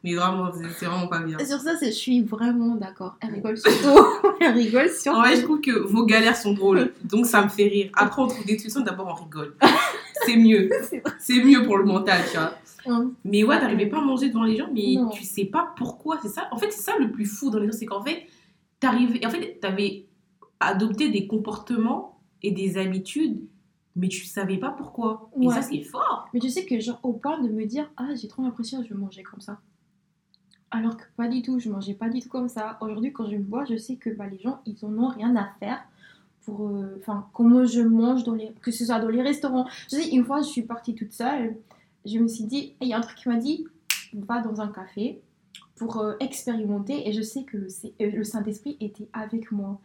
Mais 0.02 0.14
vraiment, 0.14 0.50
c'est 0.78 0.86
vraiment 0.86 1.06
pas 1.08 1.20
bien. 1.20 1.38
Sur 1.38 1.60
ça, 1.60 1.74
je 1.80 1.90
suis 1.90 2.22
vraiment 2.22 2.74
d'accord. 2.74 3.16
Elle 3.20 3.34
rigole 3.34 3.56
sur 3.58 3.70
tout. 3.70 4.34
Elle 4.40 4.52
rigole 4.54 4.88
sur 4.90 5.12
En 5.14 5.20
vrai, 5.20 5.36
je 5.36 5.42
trouve 5.42 5.60
que 5.60 5.70
vos 5.78 6.04
galères 6.04 6.36
sont 6.36 6.52
drôles, 6.54 6.92
donc 7.04 7.26
ça 7.26 7.44
me 7.44 7.48
fait 7.48 7.68
rire. 7.68 7.90
Après, 7.94 8.20
on 8.22 8.26
trouve 8.26 8.44
des 8.44 8.58
solutions, 8.58 8.80
d'abord 8.80 9.08
on 9.08 9.22
rigole. 9.24 9.54
C'est 10.26 10.36
mieux. 10.36 10.70
C'est 11.18 11.42
mieux 11.44 11.62
pour 11.64 11.76
le 11.78 11.84
mental, 11.84 12.20
tu 12.30 12.36
vois. 12.38 12.54
Mais 13.24 13.44
ouais, 13.44 13.58
t'arrivais 13.58 13.86
pas 13.86 13.98
à 13.98 14.02
manger 14.02 14.28
devant 14.28 14.44
les 14.44 14.56
gens, 14.56 14.68
mais 14.72 14.94
Non. 14.96 15.08
tu 15.10 15.24
sais 15.24 15.46
pas 15.46 15.72
pourquoi. 15.76 16.18
C'est 16.22 16.28
ça. 16.28 16.48
En 16.50 16.58
fait, 16.58 16.70
c'est 16.70 16.82
ça 16.82 16.98
le 16.98 17.10
plus 17.10 17.24
fou 17.24 17.50
dans 17.50 17.58
les 17.58 17.66
gens, 17.66 17.72
c'est 17.72 17.86
qu'en 17.86 18.02
fait, 18.02 18.26
t'arrivais, 18.80 19.24
en 19.26 19.30
fait, 19.30 19.58
t'avais 19.60 20.06
adopté 20.60 21.08
des 21.10 21.26
comportements 21.26 22.20
et 22.42 22.50
des 22.50 22.76
habitudes, 22.76 23.40
mais 23.96 24.08
tu 24.08 24.24
savais 24.26 24.58
pas 24.58 24.70
pourquoi. 24.70 25.30
Et 25.40 25.46
Ouais. 25.46 25.54
ça, 25.54 25.62
c'est 25.62 25.80
fort. 25.80 26.28
Mais 26.34 26.40
tu 26.40 26.50
sais 26.50 26.66
que, 26.66 26.78
genre, 26.80 27.00
au 27.02 27.14
point 27.14 27.40
de 27.40 27.48
me 27.48 27.64
dire, 27.64 27.90
ah, 27.96 28.08
j'ai 28.14 28.28
trop 28.28 28.42
l'impression 28.42 28.82
que 28.82 28.88
je 28.88 28.92
vais 28.94 29.00
manger 29.00 29.22
comme 29.22 29.40
ça. 29.40 29.60
Alors 30.70 30.96
que 30.96 31.04
pas 31.16 31.28
du 31.28 31.40
tout, 31.40 31.58
je 31.60 31.70
mangeais 31.70 31.94
pas 31.94 32.08
du 32.08 32.20
tout 32.20 32.28
comme 32.28 32.48
ça. 32.48 32.76
Aujourd'hui, 32.80 33.12
quand 33.12 33.30
je 33.30 33.36
me 33.36 33.44
vois, 33.44 33.64
je 33.64 33.76
sais 33.76 33.94
que 33.96 34.10
bah, 34.10 34.26
les 34.26 34.38
gens, 34.40 34.60
ils 34.66 34.84
en 34.84 34.92
ont 34.98 35.08
rien 35.08 35.34
à 35.36 35.48
faire 35.60 35.82
pour. 36.44 36.68
euh, 36.68 36.96
Enfin, 37.00 37.26
comment 37.32 37.64
je 37.64 37.80
mange, 37.82 38.24
dans 38.24 38.34
les, 38.34 38.52
que 38.62 38.70
ce 38.70 38.84
soit 38.84 38.98
dans 39.00 39.08
les 39.08 39.22
restaurants. 39.22 39.66
Je 39.90 39.96
sais, 39.96 40.08
une 40.10 40.24
fois, 40.24 40.38
je 40.42 40.48
suis 40.48 40.62
partie 40.62 40.94
toute 40.94 41.12
seule. 41.12 41.56
Je 42.04 42.18
me 42.18 42.28
suis 42.28 42.44
dit, 42.44 42.74
il 42.80 42.88
y 42.88 42.92
a 42.92 42.98
un 42.98 43.00
truc 43.00 43.16
qui 43.16 43.28
m'a 43.28 43.36
dit, 43.36 43.66
va 44.14 44.40
dans 44.40 44.60
un 44.60 44.68
café 44.68 45.20
pour 45.76 45.98
euh, 45.98 46.14
expérimenter. 46.20 47.08
Et 47.08 47.12
je 47.12 47.22
sais 47.22 47.44
que 47.44 47.56
le, 47.56 47.66
euh, 48.00 48.10
le 48.10 48.24
Saint-Esprit 48.24 48.76
était 48.80 49.08
avec 49.12 49.50
moi. 49.52 49.80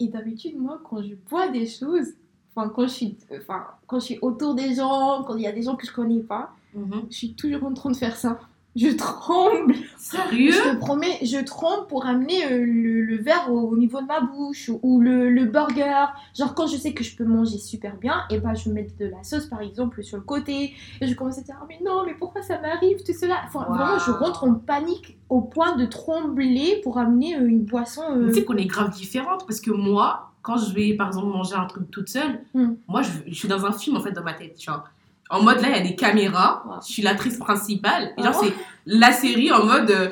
Et 0.00 0.08
d'habitude, 0.08 0.56
moi, 0.58 0.80
quand 0.82 1.02
je 1.02 1.14
bois 1.28 1.48
des 1.48 1.66
choses, 1.66 2.08
enfin, 2.54 2.68
quand 2.70 2.82
je 2.82 2.92
suis, 2.92 3.16
enfin, 3.38 3.66
quand 3.86 4.00
je 4.00 4.04
suis 4.06 4.18
autour 4.22 4.54
des 4.54 4.74
gens, 4.74 5.22
quand 5.26 5.36
il 5.36 5.42
y 5.42 5.46
a 5.46 5.52
des 5.52 5.62
gens 5.62 5.76
que 5.76 5.86
je 5.86 5.92
connais 5.92 6.20
pas, 6.20 6.52
Mhm. 6.72 7.06
je 7.10 7.16
suis 7.16 7.34
toujours 7.34 7.64
en 7.64 7.74
train 7.74 7.90
de 7.90 7.96
faire 7.96 8.16
ça. 8.16 8.38
Je 8.76 8.88
tremble. 8.96 9.74
Sérieux? 9.98 10.52
Je 10.52 10.70
te 10.70 10.76
promets, 10.76 11.18
je 11.22 11.44
tremble 11.44 11.86
pour 11.88 12.06
amener 12.06 12.44
euh, 12.46 12.58
le, 12.64 13.00
le 13.02 13.16
verre 13.16 13.50
au, 13.50 13.58
au 13.70 13.76
niveau 13.76 14.00
de 14.00 14.06
ma 14.06 14.20
bouche 14.20 14.68
ou, 14.68 14.78
ou 14.84 15.00
le, 15.00 15.28
le 15.30 15.44
burger. 15.46 16.06
Genre 16.38 16.54
quand 16.54 16.68
je 16.68 16.76
sais 16.76 16.92
que 16.92 17.02
je 17.02 17.16
peux 17.16 17.24
manger 17.24 17.58
super 17.58 17.96
bien, 17.96 18.22
et 18.30 18.38
ben 18.38 18.54
je 18.54 18.66
vais 18.68 18.74
mettre 18.82 18.96
de 18.96 19.06
la 19.06 19.22
sauce 19.24 19.46
par 19.46 19.60
exemple 19.60 20.04
sur 20.04 20.16
le 20.18 20.22
côté. 20.22 20.72
Et 21.00 21.06
je 21.08 21.14
commence 21.14 21.38
à 21.38 21.42
dire, 21.42 21.56
Ah, 21.60 21.64
mais 21.68 21.80
non, 21.84 22.04
mais 22.06 22.14
pourquoi 22.14 22.42
ça 22.42 22.60
m'arrive, 22.60 22.98
tout 23.04 23.12
cela? 23.12 23.36
Enfin, 23.46 23.66
Wow. 23.68 23.74
vraiment, 23.74 23.98
je 23.98 24.10
rentre 24.12 24.44
en 24.44 24.54
panique 24.54 25.18
au 25.28 25.40
point 25.40 25.74
de 25.76 25.84
trembler 25.86 26.80
pour 26.84 26.98
amener 26.98 27.36
euh, 27.36 27.46
une 27.48 27.64
boisson. 27.64 28.02
euh, 28.16 28.28
Tu 28.28 28.34
sais 28.34 28.44
qu'on 28.44 28.56
est 28.56 28.66
grave 28.66 28.90
différentes 28.90 29.46
parce 29.46 29.60
que 29.60 29.70
moi, 29.72 30.30
quand 30.42 30.56
je 30.58 30.72
vais 30.72 30.94
par 30.94 31.08
exemple 31.08 31.26
manger 31.28 31.54
un 31.56 31.66
truc 31.66 31.90
toute 31.90 32.08
seule, 32.08 32.40
Hmm. 32.54 32.74
moi 32.88 33.02
je, 33.02 33.10
je 33.26 33.34
suis 33.34 33.48
dans 33.48 33.66
un 33.66 33.72
film 33.72 33.96
en 33.96 34.00
fait 34.00 34.12
dans 34.12 34.22
ma 34.22 34.32
tête, 34.32 34.54
tu 34.56 34.70
vois. 34.70 34.84
En 35.30 35.42
mode 35.42 35.60
là, 35.60 35.68
il 35.68 35.76
y 35.76 35.78
a 35.78 35.82
des 35.82 35.94
caméras, 35.96 36.64
je 36.86 36.92
suis 36.92 37.02
l'actrice 37.02 37.38
principale. 37.38 38.12
Et 38.18 38.22
genre, 38.22 38.34
Oh. 38.40 38.44
c'est 38.44 38.52
la 38.86 39.12
série 39.12 39.52
en 39.52 39.64
mode 39.64 39.90
euh, 39.90 40.08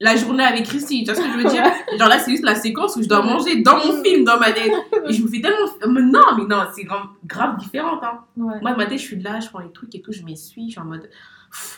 la 0.00 0.16
journée 0.16 0.44
avec 0.44 0.64
Christy, 0.64 1.04
tu 1.04 1.12
vois 1.12 1.20
ce 1.20 1.26
que 1.26 1.32
je 1.32 1.36
veux 1.44 1.50
dire? 1.50 1.62
Genre 1.98 2.08
là, 2.08 2.18
c'est 2.18 2.30
juste 2.30 2.44
la 2.44 2.54
séquence 2.54 2.96
où 2.96 3.02
je 3.02 3.08
dois 3.08 3.22
manger 3.22 3.56
dans 3.62 3.76
mon 3.76 4.02
film, 4.02 4.24
dans 4.24 4.38
ma 4.38 4.50
tête. 4.52 4.72
Et 5.08 5.12
je 5.12 5.22
me 5.22 5.28
fais 5.28 5.40
tellement. 5.40 5.66
Mais 5.88 6.02
non, 6.02 6.20
mais 6.38 6.44
non, 6.44 6.64
c'est 6.74 6.84
grave, 6.84 7.06
grave 7.26 7.56
différente. 7.58 8.02
Hein. 8.02 8.20
ouais. 8.36 8.60
Moi, 8.62 8.72
de 8.72 8.76
ma 8.76 8.86
tête, 8.86 8.98
je 8.98 9.04
suis 9.04 9.20
là, 9.20 9.40
je 9.40 9.48
prends 9.48 9.58
les 9.60 9.72
trucs 9.72 9.94
et 9.94 10.00
tout, 10.00 10.12
je 10.12 10.22
m'essuie, 10.22 10.66
je 10.68 10.72
suis 10.72 10.80
en 10.80 10.84
mode. 10.84 11.08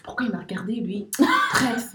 Pourquoi 0.03 0.27
il 0.27 0.33
m'a 0.33 0.39
regardé, 0.39 0.75
lui? 0.75 1.07
Bref. 1.19 1.93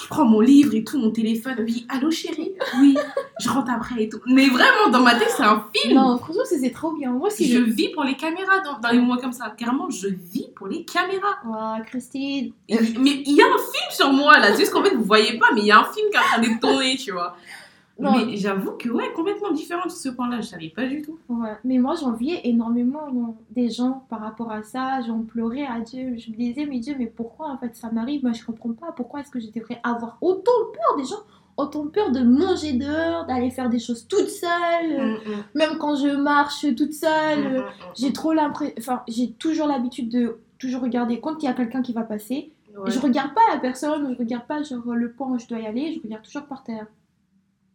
je 0.00 0.06
prends 0.08 0.24
mon 0.24 0.40
livre 0.40 0.74
et 0.74 0.84
tout, 0.84 0.98
mon 0.98 1.10
téléphone. 1.10 1.56
Oui, 1.60 1.86
allô 1.88 2.10
chérie? 2.10 2.52
Oui, 2.80 2.96
je 3.40 3.48
rentre 3.48 3.70
après 3.70 4.04
et 4.04 4.08
tout. 4.08 4.20
Mais 4.26 4.48
vraiment, 4.48 4.90
dans 4.90 5.00
ma 5.00 5.14
tête, 5.14 5.32
c'est 5.36 5.42
un 5.42 5.64
film. 5.74 5.94
Non, 5.94 6.18
franchement, 6.18 6.42
c'est 6.44 6.70
trop 6.72 6.92
bien. 6.92 7.10
Moi 7.10 7.28
aussi, 7.28 7.50
je 7.50 7.58
je. 7.58 7.64
vis 7.64 7.88
pour 7.90 8.04
les 8.04 8.16
caméras 8.16 8.60
dans, 8.64 8.78
dans 8.78 8.90
les 8.90 8.98
moments 8.98 9.16
comme 9.16 9.32
ça. 9.32 9.52
Carrément, 9.56 9.90
je 9.90 10.08
vis 10.08 10.48
pour 10.54 10.68
les 10.68 10.84
caméras. 10.84 11.38
Oh, 11.46 11.82
Christine. 11.86 12.52
Mais 12.68 13.22
il 13.26 13.32
y 13.32 13.42
a 13.42 13.46
un 13.46 13.58
film 13.58 13.90
sur 13.90 14.12
moi 14.12 14.38
là, 14.38 14.52
c'est 14.52 14.60
juste 14.60 14.72
qu'en 14.72 14.82
fait, 14.82 14.94
vous 14.94 15.04
voyez 15.04 15.38
pas, 15.38 15.46
mais 15.54 15.62
il 15.62 15.66
y 15.66 15.72
a 15.72 15.80
un 15.80 15.84
film 15.84 16.08
qui 16.10 16.16
est 16.16 16.20
en 16.20 16.22
train 16.22 16.38
d'être 16.40 16.60
tourné, 16.60 16.96
tu 16.96 17.12
vois. 17.12 17.36
Non. 17.98 18.10
Mais 18.26 18.36
j'avoue 18.36 18.72
que, 18.72 18.88
ouais, 18.88 19.12
complètement 19.14 19.52
différent 19.52 19.82
sur 19.88 19.92
ce 19.92 20.08
point-là, 20.08 20.40
je 20.40 20.46
savais 20.48 20.68
pas 20.68 20.84
du 20.86 21.00
tout. 21.02 21.16
Ouais, 21.28 21.56
mais 21.62 21.78
moi 21.78 21.94
j'enviais 21.94 22.40
énormément 22.42 23.36
des 23.50 23.70
gens 23.70 24.04
par 24.10 24.18
rapport 24.20 24.50
à 24.50 24.64
ça. 24.64 25.00
J'en 25.06 25.20
pleurais 25.20 25.64
à 25.64 25.78
Dieu. 25.80 26.16
Je 26.16 26.30
me 26.32 26.36
disais, 26.36 26.66
mais 26.66 26.80
Dieu, 26.80 26.96
mais 26.98 27.06
pourquoi 27.06 27.50
en 27.50 27.56
fait 27.58 27.76
ça 27.76 27.90
m'arrive? 27.92 28.24
Moi 28.24 28.32
je 28.32 28.44
comprends 28.44 28.72
pas. 28.72 28.90
Pourquoi 28.96 29.20
est-ce 29.20 29.30
que 29.30 29.38
je 29.38 29.46
devrais 29.50 29.80
avoir 29.84 30.18
autant 30.20 30.50
peur 30.72 30.96
des 30.96 31.04
gens 31.04 31.22
Autant 31.56 31.86
peur 31.86 32.10
de 32.10 32.18
manger 32.18 32.72
dehors, 32.72 33.26
d'aller 33.26 33.50
faire 33.52 33.70
des 33.70 33.78
choses 33.78 34.08
toute 34.08 34.28
seule. 34.28 34.98
Mm, 34.98 35.12
mm, 35.30 35.44
Même 35.54 35.78
quand 35.78 35.94
je 35.94 36.08
marche 36.16 36.66
toute 36.74 36.94
seule. 36.94 37.60
mm, 37.60 37.64
J'ai 37.94 38.12
trop 38.12 38.32
l'impression. 38.32 38.74
Enfin, 38.76 39.02
j'ai 39.06 39.30
toujours 39.30 39.68
l'habitude 39.68 40.08
de 40.08 40.38
toujours 40.58 40.82
regarder 40.82 41.20
quand 41.20 41.40
il 41.42 41.46
y 41.46 41.48
a 41.48 41.52
quelqu'un 41.52 41.80
qui 41.82 41.92
va 41.92 42.02
passer. 42.02 42.50
Ouais. 42.76 42.90
Je 42.90 42.98
regarde 42.98 43.32
pas 43.34 43.40
la 43.54 43.60
personne, 43.60 44.12
je 44.14 44.18
regarde 44.18 44.46
pas 44.48 44.64
genre 44.64 44.82
le 44.96 45.12
point 45.12 45.28
où 45.28 45.38
je 45.38 45.46
dois 45.46 45.60
y 45.60 45.66
aller, 45.66 45.94
je 45.94 46.02
regarde 46.02 46.24
toujours 46.24 46.46
par 46.46 46.64
terre. 46.64 46.86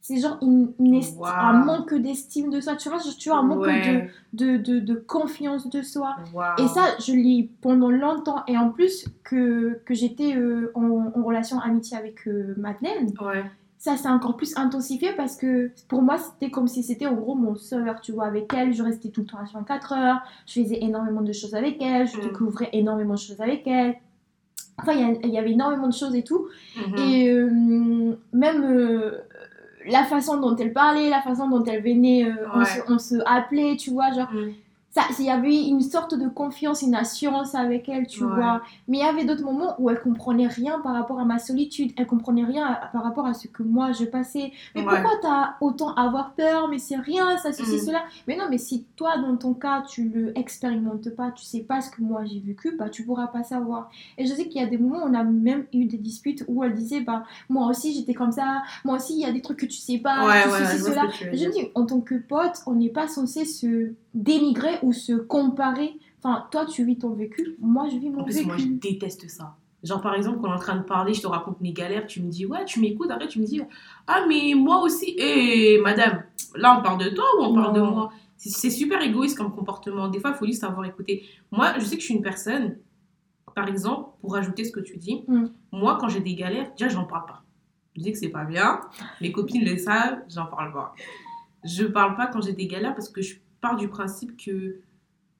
C'est 0.01 0.17
genre 0.17 0.37
une, 0.41 0.71
une 0.79 0.95
esti- 0.95 1.17
Wow. 1.17 1.25
un 1.27 1.53
manque 1.65 1.93
d'estime 1.93 2.49
de 2.49 2.61
soi. 2.61 2.75
Tu 2.75 2.89
vois, 2.89 2.99
tu 2.99 3.29
vois 3.29 3.39
un 3.39 3.43
manque 3.43 3.59
Ouais. 3.65 4.09
de, 4.33 4.57
de, 4.57 4.57
de, 4.57 4.79
de 4.79 4.95
confiance 4.95 5.69
de 5.69 5.81
soi. 5.81 6.15
Et 6.57 6.67
ça, 6.67 6.81
je 6.99 7.13
l'ai 7.13 7.49
pendant 7.61 7.89
longtemps. 7.89 8.43
Et 8.47 8.57
en 8.57 8.69
plus, 8.69 9.05
que, 9.23 9.79
que 9.85 9.93
j'étais 9.93 10.35
euh, 10.35 10.71
en, 10.75 11.11
en 11.15 11.23
relation 11.23 11.59
amitié 11.59 11.97
avec 11.97 12.27
euh, 12.27 12.53
Madeleine, 12.57 13.07
Ouais. 13.21 13.43
ça 13.77 13.97
s'est 13.97 14.07
encore 14.09 14.35
plus 14.37 14.55
intensifié 14.57 15.09
parce 15.15 15.35
que 15.35 15.71
pour 15.87 16.01
moi, 16.01 16.17
c'était 16.17 16.49
comme 16.49 16.67
si 16.67 16.81
c'était 16.81 17.05
en 17.07 17.13
gros 17.13 17.35
mon 17.35 17.55
sœur, 17.55 17.99
tu 18.01 18.11
vois, 18.13 18.25
avec 18.25 18.51
elle. 18.53 18.73
Je 18.73 18.81
restais 18.83 19.09
tout 19.09 19.21
le 19.21 19.27
temps 19.27 19.37
à 19.37 19.43
24 19.53 19.93
heures. 19.93 20.21
Je 20.47 20.61
faisais 20.61 20.81
énormément 20.81 21.21
de 21.21 21.33
choses 21.33 21.55
avec 21.55 21.81
elle. 21.81 22.07
Je 22.07 22.17
Mm. 22.17 22.21
découvrais 22.21 22.69
énormément 22.73 23.13
de 23.15 23.19
choses 23.19 23.41
avec 23.41 23.67
elle. 23.67 23.95
Enfin, 24.81 24.93
il 25.25 25.29
y 25.29 25.37
avait 25.37 25.51
énormément 25.51 25.87
de 25.87 25.93
choses 25.93 26.15
et 26.15 26.23
tout. 26.23 26.47
Mhm. 26.77 26.97
Et 26.99 27.29
euh, 27.29 28.15
même 28.31 28.63
euh, 28.63 29.11
la 29.89 30.03
façon 30.05 30.39
dont 30.39 30.55
elle 30.55 30.73
parlait, 30.73 31.09
la 31.09 31.21
façon 31.21 31.49
dont 31.49 31.63
elle 31.63 31.81
venait, 31.83 32.25
euh, 32.25 32.33
on, 32.53 32.59
Ouais. 32.59 32.65
se, 32.65 32.79
on 32.93 32.99
se 32.99 33.15
appelait, 33.25 33.75
tu 33.75 33.91
vois, 33.91 34.11
genre, 34.13 34.31
Mm. 34.31 34.51
Ça, 34.91 35.01
il 35.19 35.25
y 35.25 35.29
avait 35.29 35.67
une 35.67 35.81
sorte 35.81 36.15
de 36.15 36.27
confiance, 36.27 36.81
une 36.81 36.95
assurance 36.95 37.53
avec 37.53 37.87
elle, 37.89 38.07
tu 38.07 38.23
Ouais. 38.23 38.33
vois. 38.35 38.61
Mais 38.87 38.97
il 38.97 39.01
y 39.01 39.07
avait 39.07 39.23
d'autres 39.23 39.43
moments 39.43 39.75
où 39.77 39.89
elle 39.89 39.99
comprenait 39.99 40.47
rien 40.47 40.79
par 40.79 40.93
rapport 40.93 41.19
à 41.19 41.25
ma 41.25 41.37
solitude, 41.37 41.91
elle 41.95 42.07
comprenait 42.07 42.43
rien 42.43 42.65
à- 42.65 42.87
par 42.87 43.03
rapport 43.03 43.27
à 43.27 43.33
ce 43.35 43.47
que 43.47 43.61
moi 43.61 43.91
je 43.91 44.05
passais. 44.05 44.51
Mais 44.73 44.81
Ouais. 44.81 44.87
pourquoi 44.87 45.11
t'as 45.21 45.53
autant 45.61 45.93
à 45.93 46.05
avoir 46.07 46.33
peur? 46.33 46.67
Mais 46.69 46.79
c'est 46.79 46.95
rien, 46.95 47.37
ça, 47.37 47.53
ceci, 47.53 47.75
Mm. 47.75 47.85
cela. 47.85 48.03
Mais 48.27 48.35
non, 48.35 48.45
mais 48.49 48.57
si 48.57 48.85
toi, 48.95 49.17
dans 49.19 49.37
ton 49.37 49.53
cas, 49.53 49.83
tu 49.87 50.09
le 50.09 50.37
expérimentes 50.37 51.09
pas, 51.11 51.31
tu 51.31 51.45
sais 51.45 51.59
pas 51.61 51.81
ce 51.81 51.91
que 51.91 52.01
moi 52.01 52.25
j'ai 52.25 52.39
vécu, 52.39 52.75
bah 52.77 52.89
tu 52.89 53.03
pourras 53.03 53.27
pas 53.27 53.43
savoir. 53.43 53.89
Et 54.17 54.25
je 54.25 54.33
sais 54.33 54.47
qu'il 54.47 54.59
y 54.59 54.63
a 54.63 54.67
des 54.67 54.77
moments 54.79 55.03
où 55.05 55.07
on 55.09 55.13
a 55.13 55.23
même 55.23 55.65
eu 55.71 55.85
des 55.85 55.97
disputes 55.97 56.43
où 56.47 56.63
elle 56.63 56.73
disait, 56.73 57.01
bah 57.01 57.23
moi 57.47 57.67
aussi 57.67 57.93
j'étais 57.93 58.13
comme 58.15 58.31
ça, 58.31 58.63
moi 58.83 58.95
aussi 58.95 59.13
il 59.13 59.19
y 59.21 59.25
a 59.25 59.31
des 59.31 59.41
trucs 59.41 59.59
que 59.59 59.65
tu 59.67 59.77
sais 59.77 59.99
pas, 59.99 60.25
Ouais, 60.25 60.43
tout 60.43 60.49
ceci, 60.49 60.79
cela. 60.83 61.03
Je 61.21 61.29
dire. 61.35 61.51
dis, 61.51 61.67
en 61.75 61.85
tant 61.85 62.01
que 62.01 62.15
pote, 62.15 62.61
on 62.65 62.73
n'est 62.73 62.89
pas 62.89 63.07
censé 63.07 63.45
se 63.45 63.93
dénigrer 64.13 64.79
ou 64.83 64.93
se 64.93 65.13
comparer. 65.13 65.93
Enfin, 66.21 66.47
toi, 66.51 66.65
tu 66.65 66.83
vis 66.83 66.97
ton 66.97 67.11
vécu, 67.11 67.55
moi, 67.59 67.87
je 67.89 67.97
vis 67.97 68.09
mon 68.09 68.21
En 68.21 68.23
plus, 68.23 68.45
moi, 68.45 68.57
je 68.57 68.63
vécu. 68.63 68.75
déteste 68.93 69.29
ça. 69.29 69.55
Genre, 69.83 70.01
par 70.01 70.13
exemple, 70.15 70.39
quand 70.41 70.49
on 70.49 70.51
est 70.51 70.55
en 70.55 70.59
train 70.59 70.75
de 70.75 70.83
parler, 70.83 71.13
je 71.13 71.21
te 71.21 71.27
raconte 71.27 71.61
mes 71.61 71.71
galères, 71.71 72.05
tu 72.05 72.21
me 72.21 72.29
dis, 72.29 72.45
ouais, 72.45 72.65
tu 72.65 72.81
m'écoutes, 72.81 73.09
après, 73.11 73.27
tu 73.29 73.39
me 73.39 73.45
dis, 73.45 73.61
ah, 74.07 74.25
mais 74.27 74.53
moi 74.55 74.81
aussi, 74.81 75.15
hé, 75.17 75.79
madame, 75.81 76.23
là, 76.55 76.77
on 76.77 76.83
parle 76.83 76.99
de 77.05 77.09
toi 77.11 77.23
ou 77.39 77.43
on 77.43 77.53
parle 77.53 77.73
de 77.75 77.81
moi? 77.81 78.11
C'est- 78.35 78.69
super 78.69 79.01
égoïste 79.01 79.37
comme 79.37 79.53
comportement. 79.53 80.07
Des 80.09 80.19
fois, 80.19 80.31
il 80.31 80.35
faut 80.37 80.45
juste 80.45 80.61
savoir 80.61 80.85
écouter. 80.85 81.23
Moi, 81.51 81.73
je 81.77 81.85
sais 81.85 81.95
que 81.95 82.01
je 82.01 82.05
suis 82.05 82.13
une 82.15 82.21
personne, 82.21 82.77
par 83.55 83.67
exemple, 83.69 84.09
pour 84.21 84.33
rajouter 84.33 84.63
ce 84.65 84.71
que 84.71 84.79
tu 84.81 84.97
dis, 84.97 85.23
Mm. 85.27 85.45
moi, 85.71 85.97
quand 85.99 86.09
j'ai 86.09 86.19
des 86.21 86.35
galères, 86.35 86.71
déjà, 86.77 86.89
j'en 86.89 87.05
parle 87.05 87.25
pas. 87.25 87.43
Je 87.95 88.01
dis 88.01 88.11
que 88.11 88.17
c'est 88.17 88.29
pas 88.29 88.45
bien. 88.45 88.81
Mes 89.21 89.31
copines 89.31 89.63
le 89.65 89.77
savent, 89.77 90.19
j'en 90.29 90.45
parle 90.45 90.71
pas. 90.73 90.93
Je 91.65 91.83
parle 91.85 92.15
pas 92.15 92.27
quand 92.27 92.41
j'ai 92.41 92.53
des 92.53 92.67
galères 92.67 92.93
parce 92.95 93.09
que 93.09 93.21
je 93.21 93.35
pars 93.61 93.75
du 93.75 93.87
principe 93.87 94.37
que 94.43 94.79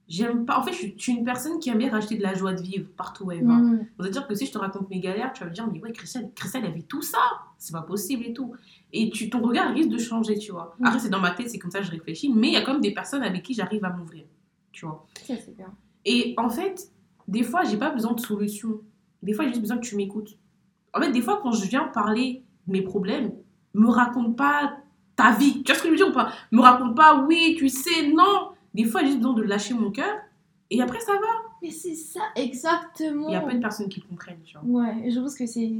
j'aime 0.08 0.45
pas. 0.45 0.58
En 0.60 0.63
fait, 0.63 0.73
je 0.73 0.88
suis- 0.99 1.13
une 1.13 1.23
personne 1.23 1.60
qui 1.60 1.69
aime 1.69 1.77
bien 1.77 1.91
rajouter 1.91 2.17
de 2.17 2.23
la 2.23 2.34
joie 2.34 2.53
de 2.53 2.62
vivre 2.62 2.88
partout 2.97 3.25
où 3.25 3.32
elle 3.32 3.45
va. 3.45 3.53
Mm. 3.53 3.86
C'est-à-dire 3.99 4.27
que 4.27 4.34
si 4.36 4.45
je 4.47 4.51
te 4.51 4.58
raconte 4.58 4.89
mes 4.89 4.99
galères, 4.99 5.32
tu 5.34 5.43
vas 5.43 5.49
me 5.49 5.53
dire, 5.53 5.67
mais 5.71 5.79
ouais, 5.82 5.91
Christelle, 5.91 6.32
Christelle, 6.36 6.63
elle 6.65 6.73
vit 6.73 6.84
tout 6.86 7.01
ça. 7.03 7.19
C'est 7.58 7.73
pas 7.73 7.82
possible 7.84 8.25
et 8.25 8.34
tout. 8.34 8.53
Et 8.91 9.10
tu, 9.12 9.29
ton 9.29 9.41
regard 9.41 9.71
risque 9.73 9.89
de 9.89 9.97
changer, 9.99 10.38
tu 10.38 10.51
vois. 10.51 10.75
Mm. 10.79 10.86
Après, 10.86 10.99
c'est 10.99 11.10
dans 11.10 11.19
ma 11.19 11.32
tête, 11.32 11.49
c'est 11.49 11.60
comme 11.60 11.69
ça 11.71 11.79
que 11.79 11.86
je 11.86 11.91
réfléchis. 11.91 12.34
Mais 12.34 12.47
il 12.47 12.53
y 12.53 12.58
a 12.58 12.62
quand 12.62 12.73
même 12.73 12.82
des 12.82 12.93
personnes 12.93 13.21
avec 13.23 13.43
qui 13.43 13.53
j'arrive 13.53 13.86
à 13.86 13.91
m'ouvrir, 13.91 14.25
tu 14.71 14.86
vois. 14.86 15.05
Ça, 15.27 15.36
c'est 15.38 15.55
bien. 15.55 15.71
Et 16.05 16.34
en 16.38 16.49
fait, 16.49 16.91
des 17.27 17.43
fois, 17.43 17.63
j'ai 17.63 17.77
pas 17.77 17.91
besoin 17.91 18.13
de 18.13 18.19
solution. 18.19 18.82
Des 19.21 19.34
fois, 19.34 19.43
j'ai 19.45 19.49
juste 19.51 19.62
besoin 19.62 19.77
que 19.77 19.86
tu 19.86 19.95
m'écoutes. 19.95 20.38
En 20.93 21.01
fait, 21.01 21.12
des 21.12 21.21
fois, 21.21 21.39
quand 21.43 21.51
je 21.51 21.67
viens 21.67 21.84
parler 21.84 22.43
de 22.65 22.71
mes 22.71 22.82
problèmes, 22.82 23.32
me 23.75 23.88
raconte 23.89 24.36
pas 24.36 24.77
ta 25.19 25.32
vie. 25.38 25.62
Tu 25.63 25.71
vois 25.71 25.75
ce 25.75 25.82
que 25.84 25.88
je 25.88 25.91
veux 25.91 25.97
dire 25.97 26.10
ou 26.10 26.13
pas? 26.13 26.32
Me 26.51 26.62
raconte 26.62 26.95
pas, 26.95 27.23
oui, 27.27 27.55
tu 27.58 27.69
sais, 27.69 28.08
non. 28.12 28.49
Des 28.73 28.86
fois, 28.86 29.03
j'ai 29.03 29.15
besoin 29.15 29.34
de 29.34 29.41
lâcher 29.43 29.73
mon 29.73 29.91
cœur. 29.91 30.15
Et 30.71 30.82
après, 30.82 30.99
ça 30.99 31.13
va. 31.13 31.27
Mais 31.62 31.71
c'est 31.71 31.95
ça, 31.95 32.21
exactement. 32.36 33.27
Il 33.27 33.34
y 33.34 33.36
a 33.36 33.41
pas 33.41 33.53
de 33.53 33.60
personnes 33.60 33.89
qui 33.89 34.01
comprennent, 34.01 34.41
tu 34.45 34.55
vois. 34.58 34.82
Ouais, 34.84 35.10
je 35.10 35.19
pense 35.19 35.36
que 35.36 35.45
c'est 35.45 35.71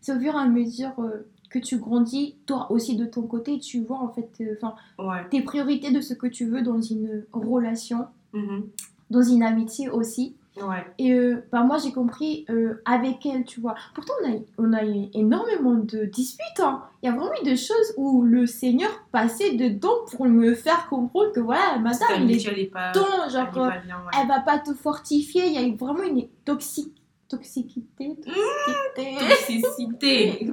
c'est 0.00 0.12
au 0.16 0.18
fur 0.18 0.34
et 0.34 0.38
à 0.38 0.46
mesure 0.46 0.92
euh, 0.98 1.26
que 1.50 1.58
tu 1.58 1.76
grandis, 1.76 2.36
toi 2.46 2.72
aussi 2.72 2.96
de 2.96 3.04
ton 3.04 3.22
côté, 3.22 3.58
tu 3.58 3.84
vois 3.84 3.98
en 3.98 4.08
fait 4.08 4.30
euh, 4.40 4.54
enfin 4.60 4.74
Ouais. 4.98 5.28
tes 5.30 5.42
priorités 5.42 5.90
de 5.92 6.00
ce 6.00 6.14
que 6.14 6.26
tu 6.26 6.46
veux 6.46 6.62
dans 6.62 6.80
une 6.80 7.24
relation, 7.32 8.06
Mhm. 8.32 8.68
dans 9.10 9.22
une 9.22 9.42
amitié 9.42 9.90
aussi. 9.90 10.34
Ouais. 10.56 10.84
Et 10.98 11.12
euh, 11.12 11.46
bah, 11.52 11.62
moi 11.62 11.78
j'ai 11.78 11.92
compris 11.92 12.44
euh, 12.50 12.82
avec 12.84 13.24
elle, 13.24 13.44
tu 13.44 13.60
vois. 13.60 13.74
Pourtant 13.94 14.12
on 14.22 14.30
a, 14.32 14.36
on 14.58 14.72
a 14.72 14.84
eu 14.84 15.06
énormément 15.14 15.74
de 15.74 16.04
disputes. 16.04 16.60
hein. 16.60 16.82
Il 17.02 17.06
y 17.06 17.08
a 17.08 17.12
vraiment 17.14 17.32
eu 17.40 17.44
des 17.44 17.56
choses 17.56 17.94
où 17.96 18.22
le 18.22 18.46
Seigneur 18.46 18.90
passait 19.12 19.54
dedans 19.54 20.04
pour 20.10 20.26
me 20.26 20.54
faire 20.54 20.88
comprendre 20.88 21.32
que 21.32 21.40
voilà, 21.40 21.78
madame, 21.78 22.08
il 22.10 22.12
est 22.12 22.16
amitié, 22.24 22.50
elle 22.52 22.58
est 22.58 22.66
pas, 22.66 22.90
est 22.90 23.30
genre 23.30 23.50
pas 23.50 23.78
bien, 23.78 23.96
ouais. 23.96 24.20
elle 24.20 24.28
va 24.28 24.40
pas 24.40 24.58
te 24.58 24.74
fortifier. 24.74 25.46
Il 25.46 25.52
y 25.54 25.58
a 25.58 25.62
eu 25.62 25.76
vraiment 25.76 26.02
une 26.02 26.26
toxique 26.44 26.94
toxicité. 27.28 28.16
toxicité. 28.96 29.28
Toxicité. 29.28 30.50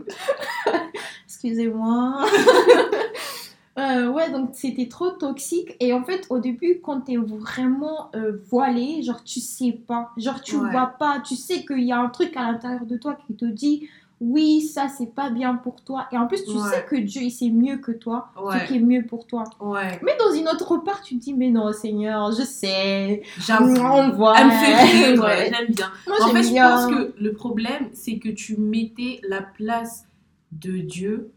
Excusez-moi. 1.25 2.25
Euh, 3.77 4.07
ouais, 4.09 4.31
donc 4.31 4.49
c'était 4.53 4.87
trop 4.87 5.11
toxique. 5.11 5.75
Et 5.79 5.93
en 5.93 6.03
fait, 6.03 6.25
au 6.29 6.39
début, 6.39 6.79
quand 6.83 7.01
t'es 7.01 7.17
vraiment 7.17 8.09
euh, 8.15 8.37
voilé, 8.49 9.01
genre 9.03 9.23
tu 9.23 9.39
sais 9.39 9.71
pas, 9.71 10.09
genre 10.17 10.41
tu 10.41 10.55
Ouais. 10.57 10.71
vois 10.71 10.87
pas, 10.97 11.19
tu 11.19 11.35
sais 11.35 11.63
qu'il 11.65 11.83
y 11.83 11.91
a 11.91 11.99
un 11.99 12.09
truc 12.09 12.35
à 12.35 12.51
l'intérieur 12.51 12.85
de 12.85 12.97
toi 12.97 13.15
qui 13.27 13.35
te 13.35 13.45
dit 13.45 13.87
oui, 14.19 14.61
ça 14.61 14.87
c'est 14.87 15.13
pas 15.13 15.29
bien 15.29 15.53
pour 15.53 15.83
toi. 15.83 16.07
Et 16.11 16.17
en 16.17 16.25
plus, 16.25 16.43
tu 16.43 16.49
Ouais. 16.57 16.69
sais 16.71 16.83
que 16.89 16.95
Dieu 16.95 17.21
il 17.21 17.29
sait 17.29 17.51
mieux 17.51 17.77
que 17.77 17.91
toi, 17.91 18.29
Ouais. 18.41 18.61
ce 18.61 18.67
qui 18.67 18.77
est 18.77 18.79
mieux 18.79 19.05
pour 19.05 19.27
toi. 19.27 19.43
Ouais. 19.59 19.99
Mais 20.03 20.13
dans 20.17 20.33
une 20.33 20.47
autre 20.47 20.77
part, 20.77 21.01
tu 21.03 21.15
te 21.19 21.21
dis 21.23 21.35
mais 21.35 21.51
non, 21.51 21.71
Seigneur, 21.71 22.31
je 22.31 22.41
sais. 22.41 23.21
J'avoue. 23.37 23.75
On 23.79 24.09
voit. 24.09 24.33
Elle 24.39 24.47
me 24.47 24.51
fait 24.53 24.75
rire, 25.13 25.21
Ouais. 25.23 25.51
j'aime 25.55 25.71
bien. 25.71 25.91
Moi, 26.07 26.17
En 26.23 26.29
fait, 26.29 26.41
je 26.41 26.51
pense 26.51 26.87
que 26.87 27.13
le 27.21 27.33
problème, 27.33 27.89
c'est 27.93 28.17
que 28.17 28.29
tu 28.29 28.57
mettais 28.57 29.21
la 29.29 29.43
place 29.43 30.07
de 30.51 30.79
Dieu. 30.79 31.29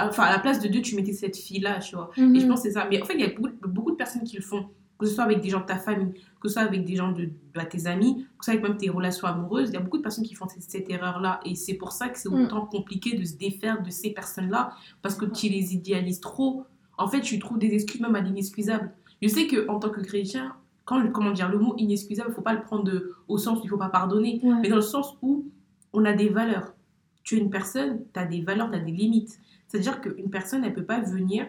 Enfin, 0.00 0.24
à 0.24 0.32
la 0.32 0.38
place 0.40 0.60
de 0.60 0.68
Dieu, 0.68 0.82
tu 0.82 0.96
mettais 0.96 1.12
cette 1.12 1.36
fille-là, 1.36 1.78
tu 1.78 1.94
vois. 1.96 2.10
Et 2.16 2.20
je 2.20 2.24
Mhm. 2.24 2.48
pense 2.48 2.62
que 2.62 2.68
c'est 2.68 2.74
ça. 2.74 2.86
Mais 2.90 3.00
en 3.00 3.04
fait, 3.04 3.14
il 3.14 3.20
y 3.20 3.24
a 3.24 3.28
beaucoup, 3.28 3.54
beaucoup 3.68 3.90
de 3.92 3.96
personnes 3.96 4.24
qui 4.24 4.36
le 4.36 4.42
font. 4.42 4.68
Que 4.98 5.06
ce 5.06 5.14
soit 5.14 5.22
avec 5.22 5.40
des 5.40 5.48
gens 5.48 5.60
de 5.60 5.66
ta 5.66 5.76
famille, 5.76 6.12
que 6.40 6.48
ce 6.48 6.54
soit 6.54 6.62
avec 6.62 6.84
des 6.84 6.96
gens 6.96 7.12
de 7.12 7.30
bah, 7.54 7.64
tes 7.64 7.86
amis, 7.86 8.16
que 8.36 8.44
ce 8.44 8.50
soit 8.50 8.54
avec 8.54 8.64
même 8.68 8.76
tes 8.76 8.90
relations 8.90 9.28
amoureuses. 9.28 9.68
Il 9.68 9.74
y 9.74 9.76
a 9.76 9.80
beaucoup 9.80 9.98
de 9.98 10.02
personnes 10.02 10.24
qui 10.24 10.34
font 10.34 10.48
cette, 10.48 10.64
cette 10.64 10.90
erreur-là. 10.90 11.38
Et 11.46 11.54
c'est 11.54 11.74
pour 11.74 11.92
ça 11.92 12.08
que 12.08 12.18
c'est 12.18 12.28
Mm. 12.28 12.42
autant 12.46 12.66
compliqué 12.66 13.16
de 13.16 13.24
se 13.24 13.36
défaire 13.36 13.80
de 13.80 13.90
ces 13.90 14.10
personnes-là. 14.10 14.72
Parce 15.00 15.14
que 15.14 15.24
tu 15.26 15.48
les 15.48 15.72
idéalises 15.74 16.18
trop. 16.18 16.64
En 16.96 17.06
fait, 17.06 17.20
tu 17.20 17.38
trouves 17.38 17.60
des 17.60 17.72
excuses 17.74 18.00
même 18.00 18.16
à 18.16 18.20
l'inexcusable. 18.20 18.90
Je 19.22 19.28
sais 19.28 19.46
qu'en 19.46 19.78
tant 19.78 19.90
que 19.90 20.00
chrétien, 20.00 20.52
quand, 20.84 21.06
comment 21.12 21.30
dire, 21.30 21.48
le 21.48 21.58
mot 21.60 21.76
inexcusable, 21.78 22.30
il 22.30 22.32
ne 22.32 22.34
faut 22.34 22.42
pas 22.42 22.54
le 22.54 22.62
prendre 22.62 22.82
de- 22.82 23.12
au 23.28 23.38
sens 23.38 23.58
où 23.58 23.62
il 23.62 23.66
ne 23.66 23.70
faut 23.70 23.76
pas 23.78 23.90
pardonner. 23.90 24.40
Ouais. 24.42 24.54
Mais 24.62 24.68
dans 24.68 24.76
le 24.76 24.82
sens 24.82 25.16
où 25.22 25.44
on 25.92 26.04
a 26.04 26.12
des 26.12 26.28
valeurs. 26.28 26.74
Tu 27.22 27.36
es 27.36 27.38
une 27.38 27.50
personne, 27.50 28.00
tu 28.12 28.18
as 28.18 28.24
des 28.24 28.40
valeurs, 28.40 28.68
tu 28.70 28.76
as 28.76 28.80
des 28.80 28.90
limites. 28.90 29.38
C'est-à-dire 29.68 30.00
qu'une 30.00 30.30
personne, 30.30 30.64
elle 30.64 30.70
ne 30.70 30.74
peut 30.74 30.84
pas 30.84 31.00
venir 31.00 31.46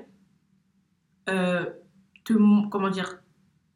euh, 1.30 1.66
te, 2.26 2.34
comment 2.70 2.90
dire, 2.90 3.22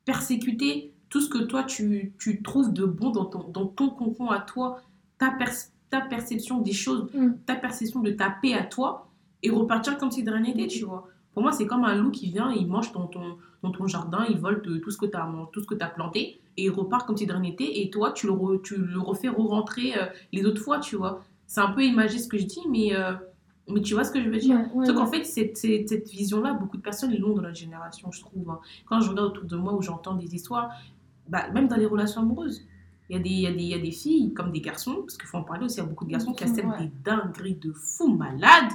persécuter 0.05 0.93
tout 1.09 1.21
ce 1.21 1.29
que 1.29 1.39
toi, 1.39 1.63
tu, 1.63 2.13
tu 2.19 2.41
trouves 2.43 2.73
de 2.73 2.85
bon 2.85 3.11
dans 3.11 3.25
ton, 3.25 3.47
dans 3.49 3.67
ton 3.67 4.29
à 4.29 4.39
toi, 4.39 4.81
ta, 5.17 5.31
pers- 5.31 5.69
ta 5.89 6.01
perception 6.01 6.59
des 6.61 6.73
choses, 6.73 7.07
Mm. 7.13 7.33
ta 7.45 7.55
perception 7.55 8.01
de 8.01 8.11
ta 8.11 8.29
paix 8.41 8.53
à 8.53 8.63
toi, 8.63 9.09
et 9.43 9.49
repartir 9.49 9.97
comme 9.97 10.11
si 10.11 10.23
de 10.23 10.31
rien 10.31 10.41
n'était, 10.41 10.67
tu 10.67 10.85
vois. 10.85 11.07
Pour 11.33 11.43
moi, 11.43 11.51
c'est 11.51 11.65
comme 11.67 11.83
un 11.83 11.95
loup 11.95 12.11
qui 12.11 12.29
vient, 12.31 12.51
il 12.51 12.67
mange 12.67 12.91
dans 12.91 13.07
ton, 13.07 13.37
dans 13.61 13.71
ton 13.71 13.87
jardin, 13.87 14.25
il 14.29 14.37
vole 14.37 14.61
de 14.61 14.77
tout 14.77 14.91
ce 14.91 14.97
que 14.97 15.05
tu 15.05 15.15
as, 15.17 15.29
tout 15.51 15.61
ce 15.61 15.67
que 15.67 15.75
as 15.83 15.87
planté, 15.87 16.39
et 16.57 16.65
il 16.65 16.69
repart 16.69 17.05
comme 17.07 17.17
si 17.17 17.25
de 17.25 17.31
rien 17.31 17.41
n'était, 17.41 17.81
et 17.81 17.89
toi, 17.89 18.11
tu 18.11 18.27
le, 18.27 18.33
re- 18.33 18.61
tu 18.61 18.77
le 18.77 18.99
refais 18.99 19.29
re-rentrer 19.29 19.95
euh, 19.97 20.05
les 20.31 20.45
autres 20.45 20.61
fois, 20.61 20.79
tu 20.79 20.95
vois. 20.95 21.23
C'est 21.47 21.61
un 21.61 21.71
peu 21.71 21.83
imagé 21.83 22.17
ce 22.19 22.27
que 22.27 22.37
je 22.37 22.45
dis, 22.45 22.61
mais, 22.69 22.95
euh, 22.95 23.13
mais 23.69 23.81
tu 23.81 23.93
vois 23.93 24.03
ce 24.03 24.11
que 24.11 24.21
je 24.21 24.29
veux 24.29 24.37
dire? 24.37 24.57
Ouais, 24.73 24.87
ouais, 24.87 24.93
qu'en 24.93 25.09
ouais. 25.09 25.17
fait, 25.19 25.23
cette, 25.23 25.57
cette, 25.57 25.89
cette 25.89 26.09
vision-là, 26.09 26.53
beaucoup 26.53 26.77
de 26.77 26.81
personnes 26.81 27.15
l'ont 27.17 27.35
dans 27.35 27.41
notre 27.43 27.55
génération, 27.55 28.11
je 28.11 28.19
trouve. 28.21 28.49
hein. 28.49 28.59
Quand 28.85 28.99
je 29.01 29.09
regarde 29.09 29.29
autour 29.29 29.45
de 29.45 29.55
moi, 29.55 29.73
où 29.73 29.81
j'entends 29.81 30.15
des 30.15 30.33
histoires, 30.35 30.69
bah, 31.29 31.49
même 31.51 31.67
dans 31.67 31.77
les 31.77 31.85
relations 31.85 32.21
amoureuses, 32.21 32.65
il 33.09 33.17
y, 33.17 33.19
a 33.19 33.21
des, 33.21 33.29
il, 33.29 33.39
y 33.41 33.47
a 33.47 33.51
des, 33.51 33.57
il 33.63 33.67
y 33.67 33.73
a 33.73 33.79
des 33.79 33.91
filles 33.91 34.33
comme 34.33 34.51
des 34.51 34.61
garçons, 34.61 34.95
parce 35.01 35.17
qu'il 35.17 35.27
faut 35.27 35.37
en 35.37 35.43
parler 35.43 35.65
aussi, 35.65 35.75
il 35.75 35.79
y 35.79 35.83
a 35.83 35.85
beaucoup 35.85 36.05
de 36.05 36.11
garçons 36.11 36.33
qui 36.33 36.43
acceptent 36.43 36.77
des 36.79 36.91
dingueries 37.03 37.55
de 37.55 37.71
fous 37.71 38.13
malades, 38.13 38.71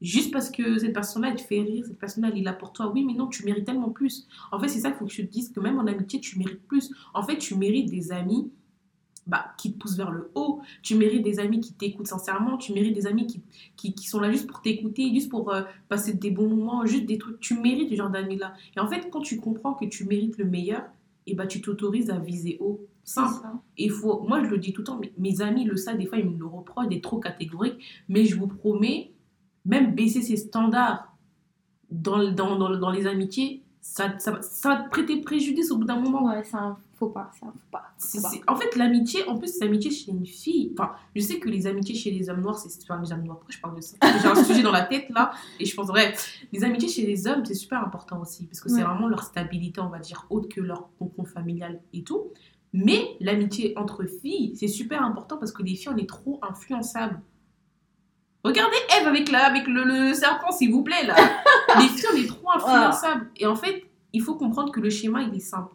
juste 0.00 0.32
parce 0.32 0.50
que 0.50 0.78
cette 0.78 0.92
personne-là, 0.92 1.30
elle 1.30 1.36
te 1.36 1.42
fait 1.42 1.60
rire, 1.60 1.84
cette 1.86 1.98
personne-là, 1.98 2.30
elle 2.32 2.38
est 2.38 2.42
là 2.42 2.52
pour 2.52 2.72
toi. 2.72 2.90
Oui, 2.92 3.04
mais 3.04 3.14
non, 3.14 3.26
tu 3.26 3.44
mérites 3.44 3.64
tellement 3.64 3.90
plus. 3.90 4.28
En 4.52 4.60
fait, 4.60 4.68
c'est 4.68 4.80
ça 4.80 4.90
qu'il 4.90 4.98
faut 4.98 5.06
que 5.06 5.12
je 5.12 5.22
te 5.22 5.26
dise, 5.26 5.50
que 5.50 5.60
même 5.60 5.78
en 5.78 5.86
amitié, 5.86 6.20
tu 6.20 6.38
mérites 6.38 6.66
plus. 6.68 6.92
En 7.14 7.22
fait, 7.22 7.38
tu 7.38 7.56
mérites 7.56 7.90
des 7.90 8.12
amis 8.12 8.50
bah, 9.28 9.52
qui 9.58 9.72
te 9.72 9.78
poussent 9.78 9.96
vers 9.96 10.10
le 10.10 10.30
haut, 10.34 10.60
tu 10.82 10.96
mérites 10.96 11.22
des 11.22 11.38
amis 11.38 11.60
qui 11.60 11.72
t'écoutent 11.74 12.08
sincèrement, 12.08 12.56
tu 12.56 12.72
mérites 12.72 12.94
des 12.94 13.06
amis 13.06 13.26
qui, 13.26 13.42
qui, 13.76 13.94
qui 13.94 14.08
sont 14.08 14.18
là 14.20 14.32
juste 14.32 14.46
pour 14.48 14.60
t'écouter, 14.62 15.10
juste 15.14 15.28
pour 15.30 15.52
euh, 15.52 15.62
passer 15.88 16.14
des 16.14 16.30
bons 16.30 16.48
moments, 16.48 16.84
juste 16.86 17.06
des 17.06 17.18
trucs. 17.18 17.38
Tu 17.40 17.54
mérites 17.60 17.90
ce 17.90 17.94
genre 17.94 18.10
d'amis-là. 18.10 18.54
Et 18.76 18.80
en 18.80 18.88
fait, 18.88 19.08
quand 19.10 19.20
tu 19.20 19.38
comprends 19.38 19.74
que 19.74 19.84
tu 19.84 20.04
mérites 20.06 20.38
le 20.38 20.46
meilleur, 20.46 20.82
et 21.26 21.34
bah, 21.34 21.46
tu 21.46 21.60
t'autorises 21.60 22.08
à 22.10 22.18
viser 22.18 22.56
haut. 22.58 22.80
Simple. 23.04 23.46
Et 23.76 23.88
faut, 23.90 24.20
moi, 24.26 24.42
je 24.42 24.48
le 24.48 24.58
dis 24.58 24.72
tout 24.72 24.80
le 24.80 24.86
temps, 24.86 24.98
mais 24.98 25.12
mes 25.18 25.40
amis 25.42 25.64
le 25.64 25.76
savent, 25.76 25.98
des 25.98 26.06
fois, 26.06 26.18
ils 26.18 26.28
me 26.28 26.38
le 26.38 26.46
reprochent 26.46 26.88
d'être 26.88 27.02
trop 27.02 27.18
catégorique, 27.20 27.78
mais 28.08 28.24
je 28.24 28.34
vous 28.36 28.46
promets, 28.46 29.12
même 29.66 29.94
baisser 29.94 30.22
ses 30.22 30.36
standards 30.36 31.14
dans, 31.90 32.30
dans, 32.32 32.56
dans, 32.58 32.76
dans 32.78 32.90
les 32.90 33.06
amitiés, 33.06 33.62
ça, 33.80 34.18
ça, 34.18 34.32
va- 34.32 34.42
ça 34.42 34.68
va 34.70 34.76
te 34.84 34.90
prêter 34.90 35.20
préjudice 35.20 35.70
au 35.70 35.78
bout 35.78 35.84
d'un 35.84 36.00
moment. 36.00 36.26
Ouais, 36.26 36.44
ça 36.44 36.78
faut 36.98 37.08
pas, 37.10 37.30
ça 37.38 37.46
faut 37.46 37.52
pas. 37.70 37.82
C'est- 37.96 38.18
faut 38.18 38.22
pas. 38.22 38.30
c'est- 38.30 38.40
En 38.50 38.56
fait, 38.56 38.74
l'amitié, 38.76 39.26
en 39.28 39.36
plus, 39.38 39.58
l'amitié 39.60 39.90
chez 39.90 40.10
une 40.10 40.26
fille. 40.26 40.72
Enfin, 40.78 40.92
je 41.14 41.20
sais 41.20 41.38
que 41.38 41.48
les 41.48 41.66
amitiés 41.66 41.94
chez 41.94 42.10
les 42.10 42.28
hommes 42.28 42.40
noirs, 42.40 42.58
c'est. 42.58 42.70
Enfin, 42.82 43.00
les 43.02 43.12
hommes 43.12 43.22
noirs, 43.22 43.38
pourquoi 43.38 43.54
je 43.54 43.60
parle 43.60 43.76
de 43.76 43.80
ça 43.80 43.96
J'ai 44.22 44.26
un 44.28 44.44
sujet 44.44 44.62
dans 44.62 44.72
la 44.72 44.82
tête 44.82 45.06
là, 45.10 45.32
et 45.60 45.64
je 45.64 45.74
pense, 45.74 45.86
bref, 45.88 46.28
les 46.52 46.64
amitiés 46.64 46.88
chez 46.88 47.06
les 47.06 47.26
hommes, 47.26 47.44
c'est 47.44 47.54
super 47.54 47.82
important 47.84 48.20
aussi, 48.20 48.46
parce 48.46 48.60
que 48.60 48.68
c'est 48.68 48.82
vraiment 48.82 49.08
leur 49.08 49.22
stabilité, 49.22 49.80
on 49.80 49.88
va 49.88 49.98
dire, 50.00 50.26
autre 50.30 50.48
que 50.48 50.60
leur 50.60 50.88
cocon 50.98 51.24
familial 51.24 51.80
et 51.92 52.02
tout. 52.02 52.32
Mais 52.72 53.16
l'amitié 53.20 53.72
entre 53.78 54.04
filles, 54.04 54.54
c'est 54.56 54.68
super 54.68 55.02
important 55.02 55.38
parce 55.38 55.52
que 55.52 55.62
les 55.62 55.74
filles, 55.74 55.88
on 55.94 55.96
est 55.96 56.08
trop 56.08 56.38
influençables. 56.42 57.20
Regardez 58.44 58.76
Eve 59.00 59.06
avec, 59.08 59.30
la, 59.30 59.46
avec 59.46 59.66
le, 59.66 59.84
le 59.84 60.14
serpent, 60.14 60.52
s'il 60.52 60.70
vous 60.70 60.82
plaît, 60.82 61.04
là. 61.06 61.16
les 61.80 61.88
filles, 61.88 62.04
on 62.12 62.16
est 62.16 62.26
trop 62.26 62.50
influençables. 62.54 63.30
Et 63.36 63.46
en 63.46 63.56
fait, 63.56 63.84
il 64.12 64.22
faut 64.22 64.36
comprendre 64.36 64.70
que 64.72 64.80
le 64.80 64.90
schéma, 64.90 65.22
il 65.22 65.34
est 65.34 65.40
simple. 65.40 65.74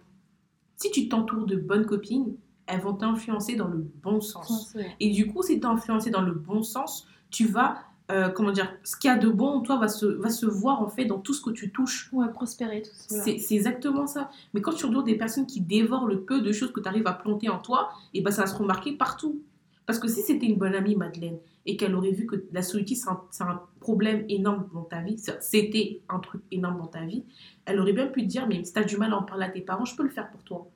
Si 0.84 0.92
tu 0.92 1.08
t'entoures 1.08 1.46
de 1.46 1.56
bonnes 1.56 1.86
copines, 1.86 2.36
elles 2.68 2.82
vont 2.82 2.92
t'influencer 2.92 3.56
dans 3.56 3.70
le 3.70 3.90
bon 4.04 4.20
sens. 4.20 4.76
Et 5.00 5.12
du 5.12 5.28
coup, 5.32 5.42
si 5.42 5.58
tu 5.58 5.66
influencé 5.66 6.10
dans 6.10 6.22
le 6.22 6.34
bon 6.34 6.62
sens, 6.62 7.08
tu 7.30 7.48
vas, 7.48 7.78
euh, 8.12 8.28
comment 8.28 8.52
dire, 8.52 8.70
ce 8.84 8.98
qu'il 8.98 9.08
y 9.08 9.12
a 9.12 9.18
de 9.18 9.30
bon 9.30 9.48
en 9.48 9.62
toi 9.62 9.78
va 9.78 9.88
se, 9.88 10.06
va 10.06 10.30
se 10.30 10.46
voir 10.46 10.82
en 10.82 10.90
fait 10.90 11.06
dans 11.06 11.20
tout 11.20 11.34
ce 11.34 11.42
que 11.42 11.52
tu 11.52 11.72
touches. 11.72 12.10
Ouais, 12.12 12.28
prospérer, 12.28 12.82
tout 12.82 12.92
ça. 12.94 13.24
C'est 13.24 13.56
exactement 13.56 14.08
ça. 14.08 14.30
Mais 14.54 14.60
quand 14.60 14.74
tu 14.74 14.86
regardes 14.86 15.06
des 15.06 15.16
personnes 15.16 15.46
qui 15.46 15.62
dévorent 15.62 16.06
le 16.06 16.20
peu 16.20 16.42
de 16.42 16.52
choses 16.52 16.74
que 16.74 16.82
tu 16.82 16.88
arrives 16.90 17.08
à 17.08 17.14
planter 17.14 17.48
en 17.48 17.60
toi, 17.60 17.94
et 18.14 18.20
ben 18.20 18.32
ça 18.32 18.42
va 18.42 18.48
se 18.48 18.56
remarquer 18.58 18.92
partout. 18.92 19.42
Parce 19.86 20.00
que 20.00 20.08
si 20.08 20.22
c'était 20.22 20.46
une 20.46 20.58
bonne 20.58 20.76
amie, 20.76 20.96
Madeleine, 20.96 21.38
et 21.66 21.78
qu'elle 21.78 21.96
aurait 21.96 22.12
vu 22.12 22.26
que 22.26 22.46
la 22.52 22.62
solitude, 22.62 22.98
c'est 23.32 23.44
un, 23.44 23.62
problème 23.80 24.26
énorme 24.30 24.70
dans 24.74 24.84
ta 24.84 25.02
vie, 25.02 25.18
c'était 25.42 26.02
un 26.08 26.20
truc 26.20 26.42
énorme 26.52 26.78
dans 26.78 26.88
ta 26.88 27.04
vie, 27.06 27.24
elle 27.66 27.80
aurait 27.80 27.94
bien 27.94 28.08
pu 28.08 28.22
te 28.24 28.28
dire, 28.28 28.48
mais 28.48 28.64
si 28.64 28.72
tu 28.72 28.80
as 28.80 28.84
du 28.84 28.96
mal 28.98 29.12
à 29.12 29.18
en 29.18 29.24
parler 29.24 29.46
à 29.46 29.50
tes 29.50 29.62
parents, 29.62 29.84
je 29.84 29.96
peux 29.96 30.04
le 30.04 30.10
faire 30.10 30.30
pour 30.32 30.42
toi. 30.44 30.70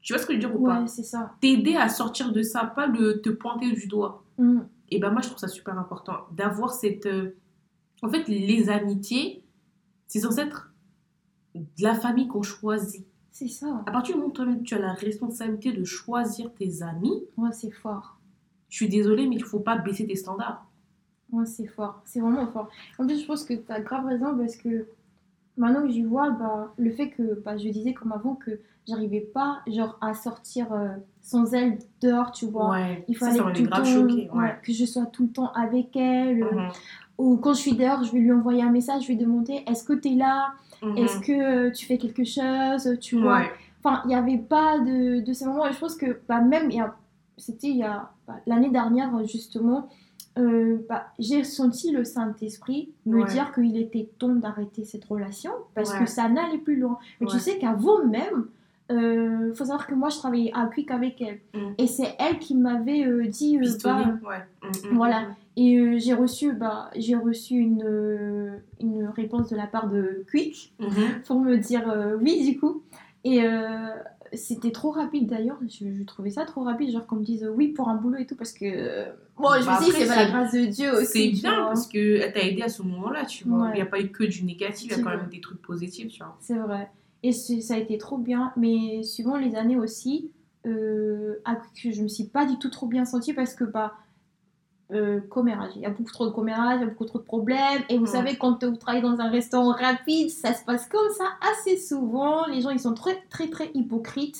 Tu 0.00 0.14
vois 0.14 0.22
ce 0.22 0.26
que 0.26 0.32
je 0.32 0.38
veux 0.38 0.46
dire 0.46 0.58
ou 0.58 0.64
pas? 0.64 0.80
Ouais, 0.80 0.88
c'est 0.88 1.02
ça. 1.02 1.34
T'aider 1.40 1.76
à 1.76 1.90
sortir 1.90 2.32
de 2.32 2.40
ça, 2.42 2.64
pas 2.64 2.86
le 2.86 3.20
te 3.20 3.28
pointer 3.28 3.72
du 3.72 3.86
doigt. 3.86 4.24
Mm. 4.38 4.60
Et 4.88 4.98
ben 4.98 5.10
moi, 5.10 5.20
je 5.20 5.28
trouve 5.28 5.38
ça 5.38 5.48
super 5.48 5.78
important 5.78 6.26
d'avoir 6.32 6.72
cette... 6.72 7.04
euh, 7.06 7.36
En 8.02 8.08
fait, 8.08 8.26
les 8.26 8.70
amitiés, 8.70 9.44
c'est 10.06 10.20
censé 10.20 10.40
être 10.40 10.72
de 11.54 11.64
la 11.82 11.94
famille 11.94 12.28
qu'on 12.28 12.42
choisit. 12.42 13.06
C'est 13.30 13.48
ça. 13.48 13.82
À 13.86 13.92
partir 13.92 14.14
du 14.14 14.20
moment 14.20 14.30
où 14.30 14.34
toi-même, 14.34 14.62
tu 14.62 14.74
as 14.74 14.78
la 14.78 14.92
responsabilité 14.94 15.72
de 15.72 15.84
choisir 15.84 16.52
tes 16.54 16.82
amis, 16.82 17.24
Ouais, 17.36 17.52
c'est 17.52 17.70
fort. 17.70 18.19
Je 18.70 18.76
suis 18.76 18.88
désolée, 18.88 19.26
mais 19.28 19.36
il 19.36 19.44
faut 19.44 19.60
pas 19.60 19.76
baisser 19.76 20.06
tes 20.06 20.14
standards. 20.16 20.64
Ouais, 21.32 21.44
c'est 21.46 21.66
fort. 21.66 22.00
C'est 22.06 22.20
vraiment 22.20 22.46
fort. 22.46 22.68
En 22.98 23.06
plus, 23.06 23.20
je 23.20 23.26
pense 23.26 23.44
que 23.44 23.54
tu 23.54 23.70
as 23.70 23.80
grave 23.80 24.06
raison 24.06 24.36
parce 24.36 24.56
que 24.56 24.86
maintenant 25.56 25.82
que 25.82 25.90
j'y 25.90 26.02
vois, 26.02 26.30
bah, 26.30 26.72
le 26.78 26.90
fait 26.90 27.10
que 27.10 27.40
bah, 27.44 27.56
je 27.58 27.68
disais 27.68 27.92
comme 27.92 28.12
avant 28.12 28.34
que 28.34 28.58
j'arrivais 28.88 29.20
pas 29.20 29.60
genre 29.68 29.96
à 30.00 30.14
sortir 30.14 30.72
euh, 30.72 30.88
sans 31.20 31.52
elle 31.54 31.78
dehors, 32.00 32.32
tu 32.32 32.46
vois. 32.46 32.70
Ouais, 32.70 33.04
Il 33.08 33.16
fallait 33.16 33.38
ça 33.38 33.44
tout 33.54 33.62
grave 33.64 33.84
temps, 33.84 34.08
choqué. 34.08 34.30
ouais, 34.32 34.38
Ouais. 34.40 34.58
que 34.62 34.72
je 34.72 34.84
sois 34.84 35.06
tout 35.06 35.24
le 35.24 35.28
temps 35.30 35.52
avec 35.52 35.94
elle. 35.96 36.42
Mhm, 36.44 36.68
Ou 37.18 37.36
quand 37.36 37.52
je 37.54 37.60
suis 37.60 37.74
dehors, 37.76 38.02
je 38.02 38.12
vais 38.12 38.18
lui 38.18 38.32
envoyer 38.32 38.62
un 38.62 38.70
message, 38.70 39.02
je 39.02 39.08
vais 39.08 39.16
demander 39.16 39.62
est-ce 39.66 39.84
que 39.84 39.92
tu 39.92 40.08
es 40.08 40.14
là? 40.14 40.54
Mhm. 40.82 40.96
Est-ce 40.96 41.20
que 41.20 41.32
euh, 41.68 41.70
tu 41.70 41.86
fais 41.86 41.98
quelque 41.98 42.24
chose? 42.24 42.96
Tu 43.00 43.20
vois 43.20 43.38
Ouais. 43.40 43.50
Enfin, 43.84 44.02
il 44.04 44.08
n'y 44.08 44.14
avait 44.14 44.38
pas 44.38 44.78
de, 44.80 45.20
de 45.20 45.32
ces 45.32 45.44
moments. 45.46 45.66
Et 45.68 45.72
je 45.72 45.78
pense 45.78 45.94
que 45.96 46.18
bah, 46.28 46.40
même, 46.40 46.70
il 46.70 46.76
y 46.78 46.80
a- 46.80 46.94
c'était 47.40 47.68
il 47.68 47.76
y 47.78 47.82
a 47.82 48.10
bah, 48.28 48.36
l'année 48.46 48.70
dernière, 48.70 49.10
justement, 49.26 49.88
euh, 50.38 50.78
bah, 50.88 51.06
j'ai 51.18 51.42
senti 51.42 51.90
le 51.90 52.04
Saint-Esprit 52.04 52.90
me 53.06 53.22
Ouais. 53.22 53.28
dire 53.28 53.52
qu'il 53.52 53.76
était 53.76 54.08
temps 54.18 54.34
d'arrêter 54.36 54.84
cette 54.84 55.04
relation 55.06 55.50
parce 55.74 55.92
Ouais. 55.92 56.00
que 56.00 56.06
ça 56.06 56.28
n'allait 56.28 56.58
plus 56.58 56.76
loin. 56.76 56.98
Mais 57.20 57.26
tu 57.26 57.38
sais 57.38 57.58
qu'avant 57.58 58.04
même, 58.06 58.46
il 58.92 59.52
faut 59.54 59.64
savoir 59.64 59.86
que 59.86 59.94
moi, 59.94 60.08
je 60.08 60.18
travaillais 60.18 60.50
à 60.54 60.66
Quick 60.66 60.90
avec 60.90 61.20
elle. 61.20 61.40
Mm. 61.54 61.74
Et 61.78 61.86
c'est 61.86 62.14
elle 62.18 62.38
qui 62.38 62.56
m'avait 62.56 63.04
euh, 63.06 63.26
dit... 63.26 63.56
euh, 63.58 63.62
bah, 63.84 64.16
voilà. 64.92 65.22
et 65.56 65.76
euh, 65.78 65.98
j'ai 65.98 66.14
reçu, 66.14 66.52
bah, 66.52 66.90
j'ai 66.96 67.14
reçu 67.16 67.54
une, 67.54 67.82
euh, 67.84 68.56
une 68.80 69.06
réponse 69.06 69.48
de 69.50 69.56
la 69.56 69.66
part 69.66 69.88
de 69.88 70.24
Quick 70.30 70.72
Mhm. 70.80 71.22
pour 71.26 71.40
me 71.40 71.56
dire 71.56 71.88
euh, 71.88 72.16
oui 72.20 72.44
du 72.52 72.58
coup. 72.58 72.82
Et 73.24 73.44
euh, 73.44 73.90
c'était 74.32 74.70
trop 74.70 74.90
rapide 74.90 75.26
d'ailleurs, 75.28 75.58
je, 75.68 75.92
je 75.92 76.02
trouvais 76.04 76.30
ça 76.30 76.44
trop 76.44 76.62
rapide, 76.62 76.90
genre 76.92 77.06
qu'on 77.06 77.16
me 77.16 77.24
dise 77.24 77.48
oui 77.54 77.68
pour 77.68 77.88
un 77.88 77.96
boulot 77.96 78.18
et 78.18 78.26
tout, 78.26 78.36
parce 78.36 78.52
que 78.52 79.06
bon, 79.36 79.48
je 79.60 79.66
Bah 79.66 79.78
me 79.80 79.84
dis 79.84 79.90
après, 79.90 80.00
c'est 80.00 80.06
pas 80.06 80.16
la 80.16 80.30
grâce 80.30 80.52
de 80.52 80.64
Dieu 80.66 80.92
aussi. 80.94 81.06
C'est 81.06 81.40
bien 81.40 81.56
vois. 81.56 81.66
parce 81.68 81.86
qu'elle 81.86 82.32
t'a 82.32 82.40
aidé 82.40 82.62
à 82.62 82.68
ce 82.68 82.82
moment-là, 82.82 83.24
tu 83.24 83.44
vois. 83.48 83.64
Ouais. 83.64 83.70
Il 83.72 83.76
n'y 83.76 83.82
a 83.82 83.86
pas 83.86 84.00
eu 84.00 84.08
que 84.08 84.24
du 84.24 84.44
négatif, 84.44 84.90
il 84.92 84.96
y 84.96 85.00
a 85.00 85.02
quand 85.02 85.10
même 85.10 85.28
des 85.30 85.40
trucs 85.40 85.60
positifs, 85.62 86.12
tu 86.12 86.18
vois. 86.22 86.36
C'est 86.40 86.56
vrai. 86.56 86.90
Et 87.22 87.32
ça 87.32 87.74
a 87.74 87.78
été 87.78 87.98
trop 87.98 88.18
bien, 88.18 88.52
mais 88.56 89.02
suivant 89.02 89.36
les 89.36 89.54
années 89.56 89.76
aussi, 89.76 90.30
euh, 90.66 91.36
que 91.82 91.90
je 91.90 92.02
me 92.02 92.08
suis 92.08 92.24
pas 92.24 92.46
du 92.46 92.58
tout 92.58 92.70
trop 92.70 92.86
bien 92.86 93.04
sentie 93.04 93.34
parce 93.34 93.54
que 93.54 93.64
bah 93.64 93.94
euh, 94.92 95.20
commérage. 95.20 95.72
Il 95.76 95.82
y 95.82 95.86
a 95.86 95.90
beaucoup 95.90 96.10
trop 96.10 96.26
de 96.26 96.32
commérage, 96.32 96.76
il 96.78 96.80
y 96.80 96.84
a 96.84 96.88
beaucoup 96.88 97.04
trop 97.04 97.18
de 97.18 97.24
problèmes. 97.24 97.82
Et 97.88 97.96
vous 97.98 98.04
Ouais. 98.04 98.10
savez, 98.10 98.36
quand 98.36 98.64
vous 98.64 98.76
travaillez 98.76 99.02
dans 99.02 99.20
un 99.20 99.30
restaurant 99.30 99.72
rapide, 99.72 100.30
ça 100.30 100.52
se 100.54 100.64
passe 100.64 100.88
comme 100.88 101.10
ça 101.16 101.24
assez 101.52 101.76
souvent. 101.76 102.46
Les 102.46 102.60
gens, 102.60 102.70
ils 102.70 102.80
sont 102.80 102.94
très, 102.94 103.16
très, 103.30 103.48
très 103.48 103.70
hypocrites. 103.74 104.38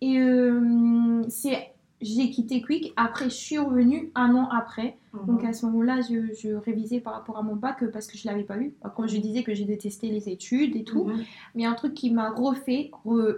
Et 0.00 0.18
euh, 0.18 1.22
c'est, 1.28 1.72
j'ai 2.02 2.30
quitté 2.30 2.60
Quick. 2.60 2.92
Après, 2.96 3.24
je 3.30 3.34
suis 3.34 3.58
revenue 3.58 4.10
un 4.14 4.34
an 4.34 4.48
après. 4.50 4.98
Donc 5.26 5.42
Mhm. 5.42 5.48
à 5.48 5.52
ce 5.54 5.64
moment-là, 5.66 6.00
je, 6.02 6.34
je 6.34 6.54
révisais 6.54 7.00
par 7.00 7.14
rapport 7.14 7.38
à 7.38 7.42
mon 7.42 7.56
bac 7.56 7.82
euh, 7.82 7.90
parce 7.90 8.06
que 8.06 8.18
je 8.18 8.26
l'avais 8.28 8.42
pas 8.44 8.58
eu. 8.58 8.74
Comme 8.94 9.08
je 9.08 9.16
disais 9.16 9.42
que 9.42 9.54
j'ai 9.54 9.64
détesté 9.64 10.08
les 10.10 10.28
études 10.28 10.76
et 10.76 10.84
tout. 10.84 11.04
Mhm. 11.04 11.24
Mais 11.54 11.64
un 11.64 11.72
truc 11.72 11.94
qui 11.94 12.10
m'a 12.10 12.28
refait 12.30 12.90
re- 13.06 13.36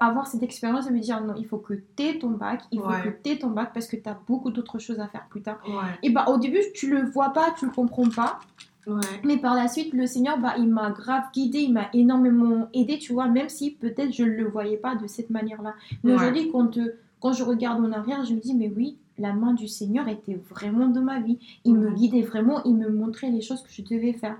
avoir 0.00 0.26
cette 0.26 0.42
expérience 0.42 0.88
et 0.88 0.92
me 0.92 1.00
dire 1.00 1.20
non, 1.22 1.34
il 1.36 1.46
faut 1.46 1.58
que 1.58 1.74
tu 1.96 2.02
aies 2.02 2.18
ton 2.18 2.30
bac, 2.30 2.62
il 2.72 2.80
faut 2.80 2.88
que 2.88 3.08
tu 3.22 3.30
aies 3.30 3.38
ton 3.38 3.50
bac 3.50 3.70
parce 3.74 3.86
que 3.86 3.96
tu 3.96 4.08
as 4.08 4.18
beaucoup 4.26 4.50
d'autres 4.50 4.78
choses 4.78 5.00
à 5.00 5.08
faire 5.08 5.26
plus 5.28 5.42
tard. 5.42 5.58
Ouais. 5.66 5.98
Et 6.02 6.10
bah 6.10 6.26
au 6.28 6.38
début, 6.38 6.60
tu 6.74 6.90
le 6.90 7.04
vois 7.04 7.30
pas, 7.30 7.54
tu 7.58 7.66
le 7.66 7.72
comprends 7.72 8.08
pas, 8.08 8.38
Ouais. 8.86 9.00
mais 9.22 9.36
par 9.36 9.54
la 9.54 9.68
suite, 9.68 9.92
le 9.92 10.06
Seigneur, 10.06 10.38
bah, 10.38 10.54
il 10.56 10.66
m'a 10.68 10.90
grave 10.90 11.24
guidé, 11.34 11.58
il 11.58 11.74
m'a 11.74 11.88
énormément 11.92 12.68
aidé, 12.72 12.98
tu 12.98 13.12
vois, 13.12 13.26
même 13.28 13.50
si 13.50 13.72
peut-être 13.72 14.12
je 14.14 14.22
ne 14.24 14.30
le 14.30 14.48
voyais 14.48 14.78
pas 14.78 14.94
de 14.94 15.06
cette 15.06 15.28
manière-là. 15.28 15.74
Mais 16.04 16.14
aujourd'hui, 16.14 16.50
quand, 16.50 16.78
euh, 16.78 16.96
quand 17.20 17.34
je 17.34 17.44
regarde 17.44 17.84
en 17.84 17.92
arrière, 17.92 18.24
je 18.24 18.32
me 18.32 18.40
dis, 18.40 18.54
mais 18.54 18.72
oui, 18.74 18.96
la 19.18 19.34
main 19.34 19.52
du 19.52 19.68
Seigneur 19.68 20.08
était 20.08 20.40
vraiment 20.48 20.86
dans 20.88 21.02
ma 21.02 21.20
vie. 21.20 21.38
Il 21.64 21.74
me 21.74 21.90
guidait 21.90 22.22
vraiment, 22.22 22.64
il 22.64 22.76
me 22.76 22.88
montrait 22.88 23.28
les 23.30 23.42
choses 23.42 23.62
que 23.62 23.68
je 23.70 23.82
devais 23.82 24.14
faire. 24.14 24.38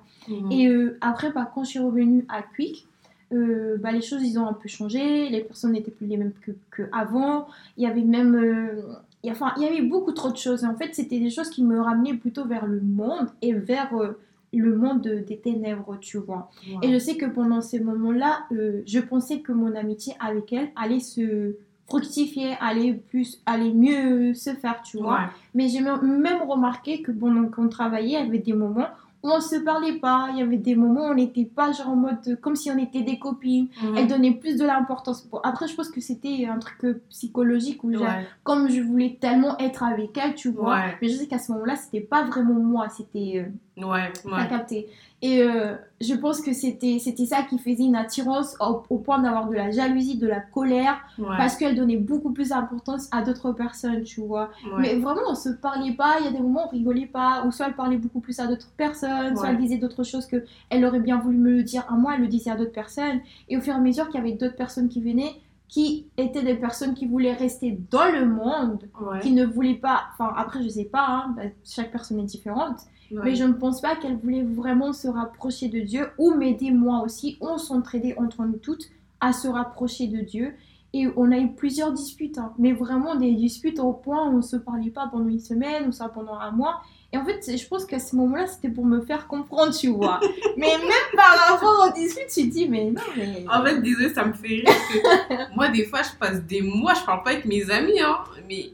Et 0.50 0.66
euh, 0.68 0.96
après, 1.02 1.30
bah, 1.30 1.50
quand 1.54 1.64
je 1.64 1.70
suis 1.70 1.78
revenue 1.80 2.24
à 2.30 2.40
Quick, 2.42 2.87
euh, 3.32 3.76
bah, 3.78 3.92
les 3.92 4.00
choses 4.02 4.22
ils 4.22 4.38
ont 4.38 4.46
un 4.46 4.52
peu 4.54 4.68
changé, 4.68 5.28
les 5.28 5.40
personnes 5.40 5.72
n'étaient 5.72 5.90
plus 5.90 6.06
les 6.06 6.16
mêmes 6.16 6.32
que, 6.40 6.52
que 6.70 6.82
avant. 6.92 7.46
Il 7.76 7.82
y 7.82 7.86
avait 7.86 8.02
même, 8.02 8.34
euh, 8.34 8.82
il 9.22 9.26
y 9.26 9.30
a- 9.30 9.32
enfin, 9.32 9.52
il 9.56 9.62
y 9.62 9.66
avait 9.66 9.82
beaucoup 9.82 10.12
trop 10.12 10.30
de 10.30 10.36
choses. 10.36 10.64
En 10.64 10.74
fait, 10.74 10.94
c'était 10.94 11.18
des 11.20 11.30
choses 11.30 11.50
qui 11.50 11.62
me 11.62 11.80
ramenaient 11.80 12.14
plutôt 12.14 12.44
vers 12.46 12.66
le 12.66 12.80
monde 12.80 13.28
et 13.42 13.52
vers 13.52 13.92
euh, 13.94 14.18
le 14.54 14.74
monde 14.76 15.02
de- 15.02 15.18
des 15.18 15.36
ténèbres, 15.36 15.98
tu 16.00 16.16
vois. 16.18 16.50
Et 16.82 16.90
je 16.92 16.98
sais 16.98 17.16
que 17.16 17.26
pendant 17.26 17.60
ces 17.60 17.80
moments-là, 17.80 18.44
je 18.50 18.98
pensais 19.00 19.40
que 19.40 19.52
mon 19.52 19.74
amitié 19.76 20.14
avec 20.20 20.52
elle 20.54 20.70
allait 20.74 21.00
se 21.00 21.54
fructifier, 21.86 22.54
allait 22.60 22.94
plus, 22.94 23.40
allait 23.46 23.72
mieux 23.72 24.34
se 24.34 24.50
faire, 24.50 24.82
tu 24.82 24.98
vois. 24.98 25.14
Ouais. 25.14 25.26
Mais 25.54 25.68
j'ai 25.68 25.80
même 25.80 26.42
remarqué 26.46 27.02
que 27.02 27.10
pendant 27.12 27.48
qu'on 27.48 27.68
travaillait, 27.68 28.20
il 28.20 28.24
y 28.24 28.28
avait 28.28 28.38
des 28.38 28.52
moments 28.52 28.88
on 29.22 29.40
se 29.40 29.56
parlait 29.56 29.98
pas. 29.98 30.28
Il 30.32 30.38
y 30.38 30.42
avait 30.42 30.56
des 30.58 30.74
moments 30.74 31.06
où 31.08 31.10
on 31.10 31.14
n'était 31.14 31.44
pas 31.44 31.72
genre 31.72 31.88
en 31.90 31.96
mode 31.96 32.38
comme 32.40 32.54
si 32.56 32.70
on 32.70 32.78
était 32.78 33.02
des 33.02 33.18
copines. 33.18 33.68
Elle 33.96 34.06
donnait 34.06 34.32
plus 34.34 34.56
de 34.56 34.64
l'importance. 34.64 35.26
Bon, 35.28 35.38
après, 35.42 35.66
je 35.68 35.74
pense 35.74 35.90
que 35.90 36.00
c'était 36.00 36.46
un 36.46 36.58
truc 36.58 36.84
euh, 36.84 37.02
psychologique 37.10 37.82
où 37.84 37.88
Ouais. 37.88 38.26
comme 38.44 38.68
je 38.70 38.80
voulais 38.80 39.18
tellement 39.20 39.58
être 39.58 39.82
avec 39.82 40.16
elle, 40.16 40.34
tu 40.34 40.50
vois. 40.50 40.74
Ouais. 40.76 40.96
Mais 41.02 41.08
je 41.08 41.16
sais 41.16 41.26
qu'à 41.26 41.38
ce 41.38 41.50
moment-là, 41.52 41.76
c'était 41.76 42.00
pas 42.00 42.22
vraiment 42.24 42.54
moi, 42.54 42.88
c'était 42.90 43.44
euh, 43.46 43.50
Ouais. 43.78 44.12
Ouais. 44.24 44.48
capté. 44.48 44.88
Et 45.20 45.42
euh, 45.42 45.74
je 46.00 46.14
pense 46.14 46.40
que 46.40 46.52
c'était 46.52 47.00
ça 47.00 47.42
qui 47.42 47.58
faisait 47.58 47.82
une 47.82 47.96
attirance 47.96 48.54
au, 48.60 48.82
au 48.88 48.98
point 48.98 49.18
d'avoir 49.18 49.48
de 49.48 49.54
la 49.54 49.72
jalousie, 49.72 50.16
de 50.16 50.28
la 50.28 50.38
colère, 50.40 50.96
Ouais. 51.18 51.36
parce 51.36 51.56
qu'elle 51.56 51.74
donnait 51.74 51.96
beaucoup 51.96 52.30
plus 52.32 52.50
d'importance 52.50 53.08
à 53.10 53.22
d'autres 53.22 53.50
personnes, 53.50 54.04
tu 54.04 54.20
vois. 54.20 54.50
Ouais. 54.64 54.78
Mais 54.80 54.94
vraiment, 54.94 55.22
on 55.28 55.34
se 55.34 55.48
parlait 55.48 55.92
pas. 55.94 56.18
Il 56.20 56.26
y 56.26 56.28
a 56.28 56.30
des 56.30 56.38
moments 56.38 56.66
où 56.66 56.68
on 56.68 56.70
rigolait 56.70 57.06
pas, 57.06 57.42
ou 57.44 57.50
soit 57.50 57.66
elle 57.66 57.74
parlait 57.74 57.96
beaucoup 57.96 58.20
plus 58.20 58.38
à 58.38 58.46
d'autres 58.46 58.70
personnes, 58.76 59.36
soit 59.36 59.50
elle 59.50 59.58
disait 59.58 59.78
d'autres 59.78 60.04
choses 60.04 60.26
que 60.26 60.44
elle 60.70 60.84
aurait 60.84 61.00
bien 61.00 61.18
voulu 61.18 61.36
me 61.36 61.50
le 61.50 61.62
dire 61.64 61.84
à 61.88 61.94
moi, 61.94 62.12
elle 62.14 62.20
le 62.20 62.28
disait 62.28 62.50
à 62.52 62.56
d'autres 62.56 62.70
personnes. 62.72 63.20
Et 63.48 63.56
au 63.56 63.60
fur 63.60 63.72
et 63.74 63.76
à 63.76 63.80
mesure 63.80 64.06
qu'il 64.10 64.16
y 64.16 64.22
avait 64.22 64.36
d'autres 64.36 64.56
personnes 64.56 64.88
qui 64.88 65.00
venaient, 65.00 65.32
qui 65.68 66.06
étaient 66.16 66.42
des 66.42 66.54
personnes 66.54 66.94
qui 66.94 67.06
voulaient 67.06 67.34
rester 67.34 67.78
dans 67.90 68.10
le 68.10 68.26
monde, 68.26 68.88
Ouais. 69.00 69.20
qui 69.20 69.32
ne 69.32 69.44
voulaient 69.44 69.74
pas. 69.74 70.04
Enfin, 70.14 70.32
après, 70.36 70.62
je 70.62 70.68
sais 70.68 70.86
pas, 70.86 71.06
hein, 71.06 71.34
bah, 71.36 71.42
chaque 71.64 71.92
personne 71.92 72.18
est 72.20 72.24
différente. 72.24 72.78
Ouais. 73.10 73.20
Mais 73.24 73.34
je 73.34 73.44
ne 73.44 73.52
pense 73.52 73.80
pas 73.80 73.96
qu'elle 73.96 74.16
voulait 74.16 74.42
vraiment 74.42 74.92
se 74.92 75.08
rapprocher 75.08 75.68
de 75.68 75.80
Dieu 75.80 76.08
ou 76.18 76.34
m'aider 76.34 76.70
moi 76.70 77.02
aussi. 77.04 77.36
On 77.40 77.58
s'entraidait 77.58 78.16
entre 78.18 78.44
nous 78.44 78.56
toutes 78.58 78.84
à 79.20 79.32
se 79.32 79.48
rapprocher 79.48 80.08
de 80.08 80.20
Dieu. 80.20 80.54
Et 80.94 81.06
on 81.16 81.30
a 81.32 81.38
eu 81.38 81.52
plusieurs 81.52 81.92
disputes, 81.92 82.38
hein. 82.38 82.52
mais 82.58 82.72
vraiment 82.72 83.14
des 83.14 83.34
disputes 83.34 83.78
au 83.78 83.92
point 83.92 84.26
où 84.26 84.32
on 84.34 84.36
ne 84.38 84.42
se 84.42 84.56
parlait 84.56 84.90
pas 84.90 85.06
pendant 85.10 85.28
une 85.28 85.38
semaine 85.38 85.86
ou 85.88 85.92
ça 85.92 86.08
pendant 86.08 86.34
un 86.38 86.50
mois. 86.50 86.80
Et 87.12 87.16
en 87.16 87.24
fait, 87.24 87.40
je 87.56 87.66
pense 87.66 87.86
qu'à 87.86 87.98
ce 87.98 88.14
moment-là, 88.16 88.46
c'était 88.46 88.68
pour 88.68 88.84
me 88.84 89.00
faire 89.00 89.26
comprendre, 89.28 89.74
tu 89.74 89.88
vois. 89.88 90.20
mais 90.58 90.76
même 90.76 91.16
par 91.16 91.36
rapport 91.48 91.88
au 91.88 91.92
18, 91.94 92.20
tu 92.30 92.48
dis, 92.48 92.68
mais 92.68 92.90
non, 92.90 93.00
mais. 93.16 93.46
En 93.50 93.64
fait, 93.64 93.80
désolé, 93.80 94.10
ça 94.12 94.26
me 94.26 94.34
fait 94.34 94.48
rire. 94.48 94.64
Que 94.66 95.54
moi, 95.56 95.68
des 95.68 95.84
fois, 95.86 96.00
je 96.02 96.10
passe 96.18 96.42
des 96.44 96.60
mois, 96.60 96.92
je 96.94 97.04
parle 97.06 97.22
pas 97.22 97.30
avec 97.30 97.46
mes 97.46 97.70
amis, 97.70 97.98
hein. 97.98 98.18
Mais, 98.46 98.72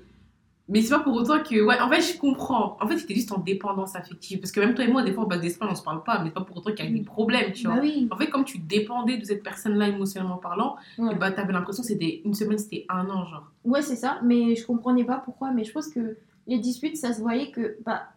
mais 0.68 0.82
c'est 0.82 0.91
pas 0.97 0.99
pour 0.99 1.14
autant 1.14 1.39
que. 1.45 1.62
Ouais, 1.64 1.78
en 1.78 1.89
fait, 1.89 2.01
je 2.01 2.18
comprends. 2.18 2.76
En 2.80 2.89
fait, 2.89 2.99
c'était 2.99 3.14
juste 3.14 3.30
en 3.30 3.39
dépendance 3.39 3.95
affective. 3.95 4.41
Parce 4.41 4.51
que 4.51 4.59
même 4.59 4.74
toi 4.74 4.85
et 4.85 4.89
moi, 4.89 5.05
des 5.05 5.12
fois, 5.12 5.22
en 5.22 5.26
base 5.28 5.41
d'espagne, 5.41 5.68
on 5.70 5.76
se 5.76 5.85
parle 5.85 6.03
pas, 6.03 6.18
mais 6.18 6.30
c'est 6.30 6.35
pas 6.35 6.41
pour 6.41 6.57
autant 6.57 6.72
qu'il 6.72 6.85
y 6.87 6.89
a 6.89 6.91
des 6.91 7.05
problèmes, 7.05 7.53
tu 7.53 7.66
vois. 7.68 7.76
Bah 7.76 7.82
oui. 7.85 8.09
En 8.11 8.16
fait, 8.16 8.30
comme 8.30 8.45
tu 8.45 8.59
dépendais 8.59 9.16
de 9.16 9.24
cette 9.24 9.45
personne-là 9.45 9.87
émotionnellement 9.91 10.39
parlant, 10.39 10.74
Ouais. 10.99 11.12
et 11.12 11.14
bah, 11.14 11.30
t'avais 11.30 11.53
l'impression 11.53 11.82
que 11.85 11.89
c'était 11.89 12.20
une 12.24 12.35
semaine, 12.35 12.59
c'était 12.59 12.85
un 12.89 13.09
an, 13.11 13.26
genre. 13.26 13.53
Ouais, 13.64 13.82
c'est 13.82 13.95
ça, 13.97 14.18
mais 14.24 14.57
je 14.57 14.66
comprenais 14.66 15.05
pas 15.05 15.18
pourquoi. 15.24 15.53
Mais 15.53 15.62
je 15.62 15.70
pense 15.70 15.87
que 15.87 16.16
les 16.49 16.59
disputes, 16.59 16.97
ça 16.97 17.12
se 17.12 17.20
voyait 17.20 17.53
que 17.53 17.76
bah, 17.87 18.09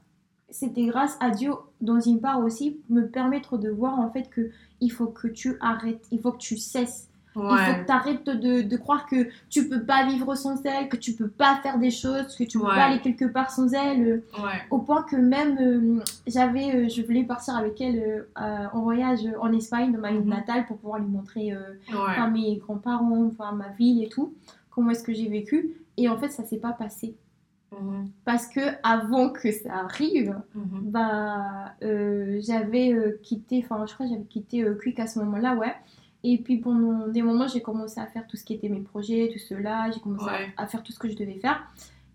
c'était 0.50 0.86
grâce 0.86 1.18
à 1.20 1.30
Dieu, 1.30 1.52
dans 1.82 2.00
une 2.00 2.20
part 2.22 2.40
aussi, 2.44 2.80
me 2.90 3.02
permettre 3.08 3.58
de 3.58 3.70
voir 3.70 4.00
en 4.00 4.10
fait 4.10 4.30
que 4.30 4.50
il 4.82 4.90
faut 4.92 5.08
que 5.08 5.28
tu 5.28 5.58
arrêtes, 5.62 6.06
il 6.12 6.20
faut 6.22 6.32
que 6.32 6.38
tu 6.38 6.58
cesses. 6.58 7.10
Il 7.36 7.42
faut 7.42 7.82
que 7.82 7.86
tu 7.86 7.92
arrêtes 7.92 8.26
de, 8.26 8.64
de 8.64 8.78
croire 8.78 9.06
que 9.06 9.28
tu 9.48 9.70
peux 9.70 9.84
pas 9.84 10.08
vivre 10.08 10.34
sans 10.34 10.60
elle, 10.66 10.90
que 10.90 10.98
tu 10.98 11.14
peux 11.14 11.28
pas 11.28 11.58
faire 11.62 11.78
des 11.78 11.92
choses, 11.92 12.36
que 12.36 12.44
tu 12.44 12.58
peux 12.58 12.64
Ouais. 12.66 12.74
pas 12.74 12.86
aller 12.86 13.00
quelque 13.00 13.26
part 13.26 13.52
sans 13.52 13.72
elle. 13.76 14.24
Ouais. 14.40 14.50
Au 14.72 14.80
point 14.80 15.04
que 15.04 15.16
même 15.16 15.56
euh, 15.62 16.04
j'avais, 16.26 16.74
euh, 16.76 16.90
je 16.90 17.04
voulais 17.04 17.24
partir 17.24 17.56
avec 17.56 17.80
elle 17.80 18.00
euh, 18.00 18.22
euh, 18.42 18.66
en 18.74 18.82
voyage 18.82 19.20
en 19.40 19.54
Espagne, 19.54 19.92
dans 19.94 20.00
ma 20.00 20.10
ville 20.14 20.22
Mhm. 20.22 20.30
natale, 20.30 20.66
pour 20.66 20.78
pouvoir 20.78 20.98
lui 21.00 21.08
montrer 21.10 21.54
euh, 21.54 21.60
enfin, 21.94 22.28
mes 22.32 22.56
grands-parents, 22.56 23.26
enfin 23.28 23.52
ma 23.52 23.70
ville 23.70 24.04
et 24.04 24.10
tout, 24.10 24.34
comment 24.72 24.90
est-ce 24.90 25.04
que 25.04 25.14
j'ai 25.14 25.30
vécu. 25.30 25.76
Et 25.98 26.10
en 26.10 26.18
fait, 26.18 26.30
ça 26.30 26.44
s'est 26.44 26.58
pas 26.58 26.72
passé. 26.72 27.14
Mhm. 27.82 28.10
Parce 28.26 28.48
que 28.48 28.60
avant 28.84 29.30
que 29.30 29.52
ça 29.52 29.74
arrive, 29.86 30.36
Mhm. 30.56 30.82
bah, 30.84 31.74
euh, 31.84 32.40
j'avais 32.42 32.94
euh, 32.94 33.20
quitté, 33.24 33.62
enfin, 33.64 33.86
je 33.88 33.94
crois 33.94 34.06
que 34.06 34.12
j'avais 34.14 34.26
quitté 34.26 34.64
euh, 34.64 34.76
Quick 34.76 35.00
à 35.00 35.08
ce 35.08 35.20
moment-là, 35.20 35.56
ouais. 35.56 35.74
Et 36.24 36.38
puis 36.40 36.58
pendant 36.58 37.08
des 37.08 37.22
moments, 37.22 37.48
j'ai 37.48 37.62
commencé 37.62 38.00
à 38.00 38.06
faire 38.08 38.26
tout 38.28 38.38
ce 38.38 38.44
qui 38.44 38.54
était 38.54 38.70
mes 38.70 38.80
projets, 38.82 39.30
tout 39.32 39.40
cela, 39.40 39.90
j'ai 39.92 40.00
commencé 40.00 40.26
à- 40.28 40.32
Ouais. 40.34 40.54
à, 40.58 40.68
faire 40.68 40.84
tout 40.84 40.92
ce 40.92 41.00
que 41.00 41.08
je 41.10 41.16
devais 41.16 41.40
faire. 41.40 41.60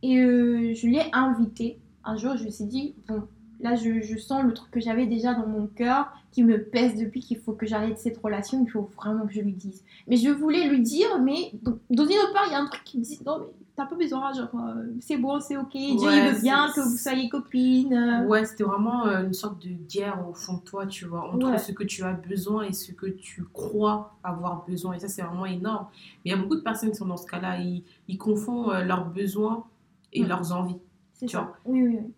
Et 0.03 0.19
euh, 0.19 0.75
je 0.75 0.87
l'ai 0.89 1.03
invité. 1.13 1.79
Un 2.05 2.17
jour, 2.17 2.37
je 2.37 2.45
me 2.45 2.51
suis 2.51 2.65
dit, 2.65 2.95
bon, 3.07 3.23
là, 3.61 3.77
je, 3.77 4.01
je 4.03 4.19
sens 4.19 4.43
le 4.43 4.53
truc 4.53 4.71
que 4.73 4.81
j'avais 4.81 5.07
déjà 5.07 5.35
dans 5.35 5.47
mon 5.47 5.69
cœur 5.69 6.13
qui 6.33 6.43
me 6.43 6.59
pèse 6.63 6.97
depuis 6.97 7.21
qu'il 7.21 7.39
faut 7.39 7.53
que 7.53 7.65
j'arrête 7.67 7.99
cette 7.99 8.19
relation, 8.19 8.65
il 8.65 8.69
faut 8.71 8.91
vraiment 8.97 9.25
que 9.27 9.33
je 9.33 9.41
lui 9.41 9.53
dise. 9.53 9.85
Mais 10.09 10.17
je 10.17 10.31
voulais 10.31 10.67
lui 10.69 10.81
dire, 10.81 11.21
mais 11.21 11.53
dans 11.63 11.79
dans 11.91 12.05
une 12.05 12.17
autre 12.19 12.33
part, 12.33 12.45
il 12.49 12.53
y 12.53 12.57
a 12.57 12.61
un 12.61 12.67
truc 12.67 12.83
qui 12.85 12.99
me 12.99 13.05
dit, 13.05 13.21
non, 13.25 13.39
mais 13.39 13.47
t'as 13.77 13.87
pas 13.87 13.97
besoin, 13.97 14.33
genre, 14.33 14.49
euh, 14.55 14.85
c'est 15.01 15.17
bon, 15.17 15.41
c'est 15.41 15.57
ok, 15.57 15.71
Dieu 15.73 15.97
Ouais, 15.97 16.29
il 16.29 16.35
veut 16.35 16.41
bien 16.41 16.69
que 16.75 16.81
vous 16.81 16.97
soyez 16.97 17.29
copines. 17.29 17.93
euh. 17.95 18.27
Ouais, 18.27 18.45
c'était 18.45 18.65
vraiment 18.65 19.07
euh, 19.07 19.25
une 19.25 19.33
sorte 19.33 19.63
de 19.63 19.71
guerre 19.89 20.19
au 20.29 20.35
fond 20.35 20.55
de 20.59 20.61
toi, 20.61 20.87
tu 20.87 21.07
vois, 21.07 21.33
entre 21.33 21.51
Ouais. 21.51 21.59
ce 21.59 21.73
que 21.73 21.83
tu 21.85 22.03
as 22.03 22.13
besoin 22.13 22.65
et 22.65 22.73
ce 22.73 22.93
que 22.93 23.07
tu 23.07 23.45
crois 23.53 24.15
avoir 24.23 24.65
besoin. 24.67 24.93
Et 24.95 24.99
ça, 24.99 25.09
c'est 25.09 25.23
vraiment 25.23 25.47
énorme. 25.47 25.87
Mais 26.25 26.31
il 26.31 26.31
y 26.33 26.35
a 26.35 26.37
beaucoup 26.37 26.57
de 26.57 26.61
personnes 26.61 26.91
qui 26.91 26.97
sont 26.97 27.07
dans 27.07 27.17
ce 27.17 27.27
cas-là. 27.27 27.59
Ils, 27.59 27.83
ils 28.09 28.19
confondent 28.19 28.73
leurs 28.85 29.07
besoins 29.07 29.65
et 30.13 30.23
Ouais. 30.23 30.29
leurs 30.29 30.53
envies. 30.53 30.77
C'est 31.15 31.27
Tu 31.27 31.33
ça. 31.37 31.43
vois. 31.43 31.57
Oui, 31.65 31.83
oui, 31.83 31.99
oui. 32.03 32.13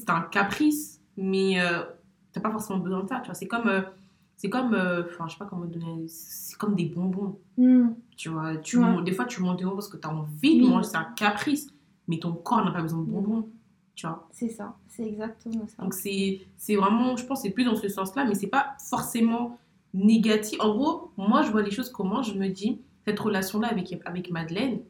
C'est 0.00 0.10
un 0.10 0.22
caprice, 0.22 1.00
mais 1.16 1.60
euh, 1.60 1.82
t'as 2.32 2.40
pas 2.40 2.50
forcément 2.50 2.78
besoin 2.78 3.02
de 3.04 3.08
ça, 3.08 3.20
tu 3.20 3.26
vois. 3.26 3.34
C'est 3.34 3.46
comme, 3.46 3.68
euh, 3.68 3.82
c'est 4.38 4.48
comme, 4.48 4.72
euh, 4.72 5.02
enfin, 5.06 5.26
je 5.26 5.32
sais 5.32 5.38
pas 5.38 5.44
comment 5.44 5.66
donner, 5.66 6.06
c'est 6.08 6.56
comme 6.56 6.74
des 6.74 6.86
bonbons, 6.86 7.38
Hmm. 7.58 7.88
tu 8.16 8.30
vois. 8.30 8.56
Tu, 8.56 8.78
Ouais. 8.78 9.02
Des 9.02 9.12
fois, 9.12 9.26
tu 9.26 9.42
manges 9.42 9.56
des 9.58 9.64
bonbons 9.64 9.76
parce 9.76 9.88
que 9.88 9.96
t'as 9.98 10.08
envie 10.08 10.58
de 10.60 10.66
manger, 10.66 10.88
c'est 10.88 10.96
un 10.96 11.12
caprice, 11.16 11.68
mais 12.06 12.18
ton 12.18 12.32
corps 12.32 12.64
n'a 12.64 12.70
pas 12.70 12.80
besoin 12.80 13.00
de 13.00 13.04
bonbons, 13.10 13.48
tu 13.94 14.06
vois. 14.06 14.26
C'est 14.32 14.48
ça, 14.48 14.76
c'est 14.86 15.06
exactement 15.06 15.66
ça. 15.66 15.82
Donc 15.82 15.92
c'est 15.92 16.40
c'est 16.56 16.76
vraiment, 16.76 17.16
je 17.16 17.26
pense, 17.26 17.42
c'est 17.42 17.50
plus 17.50 17.64
dans 17.64 17.76
ce 17.76 17.88
sens-là, 17.88 18.24
mais 18.24 18.34
c'est 18.36 18.46
pas 18.46 18.76
forcément 18.88 19.58
négatif. 19.92 20.58
En 20.60 20.72
gros, 20.74 21.10
moi, 21.16 21.42
je 21.42 21.50
vois 21.50 21.62
les 21.62 21.70
choses 21.72 21.90
comment 21.90 22.22
je 22.22 22.34
me 22.34 22.48
dis, 22.48 22.80
cette 23.06 23.18
relation-là 23.18 23.68
avec, 23.68 23.94
avec 24.04 24.30
Madeleine, 24.30 24.80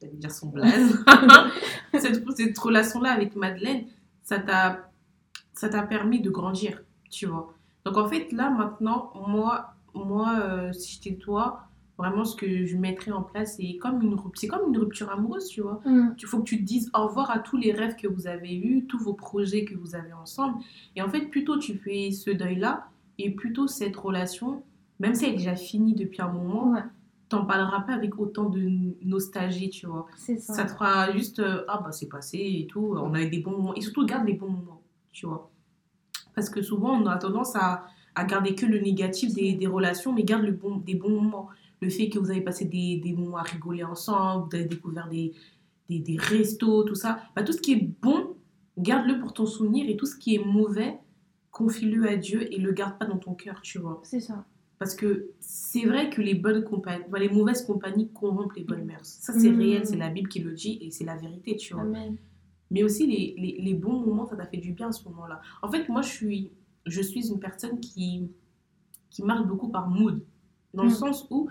j'allais 0.00 0.14
dire 0.14 0.30
son 0.30 0.48
blaze, 0.48 1.04
cette, 1.98 2.24
cette 2.36 2.58
relation-là 2.58 3.10
avec 3.12 3.36
Madeleine, 3.36 3.84
ça 4.22 4.38
t'a 4.38 4.88
ça 5.52 5.68
t'a 5.68 5.82
permis 5.82 6.20
de 6.20 6.30
grandir, 6.30 6.82
tu 7.10 7.26
vois. 7.26 7.52
Donc 7.86 7.96
en 7.96 8.08
fait, 8.08 8.32
là, 8.32 8.50
maintenant, 8.50 9.12
moi, 9.28 9.74
moi 9.94 10.40
euh, 10.40 10.72
si 10.72 10.94
j'étais 11.00 11.16
toi, 11.16 11.60
vraiment, 11.98 12.24
ce 12.24 12.34
que 12.36 12.66
je 12.66 12.76
mettrais 12.76 13.12
en 13.12 13.22
place, 13.22 13.56
c'est 13.56 13.76
comme 13.76 14.02
une, 14.02 14.16
c'est 14.34 14.48
comme 14.48 14.68
une 14.68 14.76
rupture 14.78 15.08
amoureuse, 15.10 15.46
tu 15.46 15.60
vois. 15.62 15.80
Il 15.86 16.26
faut 16.26 16.40
que 16.40 16.44
tu 16.44 16.58
te 16.58 16.64
dises 16.64 16.90
au 16.94 17.06
revoir 17.06 17.30
à 17.30 17.38
tous 17.38 17.56
les 17.56 17.70
rêves 17.72 17.94
que 17.94 18.08
vous 18.08 18.26
avez 18.26 18.54
eus, 18.56 18.86
tous 18.86 18.98
vos 18.98 19.14
projets 19.14 19.64
que 19.64 19.74
vous 19.76 19.94
avez 19.94 20.12
ensemble. 20.12 20.58
Et 20.96 21.00
en 21.00 21.08
fait, 21.08 21.26
plutôt 21.30 21.58
tu 21.58 21.78
fais 21.78 22.10
ce 22.10 22.30
deuil-là, 22.30 22.88
et 23.18 23.30
plutôt 23.30 23.66
cette 23.68 23.96
relation, 23.96 24.62
même 24.98 25.14
si 25.14 25.24
elle 25.24 25.34
est 25.34 25.36
déjà 25.38 25.54
finie 25.56 25.94
depuis 25.94 26.20
un 26.20 26.28
moment, 26.32 26.72
Ouais, 26.72 26.82
t'en 27.28 27.46
parleras 27.46 27.80
pas 27.82 27.92
avec 27.94 28.18
autant 28.18 28.50
de 28.50 28.68
nostalgie, 29.04 29.70
tu 29.70 29.86
vois. 29.86 30.06
c'est 30.16 30.38
ça. 30.38 30.54
Ça 30.54 30.64
te 30.64 30.72
fera 30.72 31.12
juste, 31.12 31.38
euh, 31.38 31.64
ah 31.68 31.80
bah 31.82 31.92
c'est 31.92 32.08
passé 32.08 32.38
et 32.38 32.66
tout, 32.66 32.94
on 32.98 33.14
a 33.14 33.22
eu 33.22 33.30
des 33.30 33.38
bons 33.38 33.52
moments. 33.52 33.74
Et 33.74 33.80
surtout, 33.80 34.04
garde 34.04 34.26
les 34.26 34.34
bons 34.34 34.50
moments, 34.50 34.82
tu 35.12 35.26
vois. 35.26 35.50
Parce 36.36 36.50
que 36.50 36.62
souvent, 36.62 36.92
on 36.92 37.06
a 37.06 37.16
tendance 37.16 37.56
à, 37.56 37.86
à 38.14 38.24
garder 38.24 38.54
que 38.54 38.66
le 38.66 38.78
négatif 38.78 39.32
des, 39.34 39.54
des 39.54 39.66
relations, 39.66 40.12
mais 40.12 40.22
garde 40.22 40.44
le 40.44 40.52
bon, 40.52 40.76
des 40.76 40.94
bons 40.94 41.10
moments. 41.20 41.48
Le 41.80 41.88
fait 41.88 42.08
que 42.10 42.18
vous 42.18 42.30
avez 42.30 42.42
passé 42.42 42.66
des, 42.66 42.98
des 43.02 43.12
moments 43.12 43.38
à 43.38 43.42
rigoler 43.42 43.82
ensemble, 43.84 44.48
vous 44.50 44.56
avez 44.56 44.66
découvert 44.66 45.08
des, 45.08 45.32
des, 45.88 45.98
des 45.98 46.16
restos, 46.18 46.84
tout 46.84 46.94
ça. 46.94 47.20
Bah, 47.34 47.42
tout 47.42 47.52
ce 47.52 47.60
qui 47.60 47.72
est 47.72 47.88
bon, 48.02 48.36
garde-le 48.78 49.18
pour 49.18 49.32
ton 49.32 49.46
souvenir 49.46 49.88
et 49.88 49.96
tout 49.96 50.06
ce 50.06 50.14
qui 50.16 50.34
est 50.36 50.44
mauvais, 50.44 50.98
confie-le 51.50 52.06
à 52.06 52.16
Dieu 52.16 52.52
et 52.52 52.58
le 52.58 52.72
garde 52.72 52.98
pas 52.98 53.06
dans 53.06 53.16
ton 53.18 53.32
cœur, 53.34 53.60
tu 53.62 53.78
vois. 53.78 54.00
C'est 54.04 54.20
ça. 54.20 54.44
Parce 54.78 54.94
que 54.94 55.28
c'est 55.40 55.86
vrai 55.86 56.10
que 56.10 56.20
les 56.20 56.34
bonnes 56.34 56.62
compagnies, 56.64 57.04
les 57.18 57.30
mauvaises 57.30 57.64
compagnies 57.64 58.10
corrompent 58.12 58.52
les 58.56 58.64
bonnes 58.64 58.84
mœurs. 58.84 59.06
Ça, 59.06 59.32
c'est 59.32 59.48
Mhm. 59.48 59.58
réel, 59.58 59.86
c'est 59.86 59.96
la 59.96 60.10
Bible 60.10 60.28
qui 60.28 60.40
le 60.40 60.52
dit 60.52 60.76
et 60.82 60.90
c'est 60.90 61.04
la 61.04 61.16
vérité, 61.16 61.56
tu 61.56 61.72
vois. 61.72 61.82
Amen. 61.84 62.16
Mais 62.70 62.82
aussi, 62.82 63.06
les, 63.06 63.34
les, 63.38 63.60
les 63.62 63.74
bons 63.74 64.00
moments, 64.00 64.26
ça 64.26 64.36
t'a 64.36 64.46
fait 64.46 64.56
du 64.56 64.72
bien 64.72 64.88
à 64.88 64.92
ce 64.92 65.04
moment-là. 65.04 65.40
En 65.62 65.70
fait, 65.70 65.88
moi, 65.88 66.02
je 66.02 66.08
suis, 66.10 66.50
je 66.84 67.00
suis 67.00 67.28
une 67.28 67.38
personne 67.38 67.78
qui, 67.80 68.28
qui 69.10 69.22
marche 69.22 69.46
beaucoup 69.46 69.68
par 69.68 69.88
mood. 69.88 70.20
Dans 70.74 70.82
le 70.82 70.88
Mhm. 70.90 70.94
sens 70.94 71.26
où 71.30 71.48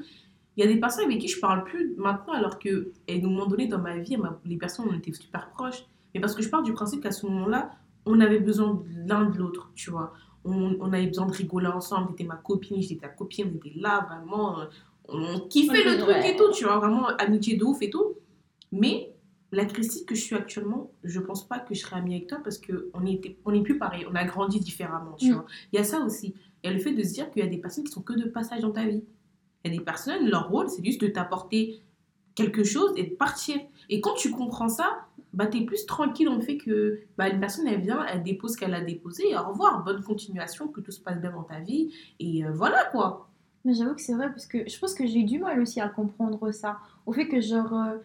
il 0.57 0.63
y 0.63 0.67
a 0.67 0.71
des 0.71 0.79
personnes 0.79 1.05
avec 1.05 1.19
qui 1.19 1.27
je 1.27 1.39
parle 1.39 1.63
plus 1.63 1.95
maintenant, 1.97 2.33
alors 2.33 2.59
qu'à 2.59 2.69
un 3.09 3.19
moment 3.21 3.45
donné 3.45 3.67
dans 3.67 3.79
ma 3.79 3.97
vie, 3.97 4.17
m'a- 4.17 4.39
les 4.45 4.57
personnes, 4.57 4.87
on 4.89 4.93
était 4.93 5.13
super 5.13 5.49
proches. 5.51 5.85
Mais 6.13 6.21
parce 6.21 6.35
que 6.35 6.41
je 6.43 6.49
pars 6.49 6.63
du 6.63 6.73
principe 6.73 7.01
qu'à 7.01 7.11
ce 7.11 7.25
moment-là, 7.25 7.71
on 8.05 8.19
avait 8.19 8.39
besoin 8.39 8.83
l'un 9.07 9.29
de 9.29 9.37
l'autre, 9.37 9.71
tu 9.75 9.89
vois. 9.89 10.13
On, 10.43 10.77
on 10.79 10.93
avait 10.93 11.07
besoin 11.07 11.25
de 11.25 11.31
rigoler 11.33 11.67
ensemble. 11.67 12.09
T'étais 12.11 12.23
ma 12.25 12.35
copine, 12.35 12.81
j'étais 12.81 13.01
ta 13.01 13.07
copine, 13.09 13.51
on 13.53 13.55
était 13.57 13.73
là, 13.79 14.05
vraiment. 14.07 14.59
euh, 14.59 14.65
On 15.07 15.39
kiffait 15.47 15.83
le 15.83 15.91
Ouais. 15.91 15.97
truc 16.21 16.25
et 16.33 16.35
tout, 16.35 16.51
tu 16.51 16.63
vois. 16.65 16.77
Vraiment, 16.77 17.07
amitié 17.19 17.57
de 17.57 17.63
ouf 17.63 17.81
et 17.81 17.89
tout. 17.89 18.15
Mais 18.71 19.14
la 19.55 19.65
Christine 19.65 20.05
que 20.05 20.15
je 20.15 20.21
suis 20.21 20.35
actuellement, 20.35 20.91
je 21.03 21.19
pense 21.19 21.47
pas 21.47 21.59
que 21.59 21.73
je 21.73 21.79
serais 21.81 21.95
amie 21.97 22.15
avec 22.15 22.27
toi 22.27 22.39
parce 22.43 22.57
qu'on 22.59 22.99
n'est 23.01 23.19
on 23.45 23.53
est 23.53 23.61
plus 23.63 23.77
pareil. 23.77 24.05
On 24.11 24.15
a 24.15 24.23
grandi 24.25 24.59
différemment, 24.59 25.13
tu 25.17 25.31
Mm. 25.31 25.33
vois. 25.33 25.45
Il 25.71 25.77
y 25.77 25.79
a 25.79 25.83
ça 25.83 25.99
aussi. 26.01 26.35
Il 26.63 26.67
y 26.67 26.69
a 26.69 26.73
le 26.73 26.79
fait 26.79 26.91
de 26.93 27.03
se 27.03 27.13
dire 27.13 27.29
qu'il 27.31 27.43
y 27.43 27.47
a 27.47 27.49
des 27.49 27.57
personnes 27.57 27.83
qui 27.83 27.91
sont 27.91 28.01
que 28.01 28.13
de 28.13 28.25
passage 28.29 28.61
dans 28.61 28.71
ta 28.71 28.85
vie. 28.85 29.03
Il 29.63 29.71
y 29.71 29.75
a 29.75 29.77
des 29.79 29.83
personnes, 29.83 30.27
leur 30.29 30.49
rôle, 30.49 30.69
c'est 30.69 30.83
juste 30.83 31.01
de 31.01 31.07
t'apporter 31.07 31.81
quelque 32.35 32.63
chose 32.63 32.91
et 32.97 33.03
de 33.03 33.15
partir. 33.15 33.55
Et 33.89 34.01
quand 34.01 34.13
tu 34.15 34.29
comprends 34.31 34.67
ça, 34.69 35.05
bah, 35.33 35.47
tu 35.47 35.57
es 35.59 35.65
plus 35.65 35.85
tranquille 35.85 36.25
dans 36.27 36.35
le 36.35 36.41
fait 36.41 36.57
que 36.57 36.99
bah, 37.17 37.29
une 37.29 37.39
personne, 37.39 37.67
elle 37.67 37.81
vient, 37.81 38.05
elle 38.05 38.23
dépose 38.23 38.53
ce 38.53 38.57
qu'elle 38.57 38.73
a 38.73 38.81
déposé, 38.81 39.29
et 39.31 39.35
au 39.37 39.43
revoir, 39.49 39.83
bonne 39.83 40.01
continuation, 40.03 40.67
que 40.67 40.81
tout 40.81 40.91
se 40.91 40.99
passe 41.01 41.19
bien 41.19 41.31
dans 41.31 41.43
ta 41.43 41.59
vie, 41.59 41.93
et 42.19 42.45
euh, 42.45 42.51
voilà 42.51 42.85
quoi. 42.91 43.29
Mais 43.63 43.73
j'avoue 43.73 43.95
que 43.95 44.01
c'est 44.01 44.13
vrai 44.13 44.29
parce 44.29 44.45
que 44.45 44.69
je 44.69 44.79
pense 44.79 44.93
que 44.93 45.07
j'ai 45.07 45.19
eu 45.19 45.23
du 45.23 45.39
mal 45.39 45.59
aussi 45.59 45.81
à 45.81 45.89
comprendre 45.89 46.51
ça. 46.51 46.77
Au 47.07 47.11
fait 47.13 47.27
que 47.27 47.41
genre, 47.41 47.73
euh, 47.73 47.97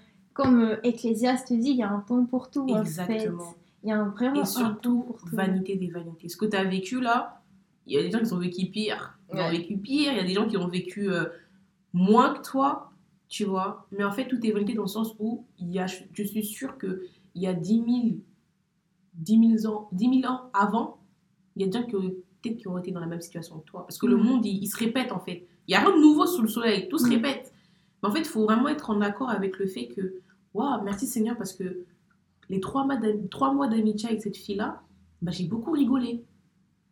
comme 0.43 0.61
euh, 0.61 0.77
Ecclésiaste 0.83 1.53
dit, 1.53 1.71
il 1.71 1.77
y 1.77 1.83
a 1.83 1.91
un 1.91 2.01
temps 2.01 2.25
pour 2.27 2.51
tout 2.51 2.63
en 2.71 2.75
fait. 2.75 2.81
Exactement. 2.81 3.55
Il 3.83 3.89
y 3.89 3.93
a 3.93 3.99
un- 4.01 4.09
vraiment 4.11 4.37
Et 4.37 4.41
un 4.41 4.43
temps 4.43 4.47
surtout, 4.47 5.01
pour 5.03 5.19
tout. 5.21 5.35
vanité 5.37 5.77
des 5.77 5.89
vanités. 5.89 6.29
Ce 6.29 6.37
que 6.37 6.47
tu 6.47 6.57
as 6.57 6.65
vécu 6.65 7.01
là, 7.01 7.43
il 7.87 7.95
y 7.95 7.99
a 7.99 8.03
des 8.03 8.11
gens 8.11 8.21
qui 8.23 8.33
ont 8.33 8.39
vécu 8.39 8.67
pire. 8.67 9.19
Ils 9.33 9.41
ont 9.41 9.51
vécu 9.51 9.77
pire, 9.79 10.13
il 10.13 10.17
y 10.19 10.21
a 10.21 10.25
des 10.25 10.35
gens 10.35 10.47
qui 10.47 10.57
ont 10.57 10.69
vécu 10.69 11.11
euh, 11.11 11.25
moins 11.93 12.35
que 12.35 12.43
toi, 12.43 12.91
tu 13.29 13.45
vois. 13.45 13.87
Mais 13.93 14.05
en 14.05 14.13
fait, 14.13 14.27
tout 14.29 14.45
est 14.47 14.51
vanité 14.51 14.75
dans 14.75 14.83
le 14.83 14.89
sens 14.89 15.15
où 15.19 15.45
il 15.59 15.71
y 15.73 15.79
a, 15.79 15.87
je 15.87 16.23
suis 16.23 16.45
sûre 16.45 16.77
qu'il 16.79 16.99
y 17.37 17.47
a 17.47 17.55
10 17.55 17.75
000, 17.75 18.17
10 19.15 19.59
000 19.63 19.73
ans, 19.75 19.89
10 19.93 20.21
000 20.23 20.33
ans 20.33 20.51
avant, 20.53 20.99
il 21.57 21.63
y 21.63 21.65
a 21.65 21.69
des 21.69 21.79
gens 21.79 21.87
qui, 21.87 21.97
ont- 21.97 22.15
peut-être 22.43 22.57
qui 22.59 22.69
ont 22.69 22.79
été 22.79 22.91
dans 22.91 23.01
la 23.01 23.07
même 23.07 23.21
situation 23.21 23.59
que 23.59 23.65
toi. 23.65 23.85
Parce 23.87 23.99
que 23.99 24.07
le 24.07 24.17
Mhm. 24.17 24.23
monde, 24.25 24.47
il, 24.47 24.63
il 24.63 24.67
se 24.67 24.77
répète 24.77 25.13
en 25.13 25.21
fait. 25.21 25.47
Il 25.67 25.71
n'y 25.73 25.75
a 25.77 25.81
rien 25.81 25.95
de 25.97 26.01
nouveau 26.01 26.27
sous 26.27 26.43
le 26.43 26.49
soleil, 26.49 26.89
tout 26.89 26.99
se 26.99 27.05
Mhm. 27.07 27.13
répète. 27.15 27.53
Mais 28.03 28.09
en 28.09 28.13
fait, 28.13 28.21
il 28.21 28.25
faut 28.25 28.45
vraiment 28.45 28.69
être 28.69 28.91
en 28.91 29.01
accord 29.01 29.31
avec 29.31 29.59
le 29.59 29.67
fait 29.67 29.87
que, 29.89 30.15
waouh, 30.55 30.83
merci 30.83 31.07
Seigneur, 31.07 31.37
parce 31.37 31.53
que 31.53 31.85
les 32.49 32.61
trois 32.61 32.85
mois 32.85 33.69
d'amitié 33.69 34.09
avec 34.09 34.23
cette 34.23 34.37
fille-là, 34.37 34.83
bah, 35.23 35.31
j'ai 35.31 35.47
beaucoup 35.47 35.73
rigolé. 35.73 36.25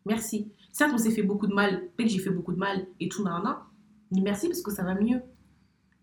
Merci. 0.06 0.50
Certes, 0.72 0.92
on 0.94 0.98
s'est 0.98 1.10
fait 1.10 1.22
beaucoup 1.22 1.46
de 1.46 1.54
mal, 1.54 1.88
peut-être 1.96 2.10
j'ai 2.10 2.20
fait 2.20 2.30
beaucoup 2.30 2.52
de 2.52 2.58
mal 2.58 2.86
et 3.00 3.08
tout, 3.08 3.24
nanana, 3.24 3.66
mais 4.12 4.20
merci 4.20 4.48
parce 4.48 4.62
que 4.62 4.70
ça 4.70 4.84
va 4.84 4.94
mieux. 4.94 5.20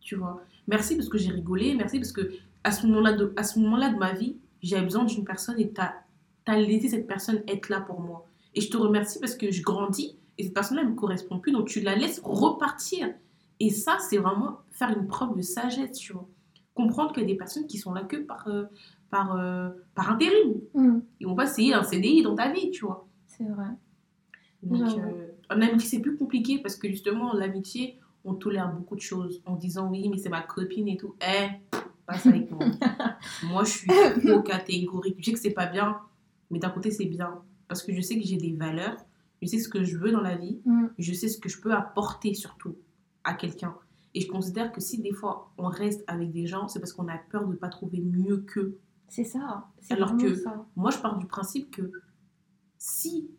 Tu 0.01 0.16
vois. 0.16 0.43
Merci 0.68 0.95
parce 0.95 1.10
que 1.10 1.18
j'ai 1.18 1.32
rigolé, 1.32 1.74
merci 1.76 1.99
parce 1.99 2.12
que 2.12 2.32
à 2.64 2.72
ce 2.72 2.86
moment-là 2.88 3.14
de, 3.14 3.97
ma 3.97 4.14
vie, 4.14 4.38
j'avais 4.62 4.84
besoin 4.84 5.06
d'une 5.06 5.24
personne 5.24 5.60
et 5.60 5.72
tu 5.72 5.82
as 5.82 6.60
laissé 6.60 6.89
cette 6.89 7.08
personne 7.08 7.41
être 7.47 7.70
là 7.70 7.80
pour 7.80 8.01
moi. 8.01 8.28
Et 8.53 8.62
je 8.62 8.70
te 8.70 8.78
remercie 8.78 9.20
parce 9.20 9.36
que 9.36 9.51
je 9.51 9.62
grandis 9.62 10.18
et 10.38 10.43
cette 10.43 10.53
personne-là 10.53 10.84
ne 10.84 10.89
me 10.89 10.95
correspond 10.95 11.39
plus, 11.39 11.51
donc 11.51 11.68
tu 11.68 11.82
la 11.82 11.95
laisses 11.95 12.20
repartir. 12.24 13.14
Et 13.60 13.70
ça, 13.70 13.97
c'est 13.99 14.18
vraiment 14.18 14.60
faire 14.72 14.89
une 14.89 15.08
preuve 15.08 15.38
de 15.38 15.41
sagesse, 15.41 15.97
tu 15.97 16.14
vois. 16.14 16.28
Comprendre 16.76 17.11
qu'il 17.13 17.23
y 17.23 17.26
a 17.26 17.28
des 17.30 17.38
personnes 17.38 17.65
qui 17.65 17.78
sont 17.80 17.93
là 17.93 18.03
que 18.03 18.17
par, 18.17 18.47
euh, 18.47 18.65
par, 19.09 19.36
euh, 19.38 19.69
par 19.95 20.11
intérim. 20.11 20.61
Mm. 20.73 20.99
Et 21.21 21.26
on 21.26 21.34
va 21.34 21.45
essayer 21.45 21.73
un 21.73 21.84
CDI 21.84 22.21
dans 22.21 22.36
ta 22.36 22.51
vie, 22.51 22.69
tu 22.69 22.86
vois. 22.86 23.07
C'est 23.26 23.45
vrai. 23.45 23.67
Donc, 24.61 24.97
euh, 24.97 25.28
en 25.49 25.61
amitié, 25.61 25.88
c'est 25.88 25.99
plus 25.99 26.17
compliqué 26.17 26.59
parce 26.59 26.76
que 26.76 26.88
justement, 26.88 27.34
l'amitié, 27.34 27.99
on 28.23 28.34
tolère 28.34 28.71
beaucoup 28.71 28.95
de 28.95 29.01
choses 29.01 29.41
en 29.45 29.55
disant 29.55 29.89
oui, 29.89 30.09
mais 30.09 30.17
c'est 30.17 30.30
ma 30.30 30.41
copine 30.41 30.88
et 30.88 30.97
tout. 30.97 31.15
Eh, 31.21 31.47
passe 32.05 32.26
avec 32.26 32.51
moi. 32.51 32.65
moi, 33.49 33.63
je 33.63 33.69
suis 33.71 33.88
trop 34.26 34.41
catégorique. 34.41 35.15
Je 35.19 35.26
sais 35.26 35.34
que 35.34 35.39
c'est 35.39 35.51
pas 35.51 35.67
bien, 35.67 35.97
mais 36.51 36.59
d'un 36.59 36.69
côté, 36.69 36.91
c'est 36.91 37.05
bien. 37.05 37.41
Parce 37.67 37.82
que 37.84 37.93
je 37.93 38.01
sais 38.01 38.19
que 38.19 38.26
j'ai 38.26 38.38
des 38.38 38.53
valeurs, 38.53 38.97
je 39.41 39.47
sais 39.47 39.59
ce 39.59 39.69
que 39.69 39.84
je 39.84 39.97
veux 39.97 40.11
dans 40.11 40.21
la 40.21 40.36
vie, 40.36 40.59
Mm. 40.65 40.88
je 40.97 41.13
sais 41.13 41.28
ce 41.30 41.38
que 41.39 41.49
je 41.49 41.59
peux 41.61 41.73
apporter 41.73 42.34
surtout 42.34 42.76
à 43.23 43.34
quelqu'un. 43.34 43.76
Et 44.16 44.22
je 44.22 44.28
considère 44.28 44.72
que 44.72 44.82
si 44.82 44.99
des 45.01 45.11
fois 45.13 45.51
on 45.57 45.68
reste 45.68 46.03
avec 46.07 46.32
des 46.32 46.47
gens, 46.47 46.68
c'est 46.70 46.80
parce 46.80 46.93
qu'on 46.93 47.07
a 47.09 47.18
peur 47.18 47.45
de 47.45 47.51
ne 47.51 47.57
pas 47.57 47.70
trouver 47.70 47.99
mieux 47.99 48.38
qu'eux. 48.38 48.80
C'est 49.09 49.24
ça. 49.26 49.68
Alors 49.93 50.16
que- 50.18 50.36
ça. 50.36 50.66
Moi, 50.76 50.89
je 50.91 50.97
pars 50.99 51.18
du 51.20 51.28
principe 51.28 51.70
que 51.70 51.91
si 52.78 53.30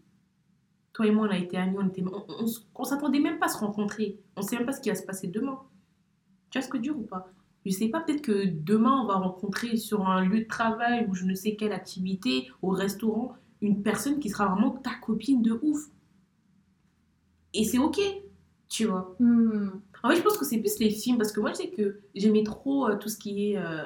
toi 0.92 1.06
et 1.06 1.10
moi, 1.10 1.26
on 1.26 1.30
a 1.30 1.36
été 1.38 1.56
amis, 1.56 1.76
on 1.78 1.88
était, 1.88 2.02
on, 2.04 2.24
on, 2.28 2.44
s- 2.44 2.66
on 2.74 2.84
s'attendait 2.84 3.20
même 3.20 3.38
pas 3.38 3.46
à 3.46 3.48
se 3.48 3.58
rencontrer, 3.58 4.20
on 4.36 4.42
sait 4.42 4.56
même 4.56 4.66
pas 4.66 4.72
ce 4.72 4.80
qui 4.80 4.88
va 4.90 4.94
se 4.94 5.02
passer 5.04 5.28
demain. 5.28 5.58
Tu 6.50 6.58
vois 6.58 6.66
ce 6.66 6.70
que 6.70 6.78
je 6.78 6.82
veux 6.90 6.94
dire 6.94 6.98
ou 6.98 7.02
pas? 7.06 7.28
Je 7.64 7.70
sais 7.72 7.88
pas, 7.88 8.00
peut-être 8.00 8.22
que 8.22 8.46
demain, 8.46 9.00
on 9.02 9.06
va 9.06 9.14
rencontrer 9.16 9.76
sur 9.76 10.06
un 10.08 10.24
lieu 10.24 10.40
de 10.40 10.46
travail 10.48 11.06
ou 11.08 11.14
je 11.14 11.24
ne 11.24 11.34
sais 11.34 11.56
quelle 11.56 11.72
activité, 11.72 12.48
au 12.62 12.68
restaurant, 12.70 13.34
une 13.60 13.82
personne 13.82 14.20
qui 14.20 14.28
sera 14.30 14.46
vraiment 14.46 14.70
ta 14.70 14.94
copine 14.94 15.42
de 15.42 15.58
ouf. 15.62 15.80
Et 17.54 17.64
c'est 17.64 17.78
ok, 17.78 17.98
tu 18.68 18.84
vois. 18.86 19.16
Mm. 19.18 19.70
En 20.06 20.10
fait, 20.10 20.16
je 20.16 20.22
pense 20.22 20.36
que 20.38 20.44
c'est 20.44 20.58
plus 20.58 20.78
les 20.78 20.90
films, 20.90 21.18
parce 21.18 21.32
que 21.32 21.40
moi, 21.40 21.50
je 21.50 21.56
sais 21.56 21.68
que 21.68 22.00
j'aimais 22.14 22.42
trop 22.44 22.88
euh, 22.88 22.96
tout 22.96 23.08
ce 23.08 23.16
qui 23.18 23.52
est 23.52 23.58
euh, 23.58 23.82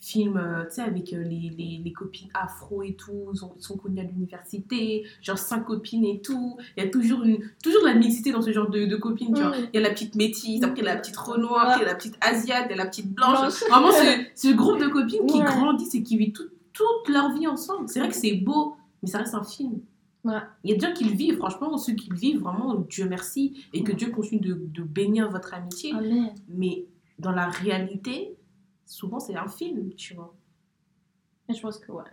film, 0.00 0.36
euh, 0.36 0.64
tu 0.66 0.76
sais, 0.76 0.82
avec 0.82 1.12
euh, 1.12 1.22
les, 1.24 1.50
les, 1.58 1.80
les 1.84 1.92
copines 1.92 2.28
afro 2.34 2.82
et 2.84 2.94
tout, 2.94 3.30
ils 3.32 3.36
sont, 3.36 3.52
sont 3.58 3.76
connues 3.76 4.00
à 4.00 4.04
l'université, 4.04 5.04
genre 5.22 5.38
cinq 5.38 5.64
copines 5.64 6.04
et 6.04 6.20
tout. 6.20 6.56
Il 6.76 6.84
y 6.84 6.86
a 6.86 6.90
toujours, 6.90 7.22
une, 7.24 7.38
toujours 7.62 7.82
de 7.82 7.86
la 7.88 7.94
mixité 7.94 8.30
dans 8.30 8.40
ce 8.42 8.52
genre 8.52 8.70
de, 8.70 8.86
de 8.86 8.96
copines, 8.96 9.34
tu 9.34 9.42
vois. 9.42 9.50
Mm. 9.50 9.68
Il 9.72 9.80
y 9.80 9.84
a 9.84 9.88
la 9.88 9.90
petite 9.90 10.14
métisse, 10.14 10.62
après 10.62 10.80
il 10.80 10.84
y 10.84 10.88
a 10.88 10.94
la 10.94 11.00
petite 11.00 11.16
renoir, 11.16 11.62
après 11.68 11.80
il 11.80 11.82
y 11.82 11.86
a 11.86 11.88
la 11.88 11.96
petite 11.96 12.16
asiate, 12.20 12.66
il 12.68 12.70
y 12.70 12.74
a 12.74 12.84
la 12.84 12.86
petite 12.86 13.12
blanche. 13.12 13.38
Blanche. 13.40 13.64
Vraiment, 13.70 13.90
ce, 13.90 14.24
ce 14.48 14.54
groupe 14.54 14.80
de 14.80 14.86
copines 14.88 15.26
qui 15.26 15.38
Ouais. 15.38 15.44
grandissent 15.44 15.94
et 15.96 16.02
qui 16.04 16.16
vivent 16.16 16.32
tout- 16.32 16.48
toute 16.72 17.08
leur 17.12 17.32
vie 17.32 17.48
ensemble. 17.48 17.88
C'est 17.88 17.98
vrai 17.98 18.08
que 18.08 18.14
c'est 18.14 18.34
beau, 18.34 18.76
mais 19.02 19.08
ça 19.08 19.18
reste 19.18 19.34
un 19.34 19.42
film. 19.42 19.80
Ouais. 20.28 20.40
Il 20.64 20.70
y 20.70 20.72
a 20.74 20.76
des 20.76 20.86
gens 20.86 20.92
qui 20.92 21.04
le 21.04 21.14
vivent, 21.14 21.36
franchement, 21.36 21.76
ceux 21.78 21.94
qui 21.94 22.10
le 22.10 22.16
vivent, 22.16 22.40
vraiment, 22.40 22.74
Dieu 22.74 23.08
merci, 23.08 23.64
et 23.72 23.82
que. 23.82 23.92
Dieu 23.92 24.10
continue 24.10 24.40
de, 24.40 24.54
de 24.54 24.82
bénir 24.82 25.30
votre 25.30 25.54
amitié. 25.54 25.92
Amen. 25.92 26.34
Mais 26.48 26.86
dans 27.18 27.32
la 27.32 27.48
réalité, 27.48 28.36
souvent 28.86 29.18
c'est 29.18 29.36
un 29.36 29.48
film, 29.48 29.94
tu 29.94 30.14
vois. 30.14 30.34
Et 31.48 31.54
Je 31.54 31.60
pense 31.60 31.78
que 31.78 31.90
ouais. 31.92 32.04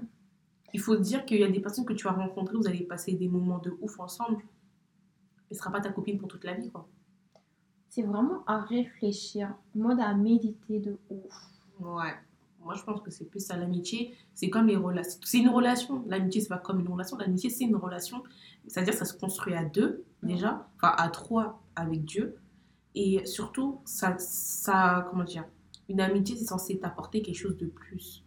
Il 0.73 0.79
faut 0.79 0.95
dire 0.95 1.25
qu'il 1.25 1.39
y 1.39 1.43
a 1.43 1.49
des 1.49 1.59
personnes 1.59 1.85
que 1.85 1.93
tu 1.93 2.03
vas 2.05 2.11
rencontrer, 2.11 2.55
vous 2.55 2.67
allez 2.67 2.83
passer 2.83 3.13
des 3.13 3.27
moments 3.27 3.59
de 3.59 3.77
ouf 3.81 3.99
ensemble. 3.99 4.37
Elle 5.49 5.55
ne 5.55 5.57
sera 5.57 5.71
pas 5.71 5.79
ta 5.79 5.91
copine 5.91 6.17
pour 6.17 6.27
toute 6.27 6.43
la 6.43 6.53
vie, 6.53 6.69
quoi. 6.71 6.87
C'est 7.89 8.01
vraiment 8.01 8.43
à 8.45 8.61
réfléchir, 8.61 9.55
mode 9.73 9.99
à 10.01 10.13
méditer 10.13 10.79
de 10.79 10.97
ouf. 11.09 11.33
Ouais. 11.79 12.13
Moi, 12.65 12.73
je 12.73 12.83
pense 12.83 12.99
que 13.01 13.11
c'est 13.11 13.25
plus 13.25 13.45
ça, 13.45 13.55
l'amitié. 13.55 14.15
C'est 14.33 14.49
comme 14.49 14.65
les 14.65 14.75
relations. 14.75 15.19
C'est 15.23 15.37
une 15.37 15.49
relation. 15.49 16.03
L'amitié, 16.07 16.41
c'est 16.41 16.49
pas 16.49 16.57
comme 16.57 16.79
une 16.79 16.87
relation. 16.87 17.15
L'amitié, 17.15 17.51
c'est 17.51 17.63
une 17.63 17.75
relation. 17.75 18.23
C'est-à-dire, 18.67 18.95
ça 18.95 19.05
se 19.05 19.13
construit 19.13 19.53
à 19.53 19.63
deux, 19.63 20.03
déjà. 20.23 20.67
Enfin, 20.77 20.95
à 20.97 21.09
trois 21.09 21.61
avec 21.75 22.03
Dieu. 22.05 22.37
Et 22.95 23.23
surtout, 23.27 23.81
ça, 23.85 24.15
ça 24.17 25.07
comment 25.11 25.23
dire, 25.23 25.45
une 25.89 26.01
amitié, 26.01 26.35
c'est 26.35 26.45
censé 26.45 26.79
t'apporter 26.79 27.21
quelque 27.21 27.37
chose 27.37 27.55
de 27.55 27.67
plus. 27.67 28.25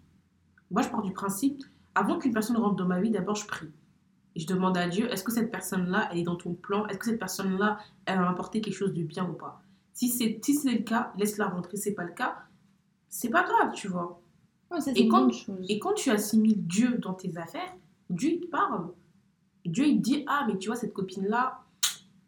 Moi, 0.70 0.82
je 0.82 0.88
pars 0.88 1.02
du 1.02 1.12
principe, 1.12 1.64
avant 1.96 2.16
qu'une 2.16 2.32
personne 2.32 2.58
rentre 2.58 2.76
dans 2.76 2.86
ma 2.86 3.00
vie, 3.00 3.10
d'abord, 3.10 3.34
je 3.34 3.46
prie. 3.46 3.70
Et 4.36 4.40
je 4.40 4.46
demande 4.46 4.76
à 4.78 4.86
Dieu, 4.86 5.10
est-ce 5.10 5.24
que 5.24 5.32
cette 5.32 5.50
personne-là, 5.50 6.10
elle 6.12 6.18
est 6.18 6.22
dans 6.22 6.36
ton 6.36 6.54
plan? 6.54 6.86
Est-ce 6.86 6.98
que 6.98 7.06
cette 7.06 7.18
personne-là, 7.18 7.78
elle 8.06 8.18
va 8.18 8.26
m'apporter 8.26 8.60
quelque 8.60 8.76
chose 8.76 8.94
de 8.94 9.02
bien 9.02 9.28
ou 9.28 9.32
pas? 9.32 9.62
Si 9.94 10.08
c'est 10.10 10.38
si 10.44 10.54
c'est 10.54 10.70
le 10.70 10.84
cas, 10.84 11.12
laisse-la 11.16 11.48
rentrer. 11.48 11.76
C'est 11.76 11.94
pas 11.94 12.04
le 12.04 12.12
cas, 12.12 12.36
c'est 13.08 13.30
pas 13.30 13.42
grave, 13.42 13.72
tu 13.74 13.88
vois. 13.88 14.20
Ouais, 14.70 14.80
ça, 14.80 14.90
Et 14.94 15.08
quand-. 15.08 15.30
Et 15.68 15.78
quand 15.78 15.94
tu 15.94 16.10
assimiles 16.10 16.66
Dieu 16.66 16.98
dans 16.98 17.14
tes 17.14 17.36
affaires, 17.38 17.74
Dieu, 18.10 18.30
il 18.34 18.40
te 18.40 18.46
parle. 18.46 18.90
Dieu, 19.64 19.86
il 19.86 19.96
te 19.98 20.02
dit, 20.02 20.24
ah, 20.26 20.44
mais 20.46 20.58
tu 20.58 20.68
vois, 20.68 20.76
cette 20.76 20.92
copine-là, 20.92 21.60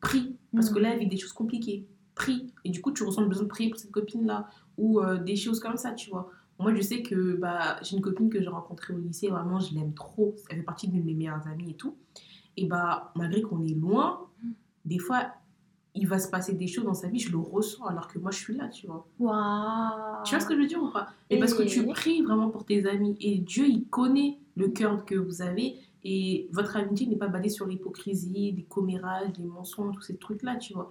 prie. 0.01 0.37
Parce 0.55 0.71
Mm. 0.71 0.75
que 0.75 0.79
là, 0.81 0.93
elle 0.95 0.99
vit 1.01 1.07
des 1.07 1.17
choses 1.17 1.33
compliquées. 1.33 1.87
Prie. 2.15 2.53
Et 2.65 2.71
du 2.71 2.81
coup, 2.83 2.93
tu 2.93 3.03
ressens 3.05 3.23
le 3.23 3.29
besoin 3.29 3.45
de 3.45 3.49
prier 3.49 3.71
pour 3.71 3.79
cette 3.79 3.91
copine-là. 3.93 4.49
Ou 4.79 5.01
euh, 5.01 5.17
des 5.19 5.37
choses 5.37 5.61
comme 5.61 5.77
ça, 5.77 5.93
tu 5.93 6.11
vois. 6.11 6.31
Moi, 6.59 6.75
je 6.75 6.81
sais 6.83 7.03
que 7.03 7.35
bah, 7.37 7.79
j'ai 7.83 7.97
une 7.97 8.03
copine 8.03 8.29
que 8.29 8.41
j'ai 8.43 8.49
rencontrée 8.49 8.93
au 8.95 8.99
lycée. 8.99 9.29
Vraiment, 9.29 9.59
je 9.61 9.75
l'aime 9.75 9.95
trop. 9.95 10.35
Elle 10.51 10.59
fait 10.59 10.63
partie 10.63 10.89
de 10.89 10.95
mes 11.03 11.15
meilleures 11.15 11.47
amies 11.47 11.71
et 11.71 11.75
tout. 11.75 11.97
Et 12.57 12.67
bah, 12.67 13.13
malgré 13.17 13.41
qu'on 13.43 13.63
est 13.65 13.75
loin, 13.75 14.27
des 14.85 14.99
fois, 14.99 15.33
il 16.01 16.09
va 16.09 16.19
se 16.19 16.29
passer 16.29 16.55
des 16.55 16.67
choses 16.67 16.85
dans 16.85 16.95
sa 16.95 17.09
vie, 17.09 17.19
je 17.21 17.31
le 17.31 17.39
ressens 17.39 17.85
alors 17.85 18.09
que 18.09 18.19
moi, 18.19 18.31
je 18.31 18.39
suis 18.39 18.57
là, 18.57 18.69
tu 18.69 18.87
vois. 18.87 19.07
Waouh. 19.19 20.23
Tu 20.25 20.31
vois 20.35 20.41
ce 20.41 20.47
que 20.47 20.55
je 20.55 20.61
veux 20.61 20.67
dire 20.67 20.83
ou 20.83 20.91
pas? 20.91 21.09
Mais 21.31 21.39
parce 21.39 21.55
que 21.55 21.63
tu 21.63 21.81
Et- 21.81 21.87
pries 21.93 22.23
vraiment 22.23 22.49
pour 22.51 22.65
tes 22.65 22.87
amis 22.89 23.17
et 23.21 23.39
Dieu, 23.39 23.67
il 23.69 23.87
connaît 23.89 24.39
le 24.57 24.69
cœur 24.69 25.05
que 25.05 25.15
vous 25.15 25.43
avez 25.43 25.77
et 26.03 26.49
votre 26.53 26.77
amitié 26.77 27.07
n'est 27.07 27.17
pas 27.17 27.29
basée 27.29 27.51
sur 27.51 27.67
l'hypocrisie, 27.67 28.53
les 28.53 28.65
commérages, 28.65 29.31
les 29.39 29.45
mensonges, 29.45 29.95
tous 29.95 30.03
ces 30.03 30.17
trucs-là, 30.17 30.57
tu 30.57 30.73
vois. 30.73 30.91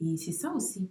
Et 0.00 0.16
c'est 0.16 0.32
ça 0.32 0.52
aussi. 0.52 0.88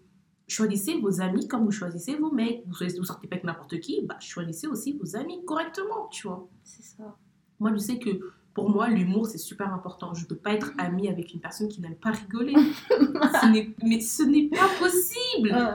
Choisissez 0.47 0.97
vos 0.99 1.21
amis 1.21 1.47
comme 1.47 1.63
vous 1.63 1.71
choisissez 1.71 2.15
vos 2.15 2.31
mecs. 2.31 2.63
Vous, 2.65 2.73
vous 2.97 3.03
sortez 3.05 3.27
pas 3.27 3.35
avec 3.35 3.45
n'importe 3.45 3.79
qui, 3.79 4.01
bah 4.01 4.17
choisissez 4.19 4.67
aussi 4.67 4.93
vos 4.93 5.15
amis 5.15 5.45
correctement, 5.45 6.07
tu 6.11 6.27
vois. 6.27 6.47
C'est 6.63 6.83
ça. 6.83 7.15
Moi, 7.59 7.71
je 7.73 7.77
sais 7.77 7.99
que 7.99 8.09
pour 8.53 8.69
moi, 8.69 8.89
l'humour, 8.89 9.27
c'est 9.27 9.37
super 9.37 9.73
important. 9.73 10.13
Je 10.13 10.25
peux 10.25 10.35
pas 10.35 10.53
être 10.53 10.73
amie 10.77 11.07
avec 11.07 11.33
une 11.33 11.39
personne 11.39 11.69
qui 11.69 11.81
n'aime 11.81 11.95
pas 11.95 12.11
rigoler. 12.11 12.53
ce 12.89 13.85
mais 13.85 13.99
ce 14.01 14.23
n'est 14.23 14.47
pas 14.49 14.67
possible. 14.79 15.51
Euh, 15.53 15.73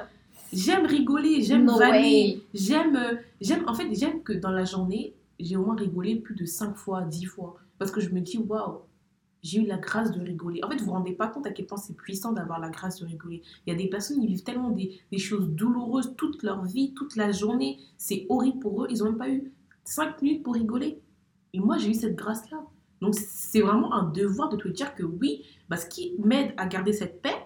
J'aime 0.53 0.87
rigoler, 0.87 1.43
j'aime 1.43 1.65
No 1.65 1.79
vanner, 1.79 2.43
j'aime, 2.55 2.97
euh, 2.97 3.17
j'aime, 3.41 3.65
en 3.67 3.75
fait, 3.75 3.93
j'aime 3.93 4.23
que 4.23 4.33
dans 4.33 4.51
la 4.51 4.65
journée, 4.65 5.15
j'ai 5.41 5.57
au 5.57 5.65
moins 5.65 5.77
rigolé 5.77 6.17
plus 6.17 6.35
de 6.35 6.45
5 6.45 6.77
fois, 6.77 7.03
10 7.03 7.25
fois. 7.27 7.57
Parce 7.79 7.91
que 7.91 8.01
je 8.01 8.11
me 8.11 8.21
dis, 8.21 8.39
waouh, 8.39 8.79
j'ai 9.43 9.61
eu 9.61 9.67
la 9.67 9.77
grâce 9.77 10.13
de 10.13 10.21
rigoler. 10.21 10.61
En 10.65 10.71
fait, 10.71 10.77
vous 10.79 10.87
vous 10.87 10.93
rendez 10.93 11.13
pas 11.13 11.27
compte 11.27 11.47
à 11.47 11.51
quel 11.51 11.67
point 11.67 11.79
c'est 11.79 11.97
puissant 11.97 12.33
d'avoir 12.33 12.59
la 12.59 12.71
grâce 12.71 13.01
de 13.01 13.07
rigoler. 13.07 13.43
Il 13.67 13.73
y 13.73 13.77
a 13.77 13.79
des 13.79 13.89
personnes 13.89 14.21
qui 14.21 14.27
vivent 14.27 14.45
tellement 14.45 14.71
des, 14.71 14.99
des 15.11 15.19
choses 15.19 15.49
douloureuses 15.49 16.15
toute 16.17 16.43
leur 16.43 16.65
vie, 16.65 16.95
toute 16.95 17.17
la 17.17 17.33
journée. 17.33 17.79
C'est 17.99 18.27
horrible 18.29 18.61
pour 18.61 18.85
eux. 18.85 18.87
Ils 18.91 19.03
ont 19.03 19.07
même 19.07 19.19
pas 19.19 19.29
eu 19.29 19.53
5 19.85 20.23
minutes 20.23 20.43
pour 20.43 20.55
rigoler. 20.55 21.01
Et 21.53 21.61
moi, 21.61 21.79
j'ai 21.79 21.91
eu 21.91 21.95
cette 21.95 22.17
grâce-là. 22.17 22.63
Donc, 23.01 23.15
c'est 23.15 23.61
vraiment 23.61 23.93
un 23.95 24.05
devoir 24.11 24.49
de 24.49 24.57
te 24.57 24.69
dire 24.69 24.95
que 24.95 25.03
oui, 25.05 25.45
bah, 25.69 25.77
ce 25.77 25.87
qui 25.87 26.15
m'aide 26.19 26.53
à 26.57 26.67
garder 26.67 26.93
cette 26.93 27.21
paix, 27.23 27.37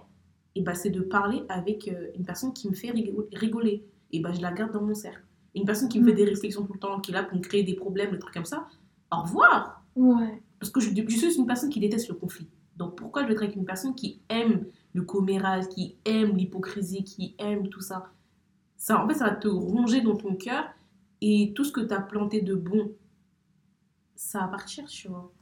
et 0.54 0.62
bah, 0.62 0.74
c'est 0.74 0.90
de 0.90 1.00
parler 1.00 1.42
avec 1.48 1.88
euh, 1.88 2.08
une 2.16 2.24
personne 2.24 2.52
qui 2.52 2.68
me 2.68 2.74
fait 2.74 2.90
rigo- 2.92 3.28
rigoler. 3.32 3.84
Et 4.12 4.20
bah, 4.20 4.32
je 4.32 4.40
la 4.40 4.52
garde 4.52 4.72
dans 4.72 4.82
mon 4.82 4.94
cercle. 4.94 5.22
Une 5.54 5.64
personne 5.64 5.88
qui 5.88 6.00
me 6.00 6.04
fait 6.06 6.12
Mm. 6.12 6.16
des 6.16 6.24
réflexions 6.24 6.64
tout 6.64 6.72
le 6.72 6.78
temps, 6.78 7.00
qui 7.00 7.10
est 7.12 7.14
là 7.14 7.22
pour 7.24 7.36
me 7.38 7.42
créer 7.42 7.62
des 7.62 7.74
problèmes, 7.74 8.10
des 8.12 8.18
trucs 8.18 8.34
comme 8.34 8.44
ça, 8.44 8.66
au 9.12 9.22
revoir. 9.22 9.84
Ouais. 9.96 10.42
Parce 10.58 10.70
que 10.70 10.80
je, 10.80 10.90
je 10.94 11.16
suis 11.16 11.36
une 11.36 11.46
personne 11.46 11.70
qui 11.70 11.80
déteste 11.80 12.08
le 12.08 12.14
conflit. 12.14 12.48
Donc 12.76 12.96
pourquoi 12.96 13.22
je 13.22 13.26
vais 13.28 13.34
être 13.34 13.42
avec 13.42 13.56
une 13.56 13.64
personne 13.64 13.94
qui 13.94 14.20
aime 14.28 14.66
le 14.92 15.02
commérage, 15.02 15.68
qui 15.68 15.96
aime 16.04 16.36
l'hypocrisie, 16.36 17.04
qui 17.04 17.34
aime 17.38 17.68
tout 17.68 17.80
ça? 17.80 18.10
Ça, 18.76 19.02
En 19.04 19.08
fait, 19.08 19.14
ça 19.14 19.24
va 19.26 19.34
te 19.34 19.48
ronger 19.48 20.00
dans 20.00 20.16
ton 20.16 20.34
cœur 20.34 20.64
et 21.20 21.52
tout 21.54 21.64
ce 21.64 21.72
que 21.72 21.80
tu 21.80 21.92
as 21.92 22.00
planté 22.00 22.40
de 22.40 22.54
bon, 22.54 22.92
ça 24.20 24.40
va 24.40 24.48
partir, 24.48 24.84
tu 24.86 25.08
vois. 25.08 25.32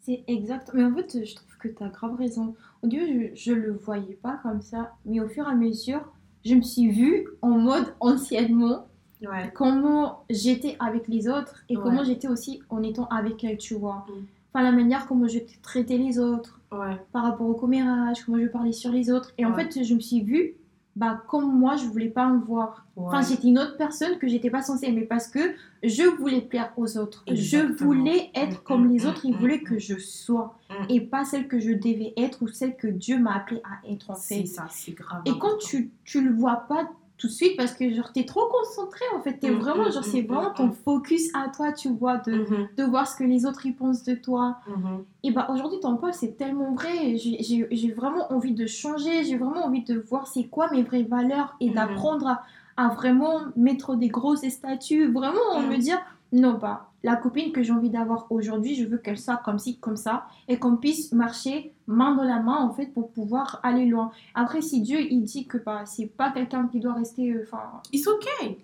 C'est 0.00 0.24
exact. 0.26 0.70
Mais 0.74 0.84
en 0.84 0.92
fait, 0.94 1.24
je 1.24 1.34
trouve 1.36 1.56
que 1.58 1.68
tu 1.68 1.82
as 1.82 1.88
grave 1.88 2.16
raison. 2.16 2.54
Au 2.82 2.88
début, 2.88 3.30
je, 3.34 3.52
je 3.52 3.52
le 3.52 3.72
voyais 3.72 4.14
pas 4.22 4.38
comme 4.42 4.60
ça. 4.60 4.92
Mais 5.06 5.20
au 5.20 5.28
fur 5.28 5.46
et 5.48 5.50
à 5.52 5.54
mesure, 5.54 6.12
je 6.44 6.54
me 6.56 6.60
suis 6.62 6.90
vue 6.90 7.26
en 7.42 7.50
mode 7.58 7.94
anciennement. 8.00 8.86
Ouais. 9.22 9.50
Comment 9.54 10.24
j'étais 10.28 10.76
avec 10.80 11.06
les 11.08 11.28
autres 11.28 11.64
et 11.68 11.76
Ouais. 11.76 11.82
comment 11.82 12.04
j'étais 12.04 12.28
aussi 12.28 12.60
en 12.68 12.82
étant 12.82 13.06
avec 13.06 13.42
elles, 13.44 13.56
tu 13.56 13.74
vois. 13.74 14.04
Mm. 14.08 14.24
Enfin, 14.52 14.64
la 14.64 14.72
manière 14.72 15.06
comment 15.06 15.26
je 15.28 15.38
traitais 15.62 15.96
les 15.96 16.18
autres 16.18 16.60
Ouais. 16.72 17.00
par 17.12 17.22
rapport 17.22 17.46
au 17.48 17.54
commérage, 17.54 18.24
comment 18.24 18.38
je 18.38 18.46
parlais 18.48 18.72
sur 18.72 18.90
les 18.90 19.10
autres. 19.10 19.32
Et 19.38 19.46
en 19.46 19.54
fait, 19.54 19.82
je 19.84 19.94
me 19.94 20.00
suis 20.00 20.22
vue 20.22 20.54
bah, 20.96 21.22
comme 21.28 21.58
moi, 21.58 21.76
je 21.76 21.86
voulais 21.86 22.08
pas 22.08 22.26
en 22.26 22.38
voir. 22.38 22.86
Enfin, 22.96 23.20
j'étais 23.22 23.48
une 23.48 23.58
autre 23.58 23.76
personne 23.76 24.16
que 24.18 24.28
j'étais 24.28 24.50
pas 24.50 24.62
censée 24.62 24.86
aimer 24.86 25.02
parce 25.06 25.26
que 25.26 25.40
je 25.82 26.04
voulais 26.18 26.40
plaire 26.40 26.72
aux 26.76 26.96
autres. 26.96 27.24
Exactement. 27.26 27.76
Je 27.78 27.84
voulais 27.84 28.30
être 28.34 28.60
Mm, 28.60 28.64
comme 28.64 28.86
mm, 28.86 28.92
les 28.92 29.04
mm, 29.04 29.08
autres, 29.08 29.24
ils 29.24 29.34
mm, 29.34 29.38
voulaient 29.38 29.58
mm. 29.58 29.64
que 29.64 29.78
je 29.78 29.98
sois 29.98 30.56
Mm. 30.70 30.84
et 30.88 31.00
pas 31.00 31.24
celle 31.24 31.48
que 31.48 31.58
je 31.58 31.72
devais 31.72 32.12
être 32.16 32.42
ou 32.42 32.48
celle 32.48 32.76
que 32.76 32.86
Dieu 32.86 33.18
m'a 33.18 33.34
appelée 33.36 33.62
à 33.64 33.90
être 33.90 34.10
en 34.10 34.14
C'est 34.14 34.40
fait. 34.42 34.46
ça, 34.46 34.66
c'est 34.70 34.92
grave. 34.92 35.22
Et 35.26 35.36
quand 35.38 35.58
tu, 35.58 35.90
tu 36.04 36.20
le 36.20 36.32
vois 36.32 36.64
pas 36.68 36.88
tout 37.16 37.28
de 37.28 37.32
suite 37.32 37.56
parce 37.56 37.72
que 37.72 37.92
genre 37.94 38.12
t'es 38.12 38.24
trop 38.24 38.46
concentré 38.48 39.04
en 39.16 39.20
fait. 39.22 39.34
T'es 39.38 39.50
Mm, 39.50 39.54
vraiment 39.58 39.88
mm, 39.88 39.92
genre 39.92 40.02
mm, 40.02 40.10
c'est 40.10 40.22
vraiment 40.22 40.50
mm. 40.50 40.54
ton 40.56 40.72
focus 40.72 41.30
à 41.34 41.48
toi 41.48 41.72
tu 41.72 41.88
vois 41.88 42.16
de, 42.18 42.32
Mhm, 42.32 42.68
de 42.76 42.82
voir 42.84 43.06
ce 43.08 43.16
que 43.16 43.24
les 43.24 43.46
autres 43.46 43.64
y 43.66 43.72
pensent 43.72 44.02
de 44.04 44.14
toi. 44.14 44.58
Mhm. 44.66 45.04
et 45.22 45.30
bah 45.30 45.46
aujourd'hui 45.50 45.78
ton 45.80 45.96
parles 45.96 46.12
c'est 46.14 46.36
tellement 46.36 46.72
vrai. 46.74 47.16
J'ai- 47.16 47.92
vraiment 47.92 48.32
envie 48.32 48.52
de 48.52 48.66
changer. 48.66 49.24
J'ai 49.24 49.36
vraiment 49.38 49.64
envie 49.64 49.84
de 49.84 49.98
voir 49.98 50.26
c'est 50.26 50.44
quoi 50.44 50.68
mes 50.72 50.82
vraies 50.82 51.04
valeurs 51.04 51.54
et 51.60 51.68
Mhm. 51.68 51.74
d'apprendre 51.76 52.26
à, 52.26 52.42
à 52.76 52.88
vraiment 52.88 53.40
mettre 53.56 53.94
des 53.94 54.08
grosses 54.08 54.46
statuts 54.48 55.06
vraiment 55.12 55.60
me 55.70 55.76
dire 55.76 55.98
non 56.32 56.54
bah 56.54 56.90
la 57.04 57.14
copine 57.16 57.52
que 57.52 57.62
j'ai 57.62 57.72
envie 57.72 57.90
d'avoir 57.90 58.26
aujourd'hui 58.30 58.74
je 58.74 58.84
veux 58.86 58.98
qu'elle 58.98 59.18
soit 59.18 59.36
comme 59.44 59.58
ci 59.60 59.78
comme 59.78 59.96
ça 59.96 60.26
et 60.48 60.58
qu'on 60.58 60.76
puisse 60.76 61.12
marcher 61.12 61.72
main 61.86 62.14
dans 62.16 62.24
la 62.24 62.40
main 62.40 62.56
en 62.58 62.72
fait 62.72 62.86
pour 62.86 63.10
pouvoir 63.12 63.60
aller 63.62 63.86
loin 63.86 64.10
après 64.34 64.60
si 64.62 64.80
Dieu 64.80 64.98
il 65.00 65.22
dit 65.22 65.46
que 65.46 65.58
bah 65.58 65.84
c'est 65.86 66.06
pas 66.06 66.30
quelqu'un 66.32 66.66
qui 66.66 66.80
doit 66.80 66.94
rester 66.94 67.30
euh, 67.32 67.42
enfin 67.46 67.80
It's 67.92 68.06
okay, 68.08 68.58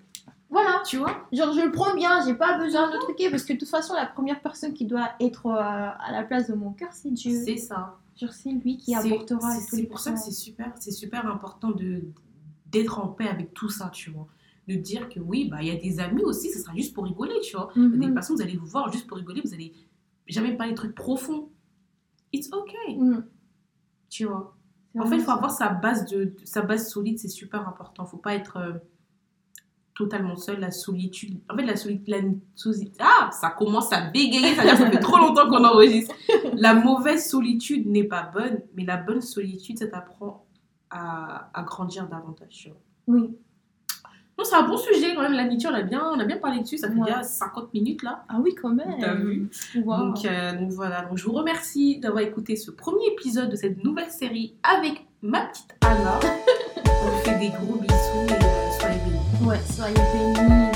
voilà 0.49 0.81
tu 0.87 0.97
vois? 0.97 1.15
genre 1.33 1.53
je 1.53 1.61
le 1.61 1.71
prends 1.71 1.95
bien 1.95 2.25
j'ai 2.25 2.35
pas 2.35 2.59
besoin 2.59 2.91
de 2.91 2.97
truquer 2.99 3.31
parce 3.31 3.45
que 3.45 3.53
de 3.53 3.59
toute 3.59 3.69
façon 3.69 3.95
la 3.95 4.07
première 4.07 4.41
personne 4.41 4.73
qui 4.73 4.87
doit 4.87 5.11
être 5.21 5.47
euh, 5.47 5.59
à 5.61 6.11
la 6.11 6.23
place 6.25 6.49
de 6.49 6.55
mon 6.55 6.71
cœur 6.73 6.89
c'est 6.93 7.11
Dieu 7.11 7.43
C'est 7.45 7.57
ça. 7.59 7.99
genre 8.19 8.33
c'est 8.33 8.51
lui 8.51 8.79
qui 8.79 8.95
apportera 8.95 9.51
c'est- 9.57 9.85
pour 9.85 9.99
ça 10.01 10.13
que 10.13 10.19
c'est 10.19 10.31
super, 10.33 10.73
c'est 10.81 10.91
super 10.93 11.27
important 11.27 11.71
de 11.71 12.03
d'être 12.73 13.01
en 13.01 13.09
paix 13.09 13.27
avec 13.29 13.53
tout 13.53 13.69
ça, 13.69 13.91
tu 13.93 14.11
vois. 14.13 14.29
De 14.69 14.75
dire 14.77 15.09
que 15.09 15.19
oui, 15.21 15.49
bah 15.51 15.59
il 15.63 15.69
y 15.69 15.71
a 15.71 15.77
des 15.77 15.99
amis 16.01 16.23
aussi, 16.23 16.51
ce 16.51 16.61
sera 16.61 16.75
juste 16.77 16.95
pour 16.95 17.05
rigoler, 17.05 17.41
tu 17.43 17.57
vois. 17.57 17.71
Il 17.77 17.83
y 18.01 18.05
a 18.05 18.09
des 18.09 18.15
personnes, 18.15 18.37
vous 18.37 18.43
allez 18.43 18.57
vous 18.57 18.67
voir 18.67 18.93
juste 18.93 19.07
pour 19.09 19.17
rigoler, 19.19 19.41
vous 19.45 19.53
allez 19.55 19.73
jamais 20.29 20.57
parler 20.57 20.73
de 20.73 20.77
trucs 20.77 20.95
profonds. 20.95 21.49
It's 22.33 22.53
okay, 22.53 22.97
Mhm. 22.97 23.25
tu 24.09 24.27
vois. 24.27 24.55
En 24.99 25.07
fait, 25.07 25.17
il 25.17 25.21
faut 25.21 25.27
ça. 25.27 25.35
avoir 25.35 25.51
sa 25.51 25.69
base, 25.71 26.05
de, 26.07 26.35
sa 26.45 26.63
base 26.63 26.89
solide, 26.89 27.19
c'est 27.19 27.29
super 27.29 27.67
important. 27.69 28.05
faut 28.07 28.17
pas 28.19 28.35
être 28.35 28.57
euh, 28.59 28.73
totalement 29.95 30.37
seul. 30.37 30.61
La 30.61 30.71
solitude. 30.71 31.41
En 31.49 31.57
fait, 31.57 31.65
la 31.65 31.77
solitude. 31.77 32.41
Ah, 32.99 33.31
ça 33.33 33.51
commence 33.51 33.93
à 33.93 34.11
bégayer, 34.11 34.55
ça 34.55 34.63
ça 34.77 34.91
fait 34.91 34.99
trop 35.01 35.17
longtemps 35.25 35.49
qu'on 35.49 35.65
enregistre. 35.65 36.15
La 36.55 36.75
mauvaise 36.75 37.29
solitude 37.29 37.87
n'est 37.87 38.05
pas 38.05 38.23
bonne, 38.33 38.61
mais 38.75 38.85
la 38.85 38.97
bonne 38.97 39.21
solitude, 39.21 39.79
ça 39.79 39.87
t'apprend 39.89 40.47
à, 40.91 41.51
à 41.59 41.63
grandir 41.63 42.09
davantage. 42.09 42.49
tu 42.51 42.69
vois. 42.71 42.79
oui 43.09 43.31
Non, 44.41 44.47
c'est 44.49 44.57
un 44.57 44.63
bon 44.63 44.79
sujet 44.79 45.15
quand 45.15 45.21
même. 45.21 45.35
L'amitié, 45.35 45.69
on 45.71 45.75
a 45.75 45.83
bien, 45.83 46.03
on 46.15 46.19
a 46.19 46.25
bien 46.25 46.39
parlé 46.39 46.61
dessus. 46.61 46.79
Ça 46.79 46.89
fait 46.89 46.95
Ouais. 46.97 47.05
déjà 47.11 47.23
50 47.23 47.75
minutes 47.75 48.03
là. 48.03 48.23
ah 48.31 48.37
oui 48.43 48.55
quand 48.55 48.71
même 48.71 48.97
T'as 48.99 49.13
vu 49.15 49.51
Wow. 49.85 49.97
Donc, 49.99 50.25
euh, 50.25 50.53
donc 50.59 50.71
voilà, 50.71 51.03
donc 51.03 51.19
je 51.19 51.25
vous 51.27 51.33
remercie 51.33 51.99
d'avoir 52.01 52.23
écouté 52.23 52.57
ce 52.57 52.71
premier 52.71 53.05
épisode 53.13 53.51
de 53.51 53.57
cette 53.57 53.85
nouvelle 53.85 54.09
série 54.11 54.55
avec 54.63 55.05
ma 55.21 55.43
petite 55.43 55.75
Anna. 55.83 56.19
On 56.87 57.07
vous 57.11 57.19
fait 57.19 57.39
des 57.39 57.49
gros 57.51 57.77
bisous 57.77 58.29
et 58.29 58.33
euh, 58.33 58.71
soyez 58.81 58.99
bénis. 59.05 59.47
ouais 59.47 59.61
soyez 59.71 59.95
bénis 59.95 60.70